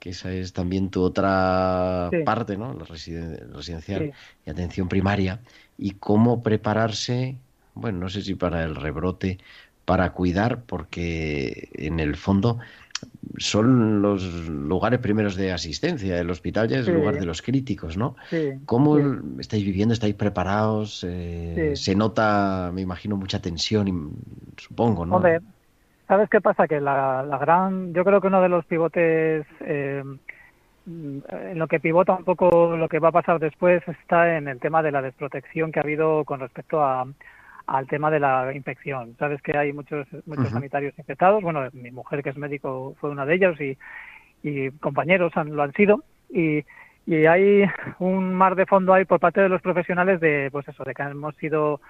que 0.00 0.10
esa 0.10 0.32
es 0.32 0.52
también 0.52 0.90
tu 0.90 1.02
otra 1.02 2.10
Sí. 2.10 2.18
parte, 2.24 2.56
¿no? 2.56 2.74
La 2.74 2.84
residen- 2.84 3.52
residencial 3.52 4.10
Sí. 4.10 4.12
y 4.44 4.50
atención 4.50 4.88
primaria, 4.88 5.42
y 5.76 5.92
cómo 5.92 6.42
prepararse, 6.42 7.38
bueno, 7.74 7.98
no 8.00 8.08
sé 8.08 8.22
si 8.22 8.34
para 8.34 8.64
el 8.64 8.74
rebrote, 8.76 9.38
para 9.84 10.12
cuidar, 10.12 10.64
porque 10.64 11.70
en 11.74 12.00
el 12.00 12.16
fondo 12.16 12.58
son 13.38 14.02
los 14.02 14.48
lugares 14.48 15.00
primeros 15.00 15.36
de 15.36 15.52
asistencia. 15.52 16.18
El 16.18 16.30
hospital 16.30 16.68
ya 16.68 16.78
es 16.78 16.88
el 16.88 16.94
lugar 16.94 17.14
de 17.18 17.26
los 17.26 17.42
críticos, 17.42 17.96
¿no? 17.96 18.16
Sí, 18.30 18.52
¿Cómo 18.66 18.98
sí. 18.98 19.04
estáis 19.40 19.64
viviendo? 19.64 19.94
¿Estáis 19.94 20.14
preparados? 20.14 21.04
Eh. 21.08 21.72
Se 21.74 21.94
nota, 21.94 22.70
me 22.72 22.80
imagino, 22.80 23.16
mucha 23.16 23.40
tensión, 23.40 23.88
y- 23.88 24.60
supongo, 24.60 25.06
¿no? 25.06 25.16
Hombre, 25.16 25.40
¿sabes 26.08 26.28
qué 26.30 26.40
pasa? 26.40 26.66
Que 26.68 26.80
la, 26.80 27.22
la 27.22 27.38
gran, 27.38 27.92
yo 27.92 28.04
creo 28.04 28.20
que 28.20 28.28
uno 28.28 28.42
de 28.42 28.48
los 28.48 28.64
pivotes, 28.66 29.46
eh, 29.60 30.02
en 30.86 31.58
lo 31.58 31.66
que 31.66 31.80
pivota 31.80 32.14
un 32.14 32.24
poco 32.24 32.76
lo 32.76 32.88
que 32.88 32.98
va 32.98 33.08
a 33.08 33.12
pasar 33.12 33.38
después 33.38 33.82
está 33.88 34.36
en 34.36 34.48
el 34.48 34.60
tema 34.60 34.82
de 34.82 34.92
la 34.92 35.00
desprotección 35.00 35.72
que 35.72 35.80
ha 35.80 35.82
habido 35.82 36.24
con 36.24 36.40
respecto 36.40 36.82
a, 36.82 37.06
al 37.66 37.86
tema 37.86 38.10
de 38.10 38.20
la 38.20 38.52
infección. 38.54 39.16
Sabes 39.18 39.40
que 39.42 39.56
hay 39.56 39.72
muchos 39.72 40.06
muchos 40.26 40.50
sanitarios 40.50 40.98
infectados. 40.98 41.42
Bueno, 41.42 41.68
mi 41.72 41.90
mujer 41.90 42.22
que 42.22 42.30
es 42.30 42.36
médico 42.36 42.94
fue 43.00 43.10
una 43.10 43.26
de 43.26 43.34
ellos 43.34 43.60
y, 43.60 43.78
y 44.42 44.70
compañeros 44.72 45.32
han, 45.36 45.54
lo 45.54 45.62
han 45.62 45.72
sido 45.72 46.04
y 46.30 46.64
y 47.06 47.26
hay 47.26 47.64
un 47.98 48.34
mar 48.34 48.54
de 48.54 48.66
fondo 48.66 48.94
ahí 48.94 49.04
por 49.04 49.20
parte 49.20 49.40
de 49.40 49.48
los 49.48 49.60
profesionales 49.60 50.20
de 50.20 50.48
pues 50.50 50.66
eso 50.68 50.84
de 50.84 50.94
que 50.94 51.02
hemos 51.02 51.36
sido 51.36 51.80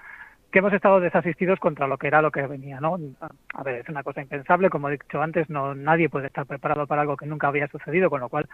que 0.51 0.59
hemos 0.59 0.73
estado 0.73 1.01
desasistidos 1.01 1.59
contra 1.59 1.87
lo 1.87 1.99
que 1.99 2.09
era 2.09 2.23
lo 2.23 2.31
que 2.31 2.47
venía 2.47 2.81
no 2.81 2.99
a 3.55 3.63
ver 3.63 3.81
es 3.81 3.89
una 3.89 4.03
cosa 4.03 4.23
impensable 4.23 4.71
como 4.71 4.89
he 4.89 4.93
dicho 4.93 5.23
antes 5.23 5.49
no 5.49 5.75
nadie 5.75 6.09
puede 6.09 6.27
estar 6.27 6.47
preparado 6.47 6.87
para 6.87 7.03
algo 7.03 7.17
que 7.17 7.27
nunca 7.27 7.49
había 7.49 7.69
sucedido 7.69 8.11
con 8.11 8.21
lo 8.21 8.29
cual 8.29 8.49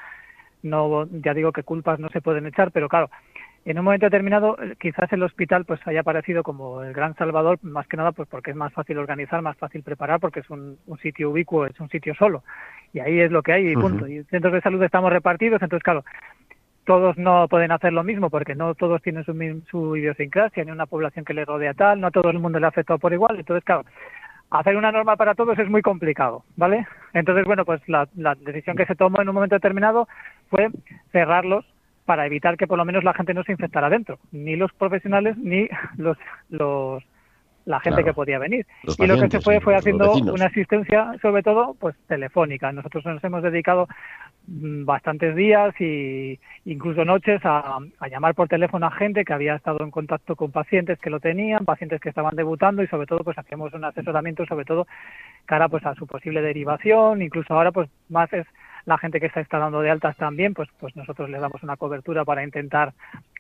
no 0.63 1.07
ya 1.11 1.33
digo 1.33 1.53
que 1.53 1.63
culpas 1.63 1.99
no 1.99 2.11
se 2.11 2.21
pueden 2.21 2.47
echar 2.47 2.71
pero 2.73 2.89
claro 2.89 3.11
en 3.65 3.79
un 3.79 3.85
momento 3.85 4.07
determinado 4.07 4.57
quizás 4.79 5.13
el 5.13 5.23
hospital 5.23 5.65
pues 5.65 5.81
haya 5.87 6.01
aparecido 6.01 6.43
como 6.43 6.83
el 6.83 6.93
gran 6.93 7.15
salvador 7.17 7.59
más 7.63 7.87
que 7.87 7.97
nada 7.97 8.13
pues 8.13 8.29
porque 8.29 8.51
es 8.53 8.57
más 8.57 8.73
fácil 8.73 8.99
organizar 8.99 9.43
más 9.43 9.57
fácil 9.59 9.83
preparar 9.83 10.19
porque 10.19 10.41
es 10.41 10.51
un, 10.51 10.79
un 10.87 10.99
sitio 10.99 11.31
ubicuo 11.31 11.67
es 11.67 11.79
un 11.79 11.89
sitio 11.91 12.15
solo. 12.15 12.43
Y 12.93 13.01
ahí 13.01 13.21
es 13.21 13.31
lo 13.31 13.43
que 13.43 13.53
hay 13.53 13.69
y 13.69 13.75
punto. 13.75 14.09
Y 14.09 14.25
centros 14.25 14.53
de 14.53 14.63
salud 14.63 14.83
estamos 14.83 15.13
repartidos 15.13 15.61
entonces 15.63 15.85
claro 15.85 16.05
todos 16.85 17.19
no 17.19 17.47
pueden 17.49 17.71
hacer 17.71 17.93
lo 17.93 18.03
mismo 18.03 18.31
porque 18.31 18.55
no 18.55 18.75
todos 18.75 19.03
tienen 19.03 19.25
su, 19.25 19.35
su 19.71 19.97
idiosincrasia 19.97 20.65
ni 20.65 20.71
una 20.71 20.87
población 20.87 21.25
que 21.25 21.35
les 21.35 21.47
rodea 21.47 21.75
tal 21.75 22.01
no 22.01 22.07
a 22.07 22.11
todo 22.11 22.31
el 22.31 22.39
mundo 22.39 22.59
le 22.59 22.67
ha 22.67 22.71
afectado 22.71 22.99
por 22.99 23.13
igual. 23.13 23.39
Entonces 23.39 23.65
claro 23.65 23.85
hacer 24.51 24.77
una 24.77 24.91
norma 24.91 25.17
para 25.17 25.35
todos 25.35 25.59
es 25.59 25.69
muy 25.69 25.81
complicado, 25.81 26.45
¿vale? 26.57 26.87
Entonces, 27.13 27.45
bueno, 27.45 27.65
pues 27.65 27.81
la, 27.89 28.09
la 28.17 28.35
decisión 28.35 28.77
que 28.77 28.87
se 28.87 28.97
tomó 28.97 29.23
en 29.23 29.29
un 29.29 29.35
momento 29.35 29.55
determinado 29.55 30.09
fue 30.49 30.71
cerrarlos 31.13 31.65
para 32.05 32.27
evitar 32.27 32.57
que 32.57 32.67
por 32.67 32.79
lo 32.79 32.85
menos 32.85 33.05
la 33.05 33.15
gente 33.15 33.35
no 33.35 33.45
se 33.45 33.53
infectara 33.53 33.89
dentro, 33.89 34.19
ni 34.33 34.57
los 34.57 34.73
profesionales 34.73 35.37
ni 35.37 35.69
los, 35.97 36.17
los 36.49 37.03
la 37.67 37.81
gente 37.81 37.99
Claro. 37.99 38.07
que 38.07 38.15
podía 38.15 38.39
venir. 38.39 38.67
Los 38.83 38.99
y 38.99 39.07
lo 39.07 39.19
que 39.21 39.29
se 39.29 39.41
fue 39.41 39.61
fue 39.61 39.77
haciendo 39.77 40.13
una 40.13 40.47
asistencia, 40.47 41.13
sobre 41.23 41.43
todo, 41.43 41.75
pues 41.79 41.95
telefónica. 42.09 42.73
Nosotros 42.73 43.05
nos 43.05 43.23
hemos 43.23 43.43
dedicado 43.43 43.87
mm, 44.47 44.85
bastantes 44.85 45.37
días 45.37 45.79
y 45.81 46.39
incluso 46.65 47.05
noches 47.05 47.41
a, 47.45 47.79
a 48.01 48.09
llamar 48.09 48.35
por 48.35 48.49
teléfono 48.49 48.87
a 48.87 48.91
gente 48.91 49.25
que 49.25 49.33
había 49.33 49.55
estado 49.55 49.85
en 49.85 49.91
contacto 49.91 50.37
con 50.37 50.51
pacientes 50.51 50.99
que 50.99 51.11
lo 51.11 51.21
tenían, 51.21 51.65
pacientes 51.65 52.01
que 52.01 52.09
estaban 52.09 52.35
debutando 52.35 52.83
y 52.83 52.89
sobre 52.89 53.07
todo 53.07 53.21
pues 53.21 53.39
hacíamos 53.39 53.73
un 53.75 53.85
asesoramiento 53.85 54.47
sobre 54.47 54.65
todo 54.65 54.87
cara 55.47 55.69
pues 55.69 55.85
a 55.87 55.95
su 55.95 56.07
posible 56.07 56.43
derivación, 56.43 57.23
incluso 57.23 57.55
ahora 57.55 57.73
pues 57.73 57.89
más 58.09 58.33
es 58.33 58.47
la 58.87 58.99
gente 58.99 59.21
que 59.21 59.31
se 59.31 59.41
está 59.41 59.59
dando 59.59 59.81
de 59.81 59.91
altas 59.91 60.17
también, 60.17 60.55
pues 60.55 60.69
pues 60.79 60.95
nosotros 60.97 61.29
les 61.31 61.41
damos 61.41 61.63
una 61.63 61.77
cobertura 61.77 62.25
para 62.25 62.45
intentar 62.45 62.93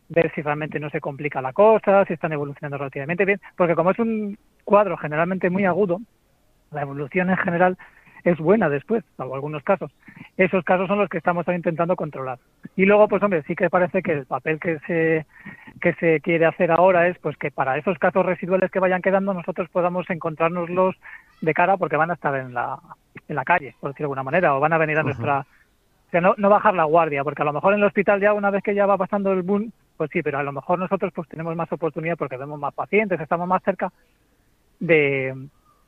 ver 0.08 0.32
si 0.34 0.42
realmente 0.42 0.80
no 0.80 0.90
se 0.90 1.00
complica 1.00 1.40
la 1.40 1.52
cosa, 1.52 2.04
si 2.04 2.14
están 2.14 2.32
evolucionando 2.32 2.78
relativamente 2.78 3.24
bien, 3.24 3.40
porque 3.56 3.74
como 3.74 3.92
es 3.92 3.98
un 3.98 4.38
cuadro 4.64 4.96
generalmente 4.96 5.50
muy 5.50 5.64
agudo, 5.64 6.00
la 6.70 6.82
evolución 6.82 7.30
en 7.30 7.36
general 7.36 7.78
es 8.24 8.38
buena 8.38 8.68
después, 8.68 9.04
salvo 9.16 9.34
algunos 9.34 9.62
casos. 9.62 9.90
Esos 10.36 10.64
casos 10.64 10.88
son 10.88 10.98
los 10.98 11.08
que 11.08 11.18
estamos 11.18 11.46
intentando 11.48 11.96
controlar. 11.96 12.38
Y 12.76 12.84
luego, 12.84 13.08
pues 13.08 13.22
hombre, 13.22 13.42
sí 13.46 13.54
que 13.54 13.70
parece 13.70 14.02
que 14.02 14.12
el 14.12 14.26
papel 14.26 14.58
que 14.60 14.78
se 14.80 15.26
que 15.80 15.94
se 15.94 16.20
quiere 16.20 16.46
hacer 16.46 16.70
ahora 16.70 17.08
es 17.08 17.18
pues 17.18 17.36
que 17.36 17.50
para 17.50 17.78
esos 17.78 17.98
casos 17.98 18.24
residuales 18.26 18.70
que 18.70 18.80
vayan 18.80 19.00
quedando 19.00 19.32
nosotros 19.32 19.68
podamos 19.70 20.08
encontrárnoslos 20.10 20.94
de 21.40 21.54
cara 21.54 21.76
porque 21.78 21.96
van 21.96 22.10
a 22.10 22.14
estar 22.14 22.34
en 22.36 22.52
la 22.52 22.78
en 23.28 23.36
la 23.36 23.44
calle, 23.44 23.74
por 23.80 23.90
decirlo 23.90 24.08
de 24.08 24.12
alguna 24.12 24.22
manera, 24.22 24.54
o 24.54 24.60
van 24.60 24.72
a 24.72 24.78
venir 24.78 24.98
a 24.98 25.02
nuestra 25.02 25.40
o 25.40 26.10
sea, 26.10 26.20
no, 26.20 26.34
no 26.38 26.48
bajar 26.48 26.74
la 26.74 26.84
guardia, 26.84 27.22
porque 27.22 27.42
a 27.42 27.44
lo 27.44 27.52
mejor 27.52 27.72
en 27.72 27.80
el 27.80 27.86
hospital 27.86 28.20
ya 28.20 28.32
una 28.32 28.50
vez 28.50 28.64
que 28.64 28.74
ya 28.74 28.84
va 28.84 28.98
pasando 28.98 29.32
el 29.32 29.42
boom, 29.42 29.70
pues 29.96 30.10
sí, 30.12 30.22
pero 30.22 30.38
a 30.38 30.42
lo 30.42 30.50
mejor 30.50 30.78
nosotros 30.78 31.12
pues 31.14 31.28
tenemos 31.28 31.54
más 31.54 31.70
oportunidad 31.72 32.16
porque 32.16 32.36
vemos 32.36 32.58
más 32.58 32.74
pacientes, 32.74 33.20
estamos 33.20 33.46
más 33.46 33.62
cerca 33.62 33.92
de, 34.80 35.34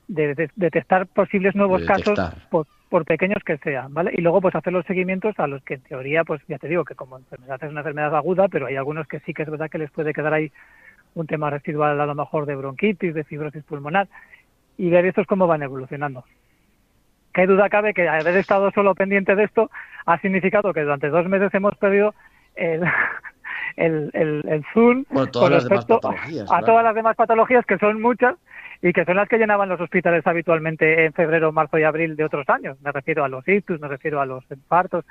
de, 0.09 0.35
de- 0.35 0.51
detectar 0.57 1.07
posibles 1.07 1.55
nuevos 1.55 1.83
casos 1.83 2.19
por, 2.51 2.67
por 2.89 3.05
pequeños 3.05 3.43
que 3.45 3.57
sean, 3.59 3.95
¿vale? 3.95 4.11
Y 4.15 4.21
luego 4.21 4.41
pues 4.41 4.55
hacer 4.55 4.73
los 4.73 4.85
seguimientos 4.87 5.39
a 5.39 5.47
los 5.47 5.63
que 5.65 5.75
en 5.75 5.83
teoría, 5.83 6.25
pues 6.25 6.43
ya 6.49 6.59
te 6.59 6.69
digo 6.69 6.85
que 6.85 6.95
como 6.95 7.17
enfermedad 7.19 7.59
es 7.63 7.71
una 7.71 7.81
enfermedad 7.81 8.15
aguda, 8.15 8.49
pero 8.49 8.67
hay 8.67 8.77
algunos 8.77 9.07
que 9.07 9.21
sí 9.21 9.33
que 9.33 9.43
es 9.43 9.51
verdad 9.51 9.71
que 9.71 9.79
les 9.79 9.91
puede 9.91 10.13
quedar 10.13 10.35
ahí 10.35 10.53
un 11.15 11.27
tema 11.27 11.51
residual 11.51 12.01
a 12.01 12.07
lo 12.07 12.15
mejor 12.15 12.47
de 12.47 12.57
bronquitis, 12.57 13.15
de 13.15 13.25
fibrosis 13.25 13.65
pulmonar, 13.65 14.09
y 14.77 14.91
ver 14.91 15.07
estos 15.07 15.27
cómo 15.27 15.47
van 15.47 15.63
evolucionando. 15.63 16.25
Qué 17.33 17.47
duda 17.47 17.71
cabe 17.71 17.95
que 17.95 18.09
haber 18.09 18.37
estado 18.37 18.71
solo 18.73 18.95
pendiente 18.95 19.35
de 19.35 19.45
esto 19.45 19.71
ha 20.05 20.19
significado 20.19 20.73
que 20.73 20.83
durante 20.83 21.09
dos 21.09 21.27
meses 21.29 21.53
hemos 21.55 21.75
perdido 21.77 22.15
el, 22.57 22.83
el, 23.77 24.11
el, 24.13 24.45
el 24.49 24.65
Zoom 24.75 25.05
Bueno, 25.09 25.33
con 25.33 25.53
respecto 25.53 26.01
a 26.05 26.15
claro. 26.47 26.67
todas 26.67 26.85
las 26.85 26.95
demás 26.95 27.17
patologías, 27.17 27.65
que 27.65 27.79
son 27.79 28.03
muchas 28.03 28.37
y 28.83 28.93
que 28.93 29.05
son 29.05 29.17
las 29.17 29.29
que 29.29 29.39
llenaban 29.39 29.69
los 29.69 29.81
hospitales 29.81 30.27
habitualmente 30.27 31.05
en 31.05 31.13
febrero, 31.13 31.53
marzo 31.53 31.79
y 31.79 31.85
abril 31.85 32.17
de 32.17 32.25
otros 32.25 32.49
años. 32.49 32.77
Me 32.83 32.91
refiero 32.91 33.25
a 33.25 33.29
los 33.29 33.47
ictus, 33.47 33.81
me 33.81 33.87
refiero 33.87 34.21
a 34.21 34.27
los 34.27 34.45
infartos, 34.51 35.05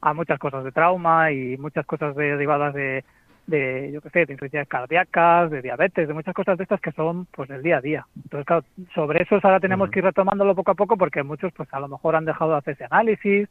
a 0.00 0.14
muchas 0.14 0.38
cosas 0.38 0.62
de 0.62 0.70
trauma 0.70 1.32
y 1.32 1.56
muchas 1.56 1.84
cosas 1.86 2.14
de- 2.14 2.36
derivadas 2.36 2.72
de, 2.72 3.04
de, 3.48 3.90
yo 3.92 4.00
qué 4.00 4.10
sé, 4.10 4.26
de 4.26 4.32
insuficiencias 4.34 4.68
cardíacas, 4.68 5.50
de 5.50 5.60
diabetes, 5.60 6.06
de 6.06 6.14
muchas 6.14 6.34
cosas 6.34 6.56
de 6.56 6.62
estas 6.62 6.80
que 6.80 6.92
son 6.92 7.26
pues 7.26 7.48
del 7.48 7.62
día 7.62 7.78
a 7.78 7.80
día. 7.80 8.06
Entonces, 8.14 8.46
claro, 8.46 8.64
sobre 8.94 9.22
eso 9.24 9.40
ahora 9.42 9.58
tenemos 9.58 9.90
que 9.90 9.98
ir 9.98 10.04
retomándolo 10.04 10.54
poco 10.54 10.70
a 10.70 10.74
poco 10.74 10.96
porque 10.96 11.24
muchos 11.24 11.52
pues 11.52 11.68
a 11.72 11.80
lo 11.80 11.88
mejor 11.88 12.14
han 12.14 12.26
dejado 12.26 12.52
de 12.52 12.58
hacerse 12.58 12.84
análisis 12.84 13.48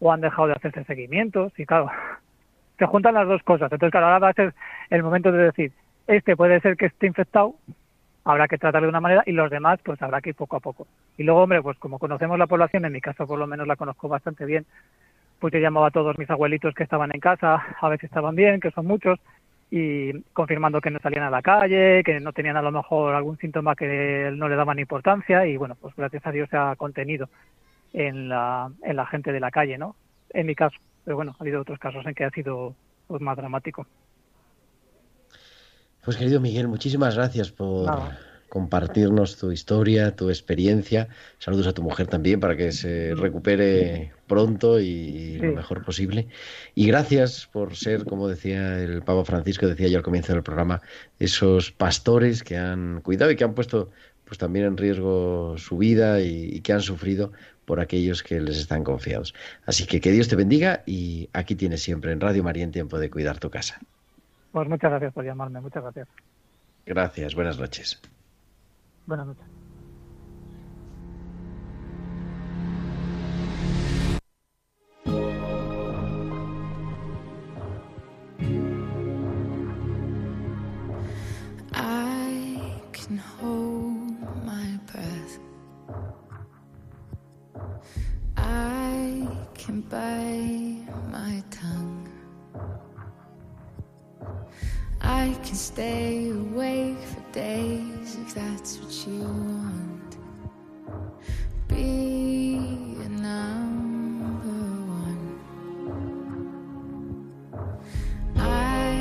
o 0.00 0.12
han 0.12 0.20
dejado 0.20 0.48
de 0.48 0.54
hacerse 0.54 0.82
seguimientos 0.82 1.52
y 1.58 1.64
claro, 1.64 1.90
se 2.76 2.86
juntan 2.86 3.14
las 3.14 3.28
dos 3.28 3.42
cosas. 3.44 3.70
Entonces, 3.70 3.92
claro, 3.92 4.06
ahora 4.06 4.18
va 4.18 4.28
a 4.30 4.34
ser 4.34 4.52
el 4.90 5.04
momento 5.04 5.30
de 5.30 5.44
decir, 5.44 5.72
este 6.08 6.36
puede 6.36 6.60
ser 6.60 6.76
que 6.76 6.86
esté 6.86 7.06
infectado, 7.06 7.54
habrá 8.26 8.48
que 8.48 8.58
tratarlo 8.58 8.86
de 8.86 8.90
una 8.90 9.00
manera 9.00 9.22
y 9.24 9.32
los 9.32 9.50
demás 9.50 9.78
pues 9.84 10.02
habrá 10.02 10.20
que 10.20 10.30
ir 10.30 10.34
poco 10.34 10.56
a 10.56 10.60
poco. 10.60 10.86
Y 11.16 11.22
luego, 11.22 11.42
hombre, 11.42 11.62
pues 11.62 11.78
como 11.78 11.98
conocemos 11.98 12.38
la 12.38 12.48
población, 12.48 12.84
en 12.84 12.92
mi 12.92 13.00
caso 13.00 13.26
por 13.26 13.38
lo 13.38 13.46
menos 13.46 13.66
la 13.66 13.76
conozco 13.76 14.08
bastante 14.08 14.44
bien, 14.44 14.66
pues 15.38 15.52
yo 15.52 15.60
llamaba 15.60 15.88
a 15.88 15.90
todos 15.92 16.18
mis 16.18 16.28
abuelitos 16.28 16.74
que 16.74 16.82
estaban 16.82 17.10
en 17.14 17.20
casa, 17.20 17.64
a 17.80 17.88
ver 17.88 18.00
si 18.00 18.06
estaban 18.06 18.34
bien, 18.34 18.60
que 18.60 18.72
son 18.72 18.86
muchos, 18.86 19.20
y 19.70 20.12
confirmando 20.32 20.80
que 20.80 20.90
no 20.90 20.98
salían 20.98 21.22
a 21.22 21.30
la 21.30 21.40
calle, 21.40 22.02
que 22.04 22.18
no 22.18 22.32
tenían 22.32 22.56
a 22.56 22.62
lo 22.62 22.72
mejor 22.72 23.14
algún 23.14 23.38
síntoma 23.38 23.76
que 23.76 24.32
no 24.34 24.48
le 24.48 24.56
daban 24.56 24.78
importancia 24.80 25.46
y 25.46 25.56
bueno, 25.56 25.76
pues 25.80 25.94
gracias 25.96 26.26
a 26.26 26.32
Dios 26.32 26.48
se 26.50 26.56
ha 26.56 26.74
contenido 26.74 27.28
en 27.92 28.28
la, 28.28 28.70
en 28.82 28.96
la 28.96 29.06
gente 29.06 29.32
de 29.32 29.40
la 29.40 29.52
calle, 29.52 29.78
¿no? 29.78 29.94
En 30.30 30.46
mi 30.46 30.56
caso, 30.56 30.76
pero 31.04 31.16
bueno, 31.16 31.36
ha 31.38 31.42
habido 31.42 31.60
otros 31.60 31.78
casos 31.78 32.04
en 32.06 32.14
que 32.14 32.24
ha 32.24 32.30
sido 32.30 32.74
pues, 33.06 33.22
más 33.22 33.36
dramático. 33.36 33.86
Pues 36.06 36.16
querido 36.16 36.40
Miguel, 36.40 36.68
muchísimas 36.68 37.16
gracias 37.16 37.50
por 37.50 37.86
Nada. 37.86 38.16
compartirnos 38.48 39.38
tu 39.38 39.50
historia, 39.50 40.14
tu 40.14 40.28
experiencia. 40.28 41.08
Saludos 41.40 41.66
a 41.66 41.72
tu 41.72 41.82
mujer 41.82 42.06
también 42.06 42.38
para 42.38 42.56
que 42.56 42.70
se 42.70 43.12
recupere 43.16 44.12
pronto 44.28 44.78
y 44.78 45.38
lo 45.38 45.52
mejor 45.52 45.84
posible. 45.84 46.28
Y 46.76 46.86
gracias 46.86 47.48
por 47.52 47.74
ser, 47.74 48.04
como 48.04 48.28
decía 48.28 48.80
el 48.80 49.02
Papa 49.02 49.24
Francisco, 49.24 49.66
decía 49.66 49.88
yo 49.88 49.98
al 49.98 50.04
comienzo 50.04 50.32
del 50.32 50.44
programa, 50.44 50.80
esos 51.18 51.72
pastores 51.72 52.44
que 52.44 52.56
han 52.56 53.00
cuidado 53.00 53.32
y 53.32 53.36
que 53.36 53.42
han 53.42 53.54
puesto 53.54 53.90
pues 54.26 54.38
también 54.38 54.66
en 54.66 54.76
riesgo 54.76 55.56
su 55.58 55.76
vida 55.76 56.20
y, 56.20 56.50
y 56.52 56.60
que 56.60 56.72
han 56.72 56.82
sufrido 56.82 57.32
por 57.64 57.80
aquellos 57.80 58.22
que 58.22 58.40
les 58.40 58.58
están 58.58 58.84
confiados. 58.84 59.34
Así 59.64 59.86
que 59.86 60.00
que 60.00 60.12
Dios 60.12 60.28
te 60.28 60.36
bendiga 60.36 60.84
y 60.86 61.28
aquí 61.32 61.56
tienes 61.56 61.82
siempre 61.82 62.12
en 62.12 62.20
Radio 62.20 62.44
María 62.44 62.62
en 62.62 62.70
tiempo 62.70 62.96
de 63.00 63.10
cuidar 63.10 63.40
tu 63.40 63.50
casa. 63.50 63.80
Pues 64.56 64.70
muchas 64.70 64.90
gracias 64.90 65.12
por 65.12 65.22
llamarme, 65.22 65.60
muchas 65.60 65.82
gracias. 65.82 66.08
Gracias, 66.86 67.34
buenas 67.34 67.58
noches. 67.58 68.00
Buenas 69.04 69.26
noches. 69.26 69.44
I 81.74 82.80
can 82.92 83.18
hold 83.18 84.22
my 84.46 84.80
breath. 84.86 85.38
I 88.38 89.28
can 89.52 89.82
bite 89.82 90.75
I 95.16 95.32
can 95.42 95.54
stay 95.54 96.28
awake 96.28 96.98
for 96.98 97.22
days 97.32 98.16
if 98.20 98.34
that's 98.34 98.78
what 98.78 98.92
you 99.06 99.22
want. 99.22 100.16
Be 101.68 102.56
a 103.02 103.08
number 103.08 104.60
one. 105.00 105.26
I 108.36 109.00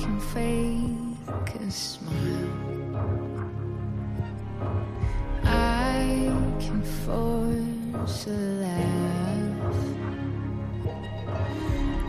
can 0.00 0.20
fake 0.32 1.54
a 1.60 1.70
smile. 1.72 2.50
I 5.42 6.32
can 6.60 6.82
force 7.04 8.26
a 8.28 8.38
laugh. 8.64 9.74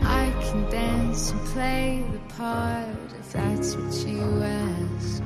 I 0.02 0.32
can 0.40 0.70
dance 0.70 1.30
and 1.32 1.40
play 1.46 2.04
the 2.12 2.20
part 2.34 2.99
that's 3.32 3.76
what 3.76 3.94
you 4.06 4.42
ask. 4.42 5.22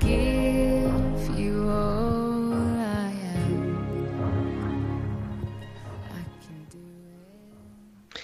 Give 0.00 1.38
you 1.38 1.68
all 1.68 2.52
I 2.52 3.12
am. 3.36 3.76
I 6.10 6.24
can 6.42 6.66
do 6.70 6.78
it. 6.78 8.20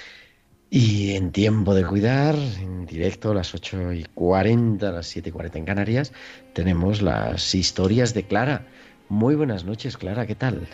Y 0.70 1.16
en 1.16 1.32
tiempo 1.32 1.74
de 1.74 1.84
cuidar, 1.84 2.34
en 2.34 2.86
directo 2.86 3.32
a 3.32 3.34
las 3.34 3.55
8 3.55 3.93
y 3.93 4.07
40, 4.14 4.88
a 4.88 4.93
las 4.93 5.07
7 5.07 5.28
y 5.28 5.32
40 5.32 5.59
en 5.59 5.64
Canarias, 5.64 6.12
tenemos 6.53 7.03
las 7.03 7.55
historias 7.55 8.14
de 8.14 8.24
Clara. 8.24 8.66
Muy 9.09 9.34
buenas 9.34 9.64
noches, 9.64 9.97
Clara, 9.97 10.26
¿qué 10.26 10.34
tal? 10.34 10.68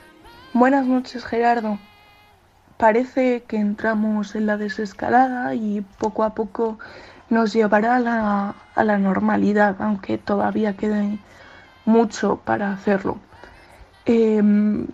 Buenas 0.53 0.87
noches, 0.87 1.25
Gerardo. 1.25 1.79
Parece 2.77 3.45
que 3.49 3.57
entramos 3.57 4.35
en 4.35 4.47
la 4.47 4.59
desescalada 4.59 5.55
y 5.55 5.81
poco 5.99 6.25
a 6.25 6.35
poco 6.35 6.79
nos 7.29 7.53
llevará 7.53 7.97
a 7.97 8.01
la, 8.01 8.55
a 8.75 8.85
la 8.85 8.99
normalidad, 8.99 9.77
aunque 9.81 10.19
todavía 10.19 10.77
quede 10.77 11.19
mucho 11.85 12.37
para 12.45 12.73
hacerlo. 12.73 13.19
Em, 14.05 14.87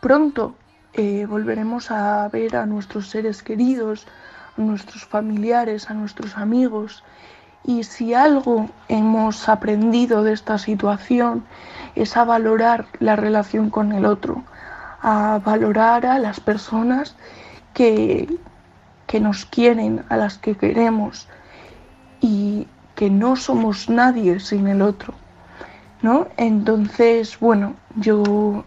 pronto 0.00 0.54
eh, 0.94 1.26
volveremos 1.26 1.90
a 1.90 2.28
ver 2.28 2.56
a 2.56 2.66
nuestros 2.66 3.08
seres 3.08 3.42
queridos, 3.42 4.06
a 4.58 4.60
nuestros 4.60 5.04
familiares, 5.04 5.90
a 5.90 5.94
nuestros 5.94 6.36
amigos. 6.36 7.04
Y 7.64 7.84
si 7.84 8.14
algo 8.14 8.68
hemos 8.88 9.48
aprendido 9.48 10.24
de 10.24 10.32
esta 10.32 10.58
situación 10.58 11.44
es 11.94 12.16
a 12.16 12.24
valorar 12.24 12.86
la 12.98 13.16
relación 13.16 13.70
con 13.70 13.92
el 13.92 14.06
otro, 14.06 14.42
a 15.02 15.40
valorar 15.44 16.06
a 16.06 16.18
las 16.18 16.40
personas 16.40 17.14
que, 17.74 18.28
que 19.10 19.18
nos 19.18 19.44
quieren, 19.44 20.04
a 20.08 20.16
las 20.16 20.38
que 20.38 20.54
queremos 20.54 21.26
y 22.20 22.68
que 22.94 23.10
no 23.10 23.34
somos 23.34 23.88
nadie 23.88 24.38
sin 24.38 24.68
el 24.68 24.82
otro. 24.82 25.14
¿no? 26.00 26.28
Entonces, 26.36 27.36
bueno, 27.40 27.74
yo 27.96 28.62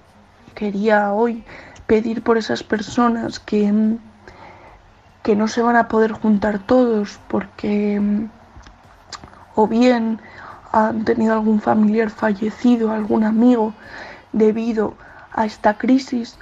quería 0.53 1.13
hoy 1.13 1.45
pedir 1.87 2.23
por 2.23 2.37
esas 2.37 2.61
personas 2.61 3.39
que, 3.39 3.95
que 5.23 5.35
no 5.37 5.47
se 5.47 5.61
van 5.61 5.77
a 5.77 5.87
poder 5.87 6.11
juntar 6.11 6.59
todos 6.59 7.21
porque 7.29 8.01
o 9.55 9.65
bien 9.65 10.19
han 10.73 11.05
tenido 11.05 11.35
algún 11.35 11.61
familiar 11.61 12.09
fallecido, 12.09 12.91
algún 12.91 13.23
amigo 13.23 13.73
debido 14.33 14.95
a 15.31 15.45
esta 15.45 15.77
crisis 15.77 16.37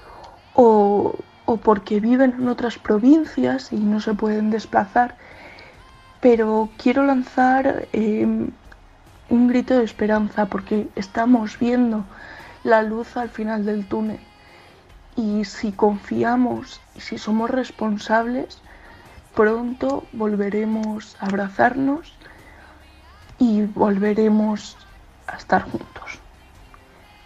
o, 0.56 1.14
porque 1.58 2.00
viven 2.00 2.36
en 2.38 2.48
otras 2.48 2.78
provincias 2.78 3.72
y 3.72 3.78
no 3.78 4.00
se 4.00 4.14
pueden 4.14 4.50
desplazar. 4.50 5.16
Pero 6.20 6.70
quiero 6.78 7.04
lanzar 7.04 7.88
eh, 7.94 8.26
un 9.30 9.48
grito 9.48 9.78
de 9.78 9.84
esperanza 9.84 10.46
porque 10.46 10.88
estamos 10.96 11.58
viendo 11.58 12.06
la 12.64 12.84
luz 12.84 13.18
al 13.18 13.30
final 13.30 13.66
del 13.66 13.86
túnel. 13.86 14.20
Y 15.16 15.46
si 15.46 15.72
confiamos 15.72 16.80
y 16.96 17.02
si 17.02 17.18
somos 17.18 17.50
responsables, 17.50 18.60
pronto 19.36 20.06
volveremos 20.14 21.18
a 21.20 21.26
abrazarnos 21.26 22.14
y 23.40 23.64
volveremos 23.64 24.78
a 25.28 25.38
estar 25.38 25.64
juntos. 25.64 26.20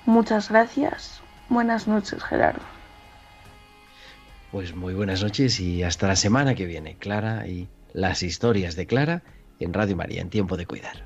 Muchas 0.06 0.50
gracias. 0.50 1.22
Buenas 1.50 1.88
noches, 1.88 2.24
Gerardo. 2.24 2.75
Pues 4.56 4.74
muy 4.74 4.94
buenas 4.94 5.22
noches 5.22 5.60
y 5.60 5.84
hasta 5.84 6.08
la 6.08 6.16
semana 6.16 6.56
que 6.56 6.66
viene, 6.66 6.96
Clara 6.98 7.46
y 7.46 7.68
las 7.92 8.24
historias 8.24 8.78
de 8.78 8.88
Clara 8.88 9.22
en 9.60 9.74
Radio 9.74 9.98
María, 9.98 10.22
en 10.22 10.30
tiempo 10.30 10.56
de 10.56 10.66
cuidar. 10.66 11.04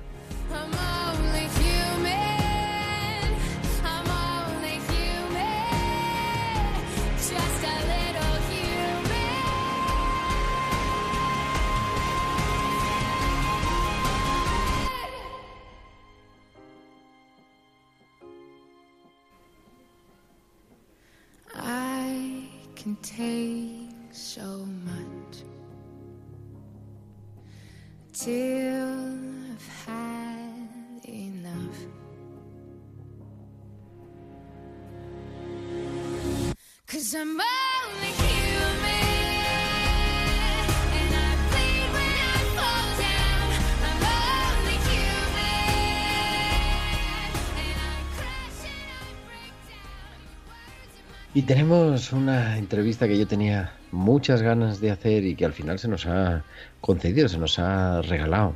Tenemos 51.50 52.12
una 52.12 52.58
entrevista 52.58 53.08
que 53.08 53.18
yo 53.18 53.26
tenía 53.26 53.72
muchas 53.90 54.40
ganas 54.40 54.80
de 54.80 54.92
hacer 54.92 55.24
y 55.24 55.34
que 55.34 55.44
al 55.44 55.52
final 55.52 55.80
se 55.80 55.88
nos 55.88 56.06
ha 56.06 56.44
concedido, 56.80 57.26
se 57.26 57.40
nos 57.40 57.58
ha 57.58 58.02
regalado. 58.02 58.54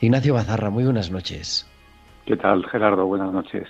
Ignacio 0.00 0.32
Bazarra, 0.32 0.70
muy 0.70 0.84
buenas 0.84 1.10
noches. 1.10 1.70
¿Qué 2.24 2.34
tal, 2.38 2.64
Gerardo? 2.64 3.04
Buenas 3.04 3.30
noches. 3.30 3.68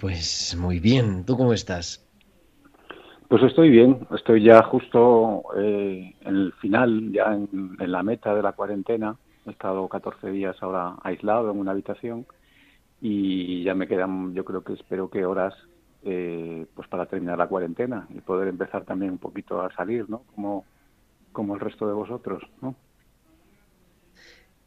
Pues 0.00 0.56
muy 0.58 0.80
bien, 0.80 1.26
¿tú 1.26 1.36
cómo 1.36 1.52
estás? 1.52 2.02
Pues 3.28 3.42
estoy 3.42 3.68
bien, 3.68 4.06
estoy 4.16 4.42
ya 4.42 4.62
justo 4.62 5.42
eh, 5.58 6.14
en 6.22 6.36
el 6.36 6.52
final, 6.54 7.12
ya 7.12 7.34
en, 7.34 7.76
en 7.78 7.92
la 7.92 8.02
meta 8.02 8.34
de 8.34 8.40
la 8.40 8.52
cuarentena. 8.52 9.14
He 9.44 9.50
estado 9.50 9.86
14 9.86 10.30
días 10.30 10.56
ahora 10.62 10.94
aislado 11.02 11.50
en 11.50 11.58
una 11.58 11.72
habitación 11.72 12.24
y 13.02 13.62
ya 13.62 13.74
me 13.74 13.86
quedan, 13.86 14.32
yo 14.32 14.42
creo 14.46 14.64
que 14.64 14.72
espero 14.72 15.10
que 15.10 15.26
horas 15.26 15.52
eh, 16.08 16.66
pues 16.72 16.86
para 16.86 17.06
terminar 17.06 17.36
la 17.36 17.48
cuarentena 17.48 18.06
y 18.14 18.20
poder 18.20 18.46
empezar 18.46 18.84
también 18.84 19.10
un 19.10 19.18
poquito 19.18 19.60
a 19.60 19.74
salir, 19.74 20.08
¿no? 20.08 20.22
Como, 20.34 20.64
como 21.32 21.54
el 21.54 21.60
resto 21.60 21.86
de 21.88 21.94
vosotros, 21.94 22.44
¿no? 22.62 22.76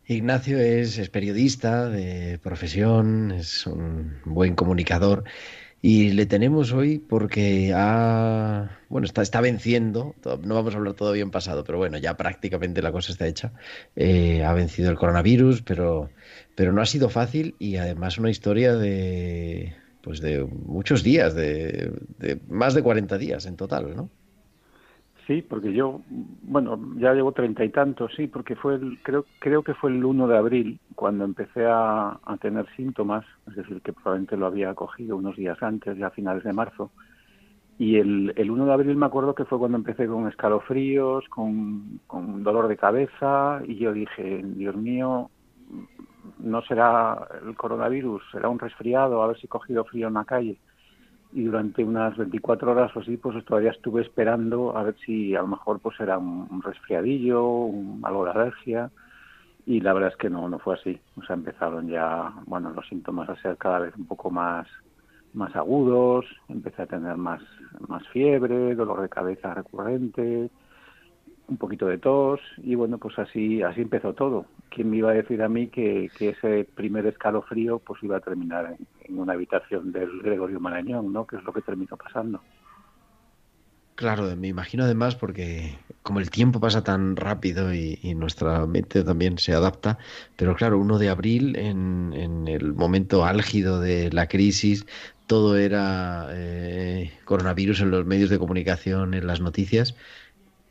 Ignacio 0.05 0.59
es, 0.59 0.97
es 0.97 1.09
periodista 1.09 1.87
de 1.87 2.39
profesión, 2.43 3.31
es 3.31 3.65
un 3.67 4.17
buen 4.25 4.55
comunicador 4.55 5.23
y 5.81 6.11
le 6.11 6.25
tenemos 6.25 6.73
hoy 6.73 6.99
porque 6.99 7.71
ha, 7.73 8.79
bueno, 8.89 9.05
está, 9.05 9.21
está 9.21 9.39
venciendo, 9.39 10.15
no 10.43 10.55
vamos 10.55 10.73
a 10.73 10.77
hablar 10.77 10.95
todavía 10.95 11.23
en 11.23 11.31
pasado, 11.31 11.63
pero 11.63 11.77
bueno, 11.77 11.97
ya 11.99 12.17
prácticamente 12.17 12.81
la 12.81 12.91
cosa 12.91 13.13
está 13.13 13.27
hecha. 13.27 13.53
Eh, 13.95 14.43
ha 14.43 14.51
vencido 14.53 14.91
el 14.91 14.97
coronavirus, 14.97 15.61
pero, 15.61 16.09
pero 16.55 16.73
no 16.73 16.81
ha 16.81 16.85
sido 16.85 17.07
fácil 17.07 17.55
y 17.59 17.77
además 17.77 18.17
una 18.17 18.29
historia 18.29 18.75
de, 18.75 19.73
pues 20.01 20.21
de 20.21 20.45
muchos 20.45 21.03
días, 21.03 21.35
de, 21.35 21.91
más 22.49 22.73
de 22.73 22.83
40 22.83 23.17
días 23.17 23.45
en 23.45 23.57
total, 23.57 23.95
¿no? 23.95 24.09
Sí, 25.27 25.43
porque 25.43 25.73
yo, 25.73 26.01
bueno, 26.41 26.79
ya 26.97 27.13
llevo 27.13 27.33
treinta 27.33 27.63
y 27.63 27.69
tantos, 27.69 28.11
sí, 28.15 28.25
porque 28.25 28.55
fue 28.55 28.75
el, 28.75 28.97
creo, 29.03 29.25
creo 29.37 29.61
que 29.61 29.75
fue 29.75 29.91
el 29.91 30.03
1 30.03 30.27
de 30.27 30.37
abril 30.37 30.79
cuando 30.95 31.23
empecé 31.23 31.67
a, 31.67 32.19
a 32.23 32.37
tener 32.41 32.65
síntomas, 32.75 33.25
es 33.47 33.55
decir, 33.57 33.79
que 33.81 33.93
probablemente 33.93 34.37
lo 34.37 34.47
había 34.47 34.73
cogido 34.73 35.17
unos 35.17 35.35
días 35.35 35.61
antes, 35.61 35.95
ya 35.97 36.07
a 36.07 36.11
finales 36.11 36.43
de 36.43 36.53
marzo. 36.53 36.89
Y 37.77 37.97
el, 37.97 38.33
el 38.35 38.49
1 38.49 38.65
de 38.65 38.73
abril 38.73 38.95
me 38.95 39.05
acuerdo 39.05 39.35
que 39.35 39.45
fue 39.45 39.59
cuando 39.59 39.77
empecé 39.77 40.07
con 40.07 40.27
escalofríos, 40.27 41.23
con, 41.29 41.99
con 42.07 42.43
dolor 42.43 42.67
de 42.67 42.77
cabeza, 42.77 43.61
y 43.67 43.75
yo 43.75 43.93
dije, 43.93 44.41
Dios 44.43 44.75
mío, 44.75 45.29
no 46.39 46.61
será 46.63 47.27
el 47.45 47.55
coronavirus, 47.55 48.23
será 48.31 48.49
un 48.49 48.59
resfriado, 48.59 49.21
a 49.23 49.27
ver 49.27 49.37
si 49.39 49.45
he 49.47 49.49
cogido 49.49 49.85
frío 49.85 50.07
en 50.07 50.15
la 50.15 50.25
calle 50.25 50.59
y 51.31 51.43
durante 51.45 51.83
unas 51.83 52.17
24 52.17 52.71
horas 52.71 52.95
o 52.95 52.99
así, 53.01 53.17
pues 53.17 53.43
todavía 53.45 53.71
estuve 53.71 54.01
esperando 54.01 54.77
a 54.77 54.83
ver 54.83 54.95
si 55.05 55.35
a 55.35 55.41
lo 55.41 55.47
mejor 55.47 55.79
pues 55.81 55.99
era 55.99 56.17
un, 56.17 56.47
un 56.51 56.61
resfriadillo, 56.63 57.43
un- 57.45 58.01
algo 58.05 58.25
de 58.25 58.31
alergia, 58.31 58.91
y 59.65 59.81
la 59.81 59.93
verdad 59.93 60.11
es 60.11 60.17
que 60.17 60.29
no, 60.29 60.49
no 60.49 60.59
fue 60.59 60.75
así. 60.75 61.01
O 61.15 61.23
sea, 61.23 61.35
empezaron 61.35 61.87
ya, 61.89 62.33
bueno, 62.45 62.71
los 62.71 62.87
síntomas 62.87 63.29
a 63.29 63.35
ser 63.41 63.57
cada 63.57 63.79
vez 63.79 63.95
un 63.95 64.07
poco 64.07 64.31
más, 64.31 64.67
más 65.33 65.55
agudos, 65.55 66.25
empecé 66.47 66.83
a 66.83 66.87
tener 66.87 67.17
más, 67.17 67.41
más 67.87 68.07
fiebre, 68.09 68.75
dolor 68.75 69.01
de 69.01 69.09
cabeza 69.09 69.53
recurrente, 69.53 70.51
un 71.49 71.57
poquito 71.57 71.87
de 71.87 71.97
tos, 71.97 72.39
y 72.57 72.75
bueno, 72.75 72.97
pues 72.97 73.17
así, 73.19 73.61
así 73.63 73.81
empezó 73.81 74.13
todo. 74.13 74.45
¿Quién 74.69 74.89
me 74.89 74.97
iba 74.97 75.11
a 75.11 75.15
decir 75.15 75.41
a 75.41 75.49
mí 75.49 75.67
que, 75.67 76.09
que 76.17 76.29
ese 76.29 76.67
primer 76.75 77.05
escalofrío 77.07 77.79
pues 77.79 78.01
iba 78.03 78.17
a 78.17 78.21
terminar 78.21 78.77
en, 79.05 79.17
una 79.17 79.33
habitación 79.33 79.91
del 79.91 80.21
Gregorio 80.21 80.59
Marañón, 80.59 81.11
¿no? 81.11 81.25
Que 81.25 81.37
es 81.37 81.43
lo 81.43 81.51
que 81.51 81.61
terminó 81.61 81.97
pasando. 81.97 82.41
Claro, 83.95 84.33
me 84.37 84.47
imagino 84.47 84.83
además 84.83 85.15
porque 85.15 85.77
como 86.03 86.19
el 86.19 86.29
tiempo 86.29 86.59
pasa 86.59 86.83
tan 86.83 87.15
rápido 87.15 87.73
y, 87.73 87.99
y 88.01 88.13
nuestra 88.13 88.65
mente 88.65 89.03
también 89.03 89.37
se 89.39 89.53
adapta, 89.53 89.97
pero 90.37 90.55
claro, 90.55 90.79
1 90.79 90.99
de 90.99 91.09
abril, 91.09 91.57
en, 91.57 92.13
en 92.13 92.47
el 92.47 92.73
momento 92.73 93.25
álgido 93.25 93.81
de 93.81 94.09
la 94.11 94.27
crisis, 94.27 94.85
todo 95.27 95.57
era 95.57 96.27
eh, 96.31 97.11
coronavirus 97.25 97.81
en 97.81 97.91
los 97.91 98.05
medios 98.05 98.29
de 98.29 98.39
comunicación, 98.39 99.15
en 99.15 99.27
las 99.27 99.41
noticias, 99.41 99.95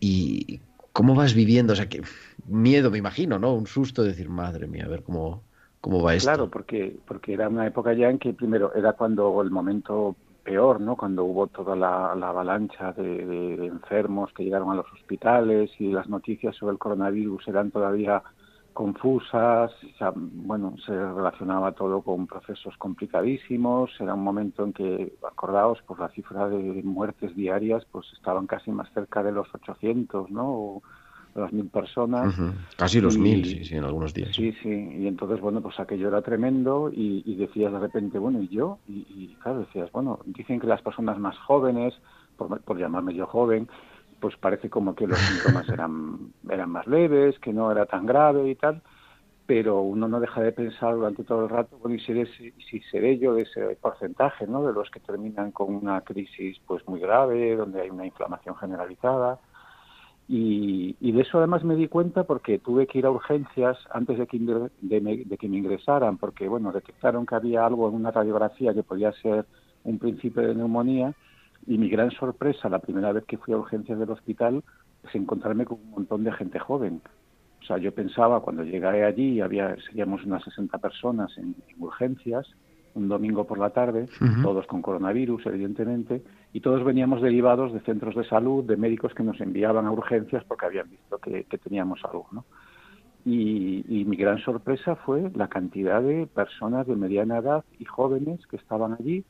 ¿Y 0.00 0.60
cómo 0.98 1.14
vas 1.14 1.32
viviendo? 1.32 1.74
O 1.74 1.76
sea, 1.76 1.88
que 1.88 2.02
miedo, 2.48 2.90
me 2.90 2.98
imagino, 2.98 3.38
¿no? 3.38 3.54
Un 3.54 3.68
susto 3.68 4.02
de 4.02 4.08
decir, 4.08 4.28
madre 4.28 4.66
mía, 4.66 4.84
a 4.84 4.88
ver 4.88 5.04
cómo, 5.04 5.44
cómo 5.80 6.02
va 6.02 6.16
esto. 6.16 6.28
Claro, 6.28 6.50
porque, 6.50 6.96
porque 7.06 7.34
era 7.34 7.48
una 7.48 7.68
época 7.68 7.92
ya 7.92 8.10
en 8.10 8.18
que 8.18 8.32
primero 8.32 8.74
era 8.74 8.94
cuando 8.94 9.40
el 9.40 9.52
momento 9.52 10.16
peor, 10.42 10.80
¿no? 10.80 10.96
Cuando 10.96 11.24
hubo 11.24 11.46
toda 11.46 11.76
la, 11.76 12.16
la 12.16 12.30
avalancha 12.30 12.92
de 12.94 13.64
enfermos 13.64 14.32
que 14.32 14.42
llegaron 14.42 14.72
a 14.72 14.74
los 14.74 14.92
hospitales 14.92 15.70
y 15.78 15.92
las 15.92 16.08
noticias 16.08 16.56
sobre 16.56 16.72
el 16.72 16.80
coronavirus 16.80 17.46
eran 17.46 17.70
todavía 17.70 18.20
confusas, 18.78 19.72
bueno, 20.14 20.76
se 20.86 20.92
relacionaba 20.92 21.72
todo 21.72 22.00
con 22.00 22.28
procesos 22.28 22.76
complicadísimos, 22.76 23.90
era 23.98 24.14
un 24.14 24.22
momento 24.22 24.62
en 24.62 24.72
que, 24.72 25.14
acordaos, 25.28 25.80
pues 25.84 25.98
la 25.98 26.08
cifra 26.10 26.48
de 26.48 26.80
muertes 26.84 27.34
diarias 27.34 27.84
pues 27.90 28.06
estaban 28.12 28.46
casi 28.46 28.70
más 28.70 28.88
cerca 28.92 29.24
de 29.24 29.32
los 29.32 29.52
800, 29.52 30.30
¿no? 30.30 30.46
O 30.48 30.82
las 31.34 31.52
mil 31.52 31.68
personas. 31.68 32.32
Casi 32.76 33.00
los 33.00 33.16
Y- 33.16 33.20
mil, 33.20 33.44
sí, 33.44 33.64
sí, 33.64 33.74
en 33.74 33.82
algunos 33.82 34.14
días. 34.14 34.36
Sí, 34.36 34.52
sí, 34.62 34.68
y 34.68 35.08
entonces, 35.08 35.40
bueno, 35.40 35.60
pues 35.60 35.80
aquello 35.80 36.06
era 36.06 36.22
tremendo 36.22 36.88
y, 36.92 37.24
y 37.26 37.34
decías 37.34 37.72
de 37.72 37.80
repente, 37.80 38.20
bueno, 38.20 38.40
¿y 38.40 38.46
yo? 38.46 38.78
Y, 38.86 39.04
y, 39.08 39.34
claro, 39.42 39.58
decías, 39.58 39.90
bueno, 39.90 40.20
dicen 40.24 40.60
que 40.60 40.68
las 40.68 40.82
personas 40.82 41.18
más 41.18 41.36
jóvenes, 41.38 41.94
por, 42.36 42.60
por 42.60 42.78
llamarme 42.78 43.12
yo 43.12 43.26
joven, 43.26 43.68
pues 44.20 44.36
parece 44.36 44.70
como 44.70 44.94
que 44.94 45.06
los 45.06 45.18
síntomas 45.18 45.68
eran, 45.68 46.32
eran 46.48 46.70
más 46.70 46.86
leves, 46.86 47.38
que 47.38 47.52
no 47.52 47.70
era 47.70 47.86
tan 47.86 48.06
grave 48.06 48.48
y 48.48 48.54
tal, 48.54 48.82
pero 49.46 49.80
uno 49.80 50.08
no 50.08 50.20
deja 50.20 50.42
de 50.42 50.52
pensar 50.52 50.94
durante 50.94 51.24
todo 51.24 51.44
el 51.44 51.48
rato, 51.48 51.78
bueno, 51.78 51.96
y 51.96 52.00
seré, 52.00 52.26
si, 52.36 52.52
si 52.70 52.80
seré 52.90 53.18
yo 53.18 53.34
de 53.34 53.42
ese 53.42 53.78
porcentaje, 53.80 54.46
¿no? 54.46 54.62
De 54.62 54.72
los 54.72 54.90
que 54.90 55.00
terminan 55.00 55.52
con 55.52 55.74
una 55.74 56.02
crisis 56.02 56.58
pues 56.66 56.86
muy 56.86 57.00
grave, 57.00 57.56
donde 57.56 57.80
hay 57.80 57.90
una 57.90 58.04
inflamación 58.04 58.56
generalizada. 58.56 59.38
Y, 60.28 60.96
y 61.00 61.12
de 61.12 61.22
eso 61.22 61.38
además 61.38 61.64
me 61.64 61.76
di 61.76 61.88
cuenta 61.88 62.24
porque 62.24 62.58
tuve 62.58 62.86
que 62.86 62.98
ir 62.98 63.06
a 63.06 63.10
urgencias 63.10 63.78
antes 63.90 64.18
de 64.18 64.26
que, 64.26 64.38
de, 64.38 65.00
me, 65.00 65.16
de 65.24 65.38
que 65.38 65.48
me 65.48 65.56
ingresaran, 65.56 66.18
porque 66.18 66.46
bueno, 66.46 66.70
detectaron 66.70 67.24
que 67.24 67.34
había 67.34 67.64
algo 67.64 67.88
en 67.88 67.94
una 67.94 68.10
radiografía 68.10 68.74
que 68.74 68.82
podía 68.82 69.12
ser 69.12 69.46
un 69.84 69.98
principio 69.98 70.42
de 70.42 70.54
neumonía 70.54 71.14
y 71.66 71.78
mi 71.78 71.88
gran 71.88 72.10
sorpresa 72.10 72.68
la 72.68 72.78
primera 72.78 73.12
vez 73.12 73.24
que 73.24 73.38
fui 73.38 73.54
a 73.54 73.58
urgencias 73.58 73.98
del 73.98 74.10
hospital 74.10 74.62
es 75.04 75.14
encontrarme 75.14 75.64
con 75.64 75.78
un 75.80 75.90
montón 75.90 76.24
de 76.24 76.32
gente 76.32 76.58
joven. 76.58 77.00
O 77.60 77.64
sea, 77.64 77.78
yo 77.78 77.92
pensaba 77.92 78.40
cuando 78.40 78.64
llegué 78.64 79.04
allí, 79.04 79.40
había 79.40 79.76
seríamos 79.86 80.24
unas 80.24 80.42
60 80.44 80.78
personas 80.78 81.36
en, 81.36 81.54
en 81.68 81.82
urgencias, 81.82 82.46
un 82.94 83.08
domingo 83.08 83.46
por 83.46 83.58
la 83.58 83.70
tarde, 83.70 84.08
todos 84.42 84.66
con 84.66 84.82
coronavirus, 84.82 85.46
evidentemente, 85.46 86.22
y 86.52 86.60
todos 86.60 86.84
veníamos 86.84 87.22
derivados 87.22 87.72
de 87.72 87.80
centros 87.80 88.14
de 88.16 88.24
salud, 88.24 88.64
de 88.64 88.76
médicos 88.76 89.14
que 89.14 89.22
nos 89.22 89.40
enviaban 89.40 89.86
a 89.86 89.92
urgencias 89.92 90.44
porque 90.44 90.66
habían 90.66 90.90
visto 90.90 91.18
que, 91.18 91.44
que 91.44 91.58
teníamos 91.58 92.00
algo, 92.04 92.26
¿no? 92.32 92.44
Y, 93.24 93.84
y 93.88 94.04
mi 94.04 94.16
gran 94.16 94.38
sorpresa 94.38 94.96
fue 94.96 95.30
la 95.34 95.48
cantidad 95.48 96.02
de 96.02 96.26
personas 96.26 96.86
de 96.86 96.96
mediana 96.96 97.38
edad 97.38 97.64
y 97.78 97.84
jóvenes 97.84 98.46
que 98.46 98.56
estaban 98.56 98.94
allí, 98.98 99.24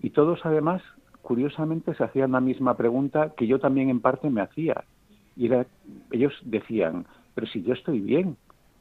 y 0.00 0.10
todos 0.10 0.40
además, 0.44 0.82
curiosamente, 1.22 1.94
se 1.94 2.04
hacían 2.04 2.32
la 2.32 2.40
misma 2.40 2.76
pregunta 2.76 3.32
que 3.36 3.46
yo 3.46 3.58
también 3.58 3.88
en 3.88 4.00
parte 4.00 4.28
me 4.28 4.42
hacía. 4.42 4.84
Y 5.36 5.46
era, 5.46 5.66
ellos 6.10 6.34
decían, 6.44 7.06
pero 7.34 7.46
si 7.46 7.62
yo 7.62 7.72
estoy 7.72 8.00
bien, 8.00 8.36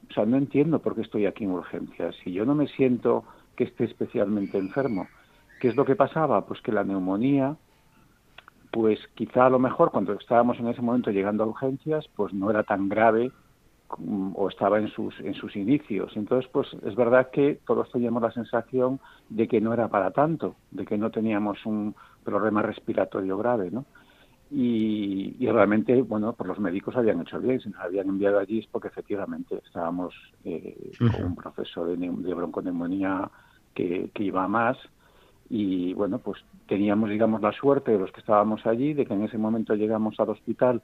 o 0.09 0.13
sea, 0.13 0.25
no 0.25 0.37
entiendo 0.37 0.79
por 0.79 0.95
qué 0.95 1.01
estoy 1.01 1.25
aquí 1.25 1.45
en 1.45 1.51
urgencias, 1.51 2.15
si 2.23 2.33
yo 2.33 2.45
no 2.45 2.55
me 2.55 2.67
siento 2.67 3.23
que 3.55 3.63
esté 3.65 3.85
especialmente 3.85 4.57
enfermo. 4.57 5.07
¿Qué 5.61 5.69
es 5.69 5.75
lo 5.75 5.85
que 5.85 5.95
pasaba? 5.95 6.45
Pues 6.45 6.59
que 6.61 6.71
la 6.71 6.83
neumonía, 6.83 7.55
pues 8.71 8.99
quizá 9.15 9.45
a 9.45 9.49
lo 9.49 9.59
mejor 9.59 9.91
cuando 9.91 10.13
estábamos 10.13 10.59
en 10.59 10.67
ese 10.67 10.81
momento 10.81 11.11
llegando 11.11 11.43
a 11.43 11.47
urgencias, 11.47 12.07
pues 12.15 12.33
no 12.33 12.49
era 12.49 12.63
tan 12.63 12.89
grave 12.89 13.31
o 13.99 14.49
estaba 14.49 14.79
en 14.79 14.87
sus 14.89 15.19
en 15.19 15.33
sus 15.33 15.55
inicios. 15.55 16.11
Entonces, 16.15 16.49
pues 16.51 16.67
es 16.85 16.95
verdad 16.95 17.29
que 17.31 17.59
todos 17.65 17.91
teníamos 17.91 18.21
la 18.21 18.31
sensación 18.31 18.99
de 19.29 19.47
que 19.47 19.61
no 19.61 19.73
era 19.73 19.87
para 19.87 20.11
tanto, 20.11 20.55
de 20.71 20.85
que 20.85 20.97
no 20.97 21.09
teníamos 21.11 21.65
un 21.65 21.95
problema 22.23 22.61
respiratorio 22.61 23.37
grave, 23.37 23.71
¿no? 23.71 23.85
Y, 24.53 25.37
y 25.39 25.49
realmente, 25.49 26.01
bueno, 26.01 26.33
pues 26.33 26.47
los 26.49 26.59
médicos 26.59 26.97
habían 26.97 27.21
hecho 27.21 27.39
bien, 27.39 27.61
si 27.61 27.69
nos 27.69 27.79
habían 27.79 28.09
enviado 28.09 28.37
allí 28.37 28.59
es 28.59 28.67
porque 28.67 28.89
efectivamente 28.89 29.61
estábamos 29.65 30.13
eh, 30.43 30.91
con 30.99 31.23
un 31.23 31.35
proceso 31.35 31.85
de, 31.85 31.95
de 31.95 32.33
bronconeumonía 32.33 33.31
que, 33.73 34.11
que 34.13 34.23
iba 34.23 34.43
a 34.43 34.49
más 34.49 34.77
y 35.49 35.93
bueno, 35.93 36.19
pues 36.19 36.41
teníamos, 36.67 37.09
digamos, 37.09 37.41
la 37.41 37.51
suerte 37.51 37.91
de 37.91 37.99
los 37.99 38.11
que 38.11 38.21
estábamos 38.21 38.65
allí, 38.65 38.93
de 38.93 39.05
que 39.05 39.13
en 39.13 39.23
ese 39.23 39.37
momento 39.37 39.75
llegamos 39.75 40.17
al 40.19 40.29
hospital 40.29 40.81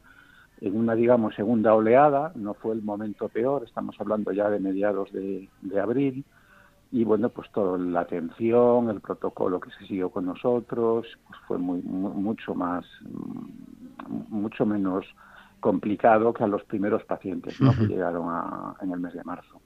en 0.61 0.75
una, 0.77 0.95
digamos, 0.95 1.35
segunda 1.35 1.73
oleada, 1.73 2.31
no 2.35 2.53
fue 2.55 2.73
el 2.75 2.81
momento 2.81 3.29
peor, 3.29 3.63
estamos 3.65 3.95
hablando 3.99 4.31
ya 4.31 4.49
de 4.49 4.59
mediados 4.59 5.11
de, 5.11 5.49
de 5.61 5.79
abril, 5.79 6.25
y 6.91 7.03
bueno, 7.03 7.29
pues 7.29 7.51
toda 7.51 7.77
la 7.77 8.01
atención, 8.01 8.89
el 8.89 9.01
protocolo 9.01 9.59
que 9.59 9.71
se 9.71 9.85
siguió 9.87 10.09
con 10.09 10.25
nosotros, 10.25 11.05
pues 11.27 11.39
fue 11.47 11.57
muy, 11.57 11.81
mu- 11.81 12.13
mucho 12.13 12.55
más, 12.55 12.85
mm, 13.01 14.33
mucho 14.33 14.65
menos 14.65 15.05
complicado 15.59 16.33
que 16.33 16.43
a 16.43 16.47
los 16.47 16.63
primeros 16.63 17.03
pacientes 17.03 17.59
¿no? 17.59 17.75
que 17.75 17.87
llegaron 17.87 18.29
a- 18.29 18.75
en 18.81 18.91
el 18.91 18.99
mes 18.99 19.13
de 19.13 19.23
marzo. 19.23 19.59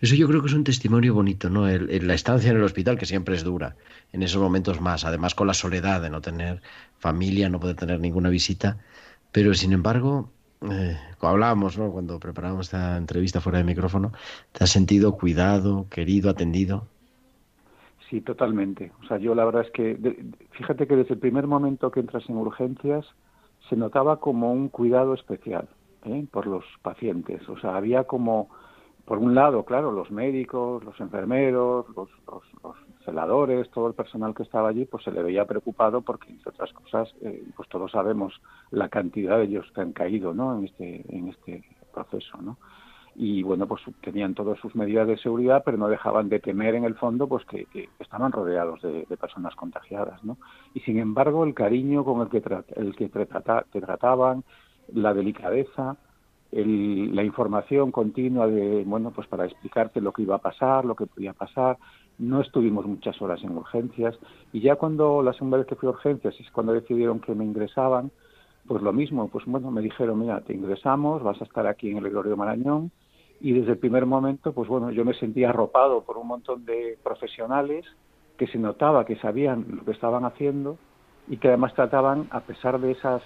Eso 0.00 0.14
yo 0.14 0.28
creo 0.28 0.40
que 0.40 0.48
es 0.48 0.54
un 0.54 0.64
testimonio 0.64 1.14
bonito, 1.14 1.48
¿no? 1.50 1.68
El- 1.68 1.90
el- 1.90 2.06
la 2.06 2.14
estancia 2.14 2.50
en 2.50 2.56
el 2.56 2.62
hospital, 2.62 2.98
que 2.98 3.06
siempre 3.06 3.34
es 3.34 3.44
dura, 3.44 3.76
en 4.12 4.22
esos 4.22 4.40
momentos 4.40 4.80
más, 4.80 5.04
además 5.04 5.34
con 5.34 5.46
la 5.46 5.54
soledad 5.54 6.02
de 6.02 6.10
no 6.10 6.20
tener 6.20 6.62
familia, 6.98 7.48
no 7.48 7.60
poder 7.60 7.76
tener 7.76 7.98
ninguna 8.00 8.28
visita, 8.28 8.78
pero 9.32 9.54
sin 9.54 9.72
embargo, 9.72 10.30
eh, 10.70 10.96
hablábamos, 11.20 11.78
¿no? 11.78 11.90
Cuando 11.90 12.18
preparábamos 12.18 12.66
esta 12.66 12.96
entrevista 12.96 13.40
fuera 13.40 13.58
de 13.58 13.64
micrófono, 13.64 14.12
te 14.52 14.64
has 14.64 14.70
sentido 14.70 15.16
cuidado, 15.16 15.86
querido, 15.90 16.30
atendido. 16.30 16.86
Sí, 18.08 18.20
totalmente. 18.20 18.92
O 19.02 19.06
sea, 19.06 19.18
yo 19.18 19.34
la 19.34 19.44
verdad 19.44 19.62
es 19.62 19.70
que, 19.70 19.96
fíjate 20.50 20.86
que 20.86 20.96
desde 20.96 21.14
el 21.14 21.20
primer 21.20 21.46
momento 21.46 21.90
que 21.90 22.00
entras 22.00 22.28
en 22.28 22.36
urgencias, 22.36 23.06
se 23.68 23.76
notaba 23.76 24.18
como 24.18 24.52
un 24.52 24.68
cuidado 24.68 25.14
especial 25.14 25.68
¿eh? 26.04 26.26
por 26.30 26.46
los 26.46 26.64
pacientes. 26.82 27.48
O 27.48 27.58
sea, 27.58 27.76
había 27.76 28.04
como, 28.04 28.50
por 29.04 29.18
un 29.18 29.34
lado, 29.34 29.64
claro, 29.64 29.92
los 29.92 30.10
médicos, 30.10 30.82
los 30.84 30.98
enfermeros, 31.00 31.86
los, 31.96 32.08
los, 32.26 32.42
los 32.64 32.76
celadores, 33.04 33.70
todo 33.70 33.88
el 33.88 33.94
personal 33.94 34.34
que 34.34 34.42
estaba 34.44 34.68
allí, 34.68 34.84
pues 34.86 35.04
se 35.04 35.10
le 35.12 35.22
veía 35.22 35.46
preocupado 35.46 36.02
porque, 36.02 36.30
entre 36.30 36.50
otras 36.50 36.72
cosas, 36.72 37.08
eh, 37.22 37.44
pues 37.56 37.68
todos 37.68 37.92
sabemos 37.92 38.34
la 38.70 38.88
cantidad 38.88 39.38
de 39.38 39.44
ellos 39.44 39.66
que 39.74 39.80
han 39.82 39.92
caído, 39.92 40.34
¿no? 40.34 40.58
En 40.58 40.64
este, 40.66 41.04
en 41.16 41.28
este 41.28 41.64
proceso, 41.92 42.38
¿no? 42.42 42.58
y 43.14 43.42
bueno 43.42 43.66
pues 43.66 43.82
tenían 44.00 44.34
todas 44.34 44.58
sus 44.60 44.74
medidas 44.76 45.06
de 45.08 45.18
seguridad 45.18 45.62
pero 45.64 45.76
no 45.76 45.88
dejaban 45.88 46.28
de 46.28 46.40
temer 46.40 46.74
en 46.76 46.84
el 46.84 46.94
fondo 46.96 47.28
pues 47.28 47.44
que, 47.46 47.68
estaban 47.98 48.32
rodeados 48.32 48.80
de, 48.82 49.04
de 49.08 49.16
personas 49.16 49.54
contagiadas 49.56 50.22
no 50.22 50.38
y 50.74 50.80
sin 50.80 50.98
embargo 50.98 51.44
el 51.44 51.54
cariño 51.54 52.04
con 52.04 52.20
el 52.22 52.28
que 52.28 52.42
tra- 52.42 52.64
el 52.76 52.94
que 52.96 53.08
te, 53.08 53.26
trata- 53.26 53.66
te 53.70 53.80
trataban 53.80 54.44
la 54.88 55.12
delicadeza 55.14 55.96
el- 56.52 57.14
la 57.14 57.22
información 57.24 57.90
continua 57.92 58.46
de 58.46 58.84
bueno 58.84 59.12
pues 59.12 59.26
para 59.28 59.44
explicarte 59.44 60.00
lo 60.00 60.12
que 60.12 60.22
iba 60.22 60.36
a 60.36 60.38
pasar 60.38 60.84
lo 60.84 60.94
que 60.96 61.06
podía 61.06 61.32
pasar 61.32 61.78
no 62.20 62.40
estuvimos 62.40 62.86
muchas 62.86 63.20
horas 63.20 63.42
en 63.42 63.56
urgencias 63.56 64.16
y 64.52 64.60
ya 64.60 64.76
cuando 64.76 65.22
la 65.22 65.32
segunda 65.32 65.58
vez 65.58 65.66
que 65.66 65.74
fui 65.74 65.88
a 65.88 65.90
urgencias 65.90 66.38
es 66.38 66.50
cuando 66.52 66.72
decidieron 66.72 67.20
que 67.20 67.34
me 67.34 67.44
ingresaban 67.44 68.10
pues 68.66 68.82
lo 68.82 68.92
mismo, 68.92 69.26
pues 69.28 69.44
bueno, 69.46 69.70
me 69.70 69.80
dijeron, 69.80 70.20
mira, 70.20 70.40
te 70.42 70.52
ingresamos, 70.52 71.22
vas 71.22 71.40
a 71.40 71.44
estar 71.44 71.66
aquí 71.66 71.90
en 71.90 71.96
el 71.96 72.04
Gregorio 72.04 72.36
Marañón, 72.36 72.92
y 73.40 73.52
desde 73.52 73.72
el 73.72 73.78
primer 73.78 74.06
momento, 74.06 74.52
pues 74.52 74.68
bueno, 74.68 74.90
yo 74.90 75.04
me 75.04 75.14
sentía 75.14 75.48
arropado 75.48 76.02
por 76.02 76.18
un 76.18 76.28
montón 76.28 76.64
de 76.66 76.98
profesionales 77.02 77.86
que 78.36 78.46
se 78.46 78.58
notaba 78.58 79.04
que 79.04 79.16
sabían 79.16 79.66
lo 79.68 79.84
que 79.84 79.92
estaban 79.92 80.24
haciendo 80.24 80.76
y 81.26 81.38
que 81.38 81.48
además 81.48 81.74
trataban, 81.74 82.28
a 82.30 82.40
pesar 82.40 82.80
de 82.80 82.92
esas, 82.92 83.22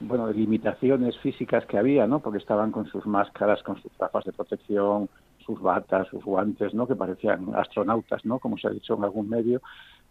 bueno, 0.00 0.30
limitaciones 0.30 1.16
físicas 1.18 1.64
que 1.66 1.78
había, 1.78 2.06
¿no? 2.06 2.18
Porque 2.18 2.38
estaban 2.38 2.72
con 2.72 2.86
sus 2.86 3.06
máscaras, 3.06 3.62
con 3.62 3.80
sus 3.80 3.96
gafas 3.96 4.24
de 4.24 4.32
protección, 4.32 5.08
sus 5.44 5.60
batas, 5.60 6.08
sus 6.08 6.24
guantes, 6.24 6.74
¿no? 6.74 6.86
Que 6.86 6.96
parecían 6.96 7.54
astronautas, 7.54 8.24
¿no? 8.24 8.38
Como 8.38 8.58
se 8.58 8.68
ha 8.68 8.70
dicho 8.70 8.94
en 8.94 9.04
algún 9.04 9.28
medio, 9.28 9.60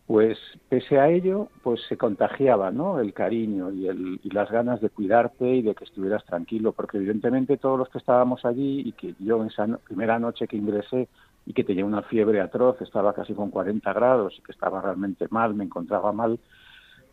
pues 0.05 0.37
pese 0.67 0.99
a 0.99 1.09
ello, 1.09 1.47
pues 1.63 1.81
se 1.87 1.97
contagiaba, 1.97 2.71
¿no? 2.71 2.99
El 2.99 3.13
cariño 3.13 3.71
y, 3.71 3.87
el, 3.87 4.19
y 4.21 4.29
las 4.31 4.51
ganas 4.51 4.81
de 4.81 4.89
cuidarte 4.89 5.47
y 5.47 5.61
de 5.61 5.75
que 5.75 5.85
estuvieras 5.85 6.25
tranquilo, 6.25 6.73
porque 6.73 6.97
evidentemente 6.97 7.57
todos 7.57 7.79
los 7.79 7.89
que 7.89 7.99
estábamos 7.99 8.43
allí 8.43 8.81
y 8.85 8.91
que 8.91 9.15
yo 9.19 9.41
en 9.41 9.47
esa 9.47 9.65
primera 9.85 10.19
noche 10.19 10.47
que 10.47 10.57
ingresé 10.57 11.07
y 11.45 11.53
que 11.53 11.63
tenía 11.63 11.85
una 11.85 12.01
fiebre 12.03 12.41
atroz, 12.41 12.81
estaba 12.81 13.13
casi 13.13 13.33
con 13.33 13.49
40 13.49 13.91
grados 13.93 14.35
y 14.37 14.41
que 14.41 14.51
estaba 14.51 14.81
realmente 14.81 15.27
mal, 15.29 15.53
me 15.53 15.63
encontraba 15.63 16.11
mal, 16.11 16.39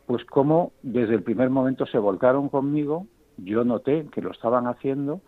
pues 0.06 0.24
como 0.24 0.72
desde 0.82 1.14
el 1.14 1.22
primer 1.22 1.50
momento 1.50 1.86
se 1.86 1.98
volcaron 1.98 2.48
conmigo, 2.48 3.06
yo 3.36 3.64
noté 3.64 4.06
que 4.12 4.20
lo 4.20 4.32
estaban 4.32 4.66
haciendo 4.66 5.20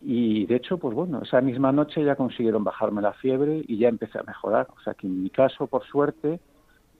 y 0.00 0.46
de 0.46 0.56
hecho, 0.56 0.78
pues 0.78 0.94
bueno, 0.94 1.20
esa 1.22 1.40
misma 1.40 1.72
noche 1.72 2.02
ya 2.02 2.16
consiguieron 2.16 2.64
bajarme 2.64 3.02
la 3.02 3.12
fiebre 3.14 3.62
y 3.66 3.76
ya 3.76 3.88
empecé 3.88 4.18
a 4.18 4.22
mejorar. 4.22 4.68
O 4.76 4.80
sea 4.80 4.94
que 4.94 5.06
en 5.06 5.22
mi 5.22 5.30
caso, 5.30 5.66
por 5.66 5.84
suerte, 5.84 6.40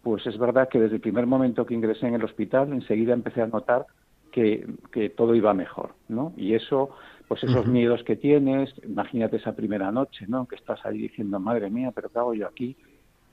pues 0.03 0.27
es 0.27 0.39
verdad 0.39 0.69
que 0.69 0.81
desde 0.81 0.97
el 0.97 1.01
primer 1.01 1.27
momento 1.27 1.65
que 1.65 1.75
ingresé 1.75 2.07
en 2.07 2.15
el 2.15 2.25
hospital, 2.25 2.73
enseguida 2.73 3.15
empecé 3.15 3.43
a 3.43 3.47
notar 3.47 3.87
que, 4.33 4.67
que 4.93 5.11
todo 5.11 5.35
iba 5.35 5.53
mejor, 5.55 5.95
¿no? 6.09 6.33
Y 6.37 6.55
eso, 6.55 6.91
pues 7.27 7.43
esos 7.43 7.67
miedos 7.67 8.03
que 8.05 8.17
tienes, 8.17 8.73
imagínate 8.85 9.37
esa 9.37 9.57
primera 9.57 9.91
noche, 9.91 10.27
¿no? 10.29 10.47
Que 10.47 10.57
estás 10.57 10.85
ahí 10.85 10.99
diciendo, 10.99 11.41
madre 11.41 11.71
mía, 11.71 11.93
pero 11.95 12.09
¿qué 12.11 12.19
hago 12.19 12.35
yo 12.35 12.47
aquí? 12.47 12.77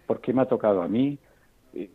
¿Por 0.05 0.22
qué 0.22 0.34
me 0.34 0.41
ha 0.41 0.45
tocado 0.45 0.82
a 0.82 0.88
mí? 0.88 1.18
Eh, 1.74 1.89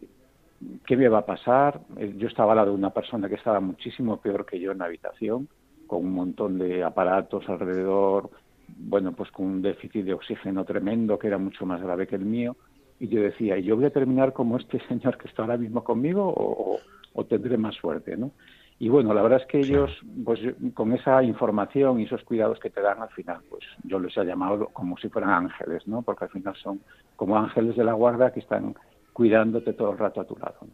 ¿Qué 0.86 0.96
me 0.96 1.08
va 1.08 1.18
a 1.18 1.26
pasar? 1.26 1.80
Eh, 1.96 2.14
Yo 2.16 2.28
estaba 2.28 2.52
al 2.52 2.56
lado 2.56 2.70
de 2.70 2.76
una 2.76 2.90
persona 2.90 3.28
que 3.28 3.34
estaba 3.34 3.60
muchísimo 3.60 4.18
peor 4.18 4.46
que 4.46 4.60
yo 4.60 4.72
en 4.72 4.78
la 4.78 4.84
habitación, 4.84 5.48
con 5.92 6.06
un 6.06 6.14
montón 6.14 6.58
de 6.58 6.82
aparatos 6.82 7.46
alrededor, 7.50 8.30
bueno, 8.78 9.12
pues 9.12 9.30
con 9.30 9.44
un 9.44 9.60
déficit 9.60 10.06
de 10.06 10.14
oxígeno 10.14 10.64
tremendo 10.64 11.18
que 11.18 11.26
era 11.26 11.36
mucho 11.36 11.66
más 11.66 11.82
grave 11.82 12.06
que 12.06 12.16
el 12.16 12.24
mío. 12.24 12.56
Y 12.98 13.08
yo 13.08 13.20
decía, 13.20 13.58
¿y 13.58 13.64
yo 13.64 13.76
voy 13.76 13.84
a 13.84 13.90
terminar 13.90 14.32
como 14.32 14.56
este 14.56 14.80
señor 14.88 15.18
que 15.18 15.28
está 15.28 15.42
ahora 15.42 15.58
mismo 15.58 15.84
conmigo 15.84 16.32
o, 16.34 17.24
tendré 17.24 17.58
más 17.58 17.74
suerte, 17.74 18.16
no? 18.16 18.30
Y 18.78 18.88
bueno, 18.88 19.12
la 19.12 19.20
verdad 19.20 19.42
es 19.42 19.46
que 19.48 19.58
ellos, 19.58 19.90
pues 20.24 20.40
con 20.72 20.94
esa 20.94 21.22
información 21.22 22.00
y 22.00 22.04
esos 22.04 22.24
cuidados 22.24 22.58
que 22.58 22.70
te 22.70 22.80
dan 22.80 23.02
al 23.02 23.10
final, 23.10 23.42
pues 23.50 23.62
yo 23.84 24.00
les 24.00 24.16
he 24.16 24.24
llamado 24.24 24.68
como 24.72 24.96
si 24.96 25.10
fueran 25.10 25.44
ángeles, 25.44 25.86
¿no? 25.86 26.00
Porque 26.00 26.24
al 26.24 26.30
final 26.30 26.56
son 26.56 26.80
como 27.16 27.36
ángeles 27.36 27.76
de 27.76 27.84
la 27.84 27.92
guarda 27.92 28.32
que 28.32 28.40
están 28.40 28.74
cuidándote 29.12 29.74
todo 29.74 29.92
el 29.92 29.98
rato 29.98 30.22
a 30.22 30.26
tu 30.26 30.36
lado. 30.38 30.56
¿no? 30.62 30.68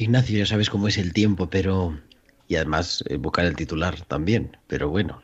Ignacio, 0.00 0.38
ya 0.38 0.46
sabes 0.46 0.70
cómo 0.70 0.88
es 0.88 0.98
el 0.98 1.12
tiempo, 1.12 1.48
pero... 1.48 1.92
Y 2.50 2.56
además 2.56 3.04
eh, 3.08 3.16
buscar 3.16 3.44
el 3.46 3.54
titular 3.56 4.02
también, 4.06 4.56
pero 4.66 4.90
bueno. 4.90 5.22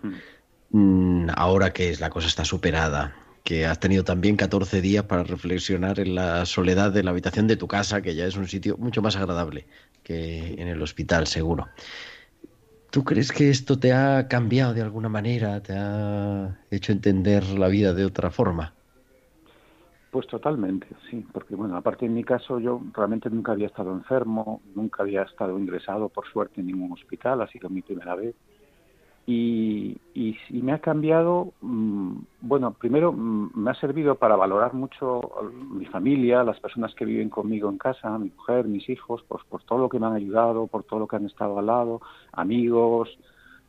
Mm, 0.70 1.28
ahora 1.36 1.72
que 1.72 1.90
es- 1.90 2.00
la 2.00 2.10
cosa 2.10 2.28
está 2.28 2.44
superada, 2.44 3.16
que 3.44 3.66
has 3.66 3.80
tenido 3.80 4.04
también 4.04 4.36
14 4.36 4.80
días 4.82 5.04
para 5.06 5.24
reflexionar 5.24 6.00
en 6.00 6.14
la 6.16 6.46
soledad 6.46 6.92
de 6.92 7.02
la 7.04 7.10
habitación 7.12 7.48
de 7.48 7.56
tu 7.56 7.68
casa, 7.68 8.02
que 8.02 8.14
ya 8.16 8.26
es 8.26 8.36
un 8.36 8.48
sitio 8.48 8.76
mucho 8.78 9.02
más 9.02 9.16
agradable 9.16 9.68
que 10.04 10.54
en 10.60 10.68
el 10.68 10.82
hospital, 10.82 11.26
seguro. 11.28 11.74
¿Tú 12.90 13.04
crees 13.04 13.30
que 13.32 13.50
esto 13.50 13.78
te 13.78 13.92
ha 13.92 14.26
cambiado 14.28 14.74
de 14.74 14.82
alguna 14.82 15.08
manera? 15.08 15.62
¿Te 15.62 15.72
ha 15.76 16.66
hecho 16.70 16.92
entender 16.92 17.44
la 17.50 17.68
vida 17.68 17.92
de 17.94 18.04
otra 18.04 18.30
forma? 18.32 18.75
Pues 20.16 20.28
totalmente, 20.28 20.86
sí, 21.10 21.26
porque 21.30 21.54
bueno, 21.54 21.76
aparte 21.76 22.06
en 22.06 22.14
mi 22.14 22.24
caso 22.24 22.58
yo 22.58 22.80
realmente 22.94 23.28
nunca 23.28 23.52
había 23.52 23.66
estado 23.66 23.92
enfermo, 23.92 24.62
nunca 24.74 25.02
había 25.02 25.24
estado 25.24 25.58
ingresado 25.58 26.08
por 26.08 26.26
suerte 26.26 26.62
en 26.62 26.68
ningún 26.68 26.90
hospital, 26.92 27.42
ha 27.42 27.46
sido 27.48 27.68
mi 27.68 27.82
primera 27.82 28.14
vez. 28.14 28.34
Y, 29.26 29.94
y, 30.14 30.38
y 30.48 30.62
me 30.62 30.72
ha 30.72 30.78
cambiado, 30.78 31.52
mm, 31.60 32.16
bueno, 32.40 32.72
primero 32.72 33.12
mm, 33.12 33.50
me 33.56 33.70
ha 33.72 33.74
servido 33.74 34.14
para 34.14 34.36
valorar 34.36 34.72
mucho 34.72 35.20
mi 35.52 35.84
familia, 35.84 36.42
las 36.42 36.60
personas 36.60 36.94
que 36.94 37.04
viven 37.04 37.28
conmigo 37.28 37.68
en 37.68 37.76
casa, 37.76 38.16
mi 38.16 38.30
mujer, 38.34 38.64
mis 38.64 38.88
hijos, 38.88 39.22
pues 39.28 39.44
por 39.44 39.64
todo 39.64 39.80
lo 39.80 39.90
que 39.90 39.98
me 39.98 40.06
han 40.06 40.14
ayudado, 40.14 40.66
por 40.66 40.84
todo 40.84 41.00
lo 41.00 41.06
que 41.06 41.16
han 41.16 41.26
estado 41.26 41.58
al 41.58 41.66
lado, 41.66 42.00
amigos, 42.32 43.18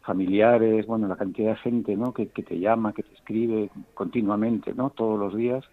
familiares, 0.01 0.87
bueno, 0.87 1.09
la 1.09 1.17
cantidad 1.17 1.49
de 1.49 1.57
gente, 1.57 1.97
¿no? 1.97 2.13
Que, 2.13 2.29
que 2.29 2.43
te 2.43 2.57
llama, 2.57 2.93
que 2.93 3.03
te 3.03 3.13
escribe 3.15 3.69
continuamente, 3.93 4.73
¿no? 4.73 4.91
Todos 4.91 5.19
los 5.19 5.35
días. 5.35 5.65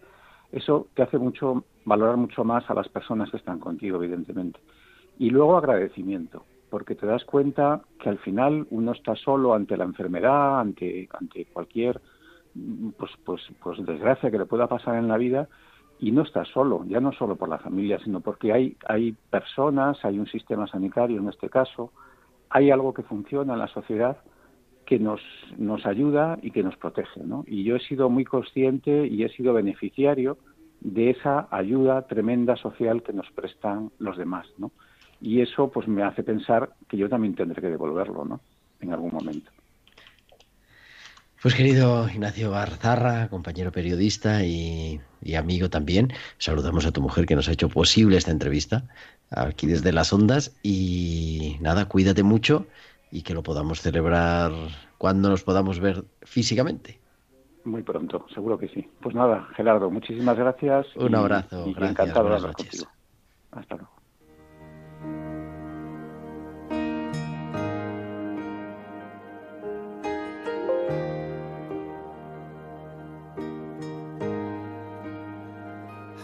Eso 0.55 0.87
te 0.93 1.01
hace 1.01 1.17
mucho 1.17 1.65
valorar 1.83 2.15
mucho 2.15 2.45
más 2.45 2.69
a 2.69 2.73
las 2.73 2.87
personas 2.87 3.29
que 3.29 3.35
están 3.35 3.59
contigo, 3.59 3.97
evidentemente. 3.97 4.57
Y 5.19 5.29
luego 5.29 5.57
agradecimiento, 5.57 6.45
porque 6.69 6.95
te 6.95 7.05
das 7.05 7.25
cuenta 7.25 7.81
que 7.99 8.07
al 8.07 8.19
final 8.19 8.65
uno 8.69 8.93
está 8.93 9.17
solo 9.17 9.53
ante 9.53 9.75
la 9.75 9.83
enfermedad, 9.83 10.61
ante, 10.61 11.09
ante 11.11 11.45
cualquier 11.47 11.99
pues, 12.97 13.11
pues, 13.25 13.41
pues 13.61 13.85
desgracia 13.85 14.31
que 14.31 14.37
le 14.37 14.45
pueda 14.45 14.67
pasar 14.67 14.95
en 14.95 15.09
la 15.09 15.17
vida 15.17 15.49
y 15.99 16.13
no 16.13 16.21
está 16.21 16.45
solo, 16.45 16.85
ya 16.85 17.01
no 17.01 17.11
solo 17.11 17.35
por 17.35 17.49
la 17.49 17.57
familia, 17.57 17.99
sino 17.99 18.21
porque 18.21 18.53
hay, 18.53 18.77
hay 18.87 19.11
personas, 19.29 20.05
hay 20.05 20.17
un 20.17 20.27
sistema 20.27 20.67
sanitario 20.67 21.19
en 21.19 21.27
este 21.27 21.49
caso, 21.49 21.91
hay 22.49 22.71
algo 22.71 22.93
que 22.93 23.03
funciona 23.03 23.53
en 23.53 23.59
la 23.59 23.67
sociedad 23.67 24.19
que 24.85 24.99
nos, 24.99 25.21
nos 25.57 25.85
ayuda 25.85 26.37
y 26.41 26.51
que 26.51 26.63
nos 26.63 26.77
protege. 26.77 27.21
¿no? 27.23 27.43
Y 27.47 27.63
yo 27.63 27.75
he 27.75 27.79
sido 27.79 28.09
muy 28.09 28.25
consciente 28.25 29.07
y 29.07 29.23
he 29.23 29.29
sido 29.29 29.53
beneficiario 29.53 30.37
de 30.81 31.11
esa 31.11 31.47
ayuda 31.51 32.07
tremenda 32.07 32.55
social 32.55 33.01
que 33.03 33.13
nos 33.13 33.29
prestan 33.31 33.91
los 33.99 34.17
demás. 34.17 34.47
¿no? 34.57 34.71
Y 35.21 35.41
eso 35.41 35.71
pues 35.71 35.87
me 35.87 36.03
hace 36.03 36.23
pensar 36.23 36.71
que 36.87 36.97
yo 36.97 37.09
también 37.09 37.35
tendré 37.35 37.61
que 37.61 37.69
devolverlo 37.69 38.25
¿no? 38.25 38.41
en 38.79 38.93
algún 38.93 39.11
momento. 39.11 39.51
Pues 41.41 41.53
querido 41.53 42.09
Ignacio 42.09 42.49
Barzarra, 42.49 43.27
compañero 43.29 43.71
periodista 43.71 44.43
y, 44.43 44.99
y, 45.21 45.35
amigo 45.35 45.69
también, 45.69 46.11
saludamos 46.39 46.87
a 46.87 46.91
tu 46.91 47.01
mujer 47.01 47.27
que 47.27 47.35
nos 47.35 47.47
ha 47.47 47.51
hecho 47.51 47.69
posible 47.69 48.17
esta 48.17 48.31
entrevista 48.31 48.85
aquí 49.29 49.67
desde 49.67 49.91
las 49.91 50.11
ondas 50.11 50.55
y 50.63 51.57
nada, 51.61 51.85
cuídate 51.85 52.23
mucho 52.23 52.65
y 53.15 53.21
que 53.21 53.33
lo 53.33 53.43
podamos 53.43 53.79
celebrar 53.79 54.51
cuando 54.97 55.29
nos 55.29 55.41
podamos 55.41 55.79
ver 55.79 56.03
físicamente. 56.23 56.99
Muy 57.63 57.81
pronto, 57.81 58.25
seguro 58.33 58.57
que 58.57 58.67
sí. 58.67 58.85
Pues 59.01 59.15
nada, 59.15 59.47
Gerardo, 59.55 59.89
muchísimas 59.89 60.37
gracias. 60.37 60.85
Un 60.97 61.13
y, 61.13 61.15
abrazo, 61.15 61.65
y 61.65 61.73
gracias, 61.73 61.91
encantado 61.91 62.29
de 62.29 62.35
buenas 62.35 62.43
hablar 62.43 62.57
noches. 62.59 62.81
contigo. 62.81 62.91
Hasta 63.51 63.75
luego. 63.77 63.95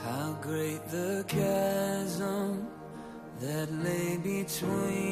How 0.03 0.33
great 0.41 0.81
the 0.89 1.23
chasm 1.27 2.67
that 3.39 3.69
lay 3.71 4.17
between 4.17 5.10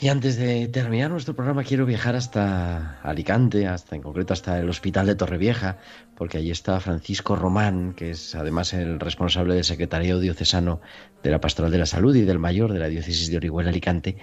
Y 0.00 0.08
antes 0.08 0.36
de 0.36 0.68
terminar 0.68 1.10
nuestro 1.10 1.34
programa 1.34 1.62
quiero 1.62 1.84
viajar 1.84 2.16
hasta 2.16 3.00
Alicante, 3.02 3.66
hasta 3.66 3.96
en 3.96 4.02
concreto 4.02 4.32
hasta 4.32 4.58
el 4.58 4.68
Hospital 4.68 5.06
de 5.06 5.14
Torrevieja, 5.14 5.76
porque 6.16 6.38
allí 6.38 6.50
está 6.50 6.80
Francisco 6.80 7.36
Román, 7.36 7.92
que 7.94 8.10
es 8.12 8.34
además 8.34 8.72
el 8.72 8.98
responsable 8.98 9.54
del 9.54 9.64
Secretariado 9.64 10.20
Diocesano 10.20 10.80
de 11.22 11.30
la 11.30 11.40
Pastoral 11.40 11.70
de 11.70 11.78
la 11.78 11.86
Salud 11.86 12.16
y 12.16 12.22
del 12.22 12.38
Mayor 12.38 12.72
de 12.72 12.78
la 12.78 12.88
Diócesis 12.88 13.30
de 13.30 13.36
Orihuela 13.36 13.70
Alicante, 13.70 14.16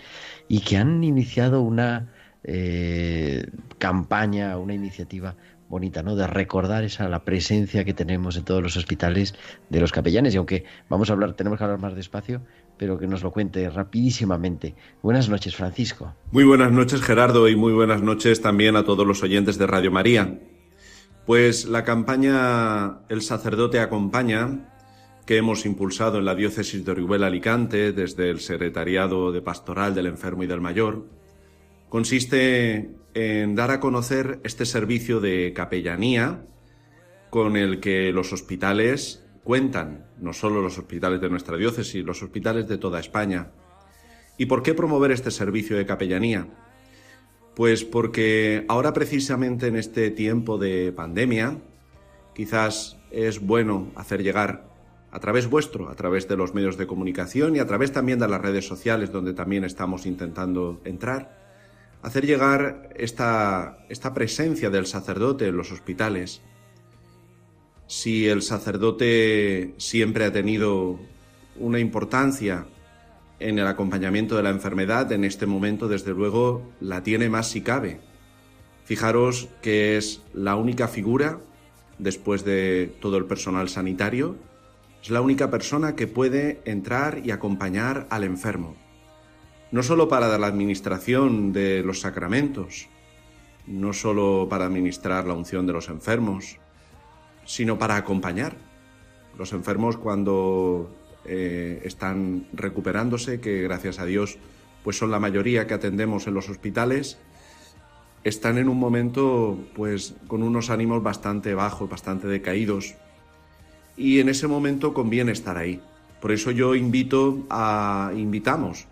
y 0.47 0.61
que 0.61 0.77
han 0.77 1.03
iniciado 1.03 1.61
una 1.61 2.11
eh, 2.43 3.45
campaña, 3.77 4.57
una 4.57 4.73
iniciativa 4.73 5.35
bonita, 5.71 6.03
¿no? 6.03 6.15
De 6.15 6.27
recordar 6.27 6.83
esa 6.83 7.09
la 7.09 7.23
presencia 7.23 7.83
que 7.83 7.95
tenemos 7.95 8.37
en 8.37 8.43
todos 8.43 8.61
los 8.61 8.77
hospitales 8.77 9.33
de 9.69 9.79
los 9.79 9.91
capellanes. 9.91 10.35
Y 10.35 10.37
aunque 10.37 10.65
vamos 10.89 11.09
a 11.09 11.13
hablar, 11.13 11.33
tenemos 11.33 11.57
que 11.57 11.63
hablar 11.63 11.79
más 11.79 11.95
despacio, 11.95 12.41
pero 12.77 12.99
que 12.99 13.07
nos 13.07 13.23
lo 13.23 13.31
cuente 13.31 13.67
rapidísimamente. 13.69 14.75
Buenas 15.01 15.29
noches, 15.29 15.55
Francisco. 15.55 16.13
Muy 16.31 16.43
buenas 16.43 16.71
noches, 16.71 17.01
Gerardo, 17.01 17.49
y 17.49 17.55
muy 17.55 17.73
buenas 17.73 18.03
noches 18.03 18.41
también 18.41 18.75
a 18.75 18.83
todos 18.83 19.07
los 19.07 19.23
oyentes 19.23 19.57
de 19.57 19.65
Radio 19.65 19.91
María. 19.91 20.39
Pues 21.25 21.65
la 21.65 21.83
campaña 21.83 22.99
El 23.09 23.21
sacerdote 23.21 23.79
acompaña, 23.79 24.67
que 25.25 25.37
hemos 25.37 25.65
impulsado 25.65 26.17
en 26.19 26.25
la 26.25 26.35
diócesis 26.35 26.83
de 26.83 26.91
Orihuela 26.91 27.27
Alicante 27.27 27.93
desde 27.93 28.29
el 28.29 28.41
Secretariado 28.41 29.31
de 29.31 29.41
Pastoral 29.41 29.95
del 29.95 30.07
Enfermo 30.07 30.43
y 30.43 30.47
del 30.47 30.59
Mayor, 30.59 31.05
consiste 31.89 32.89
en 33.13 33.55
dar 33.55 33.71
a 33.71 33.79
conocer 33.79 34.39
este 34.43 34.65
servicio 34.65 35.19
de 35.19 35.53
capellanía 35.53 36.45
con 37.29 37.55
el 37.57 37.79
que 37.79 38.11
los 38.11 38.33
hospitales 38.33 39.23
cuentan, 39.43 40.05
no 40.19 40.33
solo 40.33 40.61
los 40.61 40.77
hospitales 40.77 41.21
de 41.21 41.29
nuestra 41.29 41.57
diócesis, 41.57 42.03
los 42.05 42.21
hospitales 42.21 42.67
de 42.67 42.77
toda 42.77 42.99
España. 42.99 43.51
¿Y 44.37 44.45
por 44.45 44.63
qué 44.63 44.73
promover 44.73 45.11
este 45.11 45.31
servicio 45.31 45.77
de 45.77 45.85
capellanía? 45.85 46.47
Pues 47.55 47.83
porque 47.83 48.65
ahora 48.69 48.93
precisamente 48.93 49.67
en 49.67 49.75
este 49.75 50.09
tiempo 50.11 50.57
de 50.57 50.91
pandemia, 50.91 51.57
quizás 52.33 52.97
es 53.11 53.39
bueno 53.39 53.91
hacer 53.95 54.23
llegar 54.23 54.69
a 55.11 55.19
través 55.19 55.49
vuestro, 55.49 55.89
a 55.89 55.95
través 55.95 56.27
de 56.27 56.37
los 56.37 56.53
medios 56.53 56.77
de 56.77 56.87
comunicación 56.87 57.55
y 57.55 57.59
a 57.59 57.67
través 57.67 57.91
también 57.91 58.19
de 58.19 58.27
las 58.27 58.41
redes 58.41 58.65
sociales 58.65 59.11
donde 59.11 59.33
también 59.33 59.65
estamos 59.65 60.05
intentando 60.05 60.81
entrar, 60.85 61.40
hacer 62.01 62.25
llegar 62.25 62.89
esta, 62.95 63.85
esta 63.89 64.13
presencia 64.13 64.69
del 64.69 64.85
sacerdote 64.85 65.47
en 65.47 65.57
los 65.57 65.71
hospitales. 65.71 66.41
Si 67.87 68.27
el 68.27 68.41
sacerdote 68.41 69.73
siempre 69.77 70.25
ha 70.25 70.31
tenido 70.31 70.99
una 71.57 71.79
importancia 71.79 72.65
en 73.39 73.59
el 73.59 73.67
acompañamiento 73.67 74.35
de 74.37 74.43
la 74.43 74.49
enfermedad, 74.49 75.11
en 75.11 75.25
este 75.25 75.45
momento 75.45 75.87
desde 75.87 76.11
luego 76.11 76.71
la 76.79 77.03
tiene 77.03 77.29
más 77.29 77.49
si 77.49 77.61
cabe. 77.61 77.99
Fijaros 78.85 79.49
que 79.61 79.97
es 79.97 80.21
la 80.33 80.55
única 80.55 80.87
figura, 80.87 81.39
después 81.97 82.43
de 82.43 82.93
todo 82.99 83.17
el 83.17 83.25
personal 83.25 83.69
sanitario, 83.69 84.35
Es 85.01 85.09
la 85.09 85.21
única 85.21 85.49
persona 85.49 85.95
que 85.95 86.05
puede 86.05 86.61
entrar 86.63 87.21
y 87.25 87.31
acompañar 87.31 88.05
al 88.11 88.23
enfermo. 88.23 88.75
No 89.71 89.83
solo 89.83 90.09
para 90.09 90.37
la 90.37 90.47
administración 90.47 91.53
de 91.53 91.81
los 91.81 92.01
sacramentos, 92.01 92.89
no 93.67 93.93
solo 93.93 94.47
para 94.49 94.65
administrar 94.65 95.25
la 95.25 95.33
unción 95.33 95.65
de 95.65 95.73
los 95.73 95.87
enfermos, 95.87 96.57
sino 97.45 97.79
para 97.79 97.95
acompañar. 97.95 98.55
Los 99.37 99.53
enfermos 99.53 99.95
cuando 99.95 100.93
eh, 101.25 101.81
están 101.85 102.47
recuperándose, 102.51 103.39
que 103.39 103.61
gracias 103.61 103.99
a 103.99 104.05
Dios 104.05 104.37
pues 104.83 104.97
son 104.97 105.11
la 105.11 105.19
mayoría 105.19 105.67
que 105.67 105.75
atendemos 105.75 106.27
en 106.27 106.33
los 106.33 106.49
hospitales, 106.49 107.19
están 108.23 108.57
en 108.57 108.67
un 108.67 108.77
momento 108.77 109.57
pues 109.75 110.15
con 110.27 110.43
unos 110.43 110.69
ánimos 110.69 111.01
bastante 111.01 111.53
bajos, 111.53 111.89
bastante 111.89 112.27
decaídos 112.27 112.95
y 113.95 114.19
en 114.19 114.29
ese 114.29 114.47
momento 114.47 114.93
conviene 114.93 115.31
estar 115.31 115.57
ahí. 115.57 115.81
Por 116.19 116.31
eso 116.31 116.51
yo 116.51 116.75
invito 116.75 117.45
a 117.49 118.11
invitamos 118.15 118.87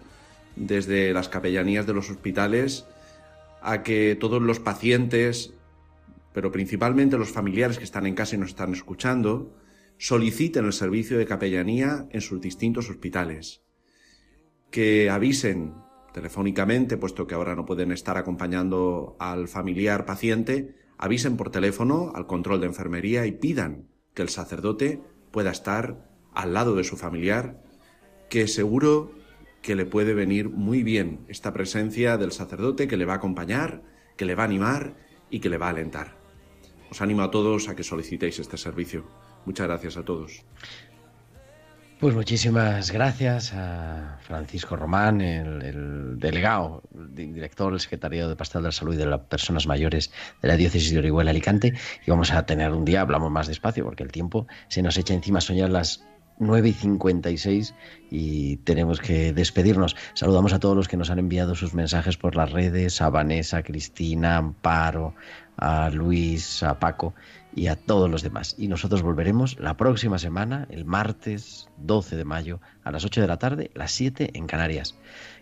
desde 0.56 1.14
las 1.14 1.30
capellanías 1.30 1.86
de 1.86 1.94
los 1.94 2.10
hospitales 2.10 2.86
a 3.62 3.84
que 3.84 4.16
todos 4.20 4.42
los 4.42 4.60
pacientes, 4.60 5.54
pero 6.34 6.52
principalmente 6.52 7.18
los 7.18 7.32
familiares 7.32 7.78
que 7.78 7.84
están 7.84 8.06
en 8.06 8.16
casa 8.16 8.36
y 8.36 8.40
nos 8.40 8.50
están 8.50 8.74
escuchando, 8.74 9.56
soliciten 9.98 10.66
el 10.66 10.74
servicio 10.74 11.18
de 11.18 11.26
capellanía 11.26 12.08
en 12.12 12.22
sus 12.22 12.40
distintos 12.40 12.90
hospitales, 12.90 13.62
que 14.72 15.10
avisen 15.10 15.74
telefónicamente, 16.14 16.98
puesto 16.98 17.28
que 17.28 17.36
ahora 17.36 17.56
no 17.56 17.66
pueden 17.66 17.92
estar 17.92 18.18
acompañando 18.18 19.16
al 19.20 19.48
familiar 19.48 20.06
paciente, 20.06 20.76
avisen 20.98 21.38
por 21.38 21.52
teléfono 21.52 22.12
al 22.16 22.28
control 22.28 22.62
de 22.62 22.68
enfermería 22.68 23.26
y 23.26 23.34
pidan 23.34 23.90
que 24.14 24.22
el 24.22 24.30
sacerdote 24.30 25.02
pueda 25.32 25.52
estar 25.52 26.10
al 26.34 26.54
lado 26.54 26.76
de 26.76 26.84
su 26.84 26.98
familiar, 26.98 27.62
que 28.30 28.48
seguro 28.48 29.12
que 29.62 29.76
le 29.76 29.86
puede 29.86 30.14
venir 30.14 30.50
muy 30.50 30.84
bien 30.84 31.26
esta 31.28 31.54
presencia 31.54 32.18
del 32.18 32.32
sacerdote 32.32 32.88
que 32.88 32.98
le 32.98 33.06
va 33.06 33.14
a 33.14 33.18
acompañar, 33.18 33.82
que 34.18 34.26
le 34.26 34.36
va 34.36 34.44
a 34.44 34.46
animar 34.48 34.96
y 35.30 35.40
que 35.40 35.50
le 35.50 35.58
va 35.58 35.68
a 35.68 35.72
alentar. 35.72 36.18
Os 36.90 37.02
animo 37.02 37.22
a 37.22 37.32
todos 37.32 37.70
a 37.70 37.76
que 37.76 37.84
solicitéis 37.84 38.40
este 38.40 38.58
servicio. 38.58 39.06
Muchas 39.46 39.68
gracias 39.68 39.98
a 39.98 40.04
todos. 40.04 40.44
Pues 42.00 42.16
muchísimas 42.16 42.92
gracias 42.92 43.52
a 43.54 44.20
Francisco 44.22 44.78
Román, 44.78 45.20
el, 45.20 46.18
delegado, 46.18 46.82
el 46.96 47.34
director 47.34 47.74
del 47.74 47.82
Secretariado 47.82 48.30
de 48.30 48.38
Pastoral 48.38 48.64
de 48.64 48.68
la 48.70 48.72
Salud 48.72 48.94
y 48.94 48.98
de 48.98 49.06
las 49.06 49.20
Personas 49.20 49.68
Mayores 49.68 50.10
de 50.42 50.48
la 50.48 50.56
Diócesis 50.56 50.94
de 50.94 51.00
Orihuela 51.00 51.32
Alicante. 51.32 51.74
Y 52.08 52.10
vamos 52.10 52.32
a 52.32 52.46
tener 52.46 52.72
un 52.72 52.86
día, 52.86 53.02
hablamos 53.02 53.30
más 53.30 53.48
despacio 53.48 53.84
porque 53.84 54.04
el 54.04 54.14
tiempo 54.14 54.48
se 54.70 54.82
nos 54.82 54.98
echa 54.98 55.14
encima, 55.14 55.42
son 55.42 55.58
ya 55.58 55.68
las 55.68 56.06
9 56.40 56.70
y 56.70 56.74
56 56.74 57.76
y 58.10 58.58
tenemos 58.58 59.00
que 59.00 59.34
despedirnos. 59.34 59.96
Saludamos 60.14 60.54
a 60.54 60.60
todos 60.60 60.76
los 60.76 60.88
que 60.88 60.98
nos 60.98 61.10
han 61.10 61.20
enviado 61.20 61.56
sus 61.56 61.74
mensajes 61.74 62.18
por 62.18 62.36
las 62.36 62.52
redes, 62.52 63.02
a 63.02 63.10
Vanessa, 63.10 63.58
a 63.58 63.64
Cristina, 63.64 64.36
a 64.36 64.38
Amparo, 64.38 65.14
a 65.58 65.90
Luis, 65.90 66.64
a 66.64 66.80
Paco 66.80 67.14
y 67.54 67.68
a 67.68 67.76
todos 67.76 68.10
los 68.10 68.24
demás. 68.24 68.56
Y 68.58 68.68
nosotros 68.68 69.02
volveremos 69.02 69.60
la 69.60 69.76
próxima 69.76 70.18
semana, 70.18 70.68
el 70.70 70.86
martes 70.86 71.68
12 71.78 72.16
de 72.16 72.26
mayo, 72.26 72.62
a 72.84 72.92
las 72.92 73.06
8 73.06 73.22
de 73.22 73.28
la 73.28 73.38
tarde, 73.38 73.72
las 73.74 73.92
7 73.92 74.32
en 74.34 74.48
Canarias. 74.48 74.96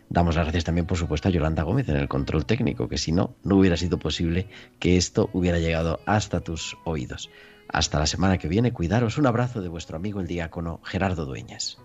Damos 0.09 0.35
las 0.35 0.45
gracias 0.45 0.63
también, 0.63 0.87
por 0.87 0.97
supuesto, 0.97 1.27
a 1.27 1.31
Yolanda 1.31 1.63
Gómez 1.63 1.89
en 1.89 1.97
el 1.97 2.07
control 2.07 2.45
técnico, 2.45 2.87
que 2.87 2.97
si 2.97 3.11
no, 3.11 3.35
no 3.43 3.57
hubiera 3.57 3.75
sido 3.75 3.99
posible 3.99 4.47
que 4.79 4.95
esto 4.95 5.29
hubiera 5.33 5.59
llegado 5.59 5.99
hasta 6.05 6.39
tus 6.39 6.77
oídos. 6.85 7.29
Hasta 7.70 7.99
la 7.99 8.07
semana 8.07 8.38
que 8.38 8.47
viene, 8.47 8.74
cuidaros. 8.74 9.18
Un 9.18 9.28
abrazo 9.28 9.61
de 9.61 9.70
vuestro 9.70 9.97
amigo 9.97 10.20
el 10.20 10.28
diácono 10.28 10.80
Gerardo 10.84 11.26
Dueñas. 11.26 11.78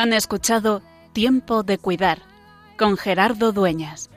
Han 0.00 0.14
escuchado 0.14 0.80
Tiempo 1.12 1.62
de 1.62 1.76
Cuidar 1.76 2.22
con 2.78 2.96
Gerardo 2.96 3.52
Dueñas. 3.52 4.08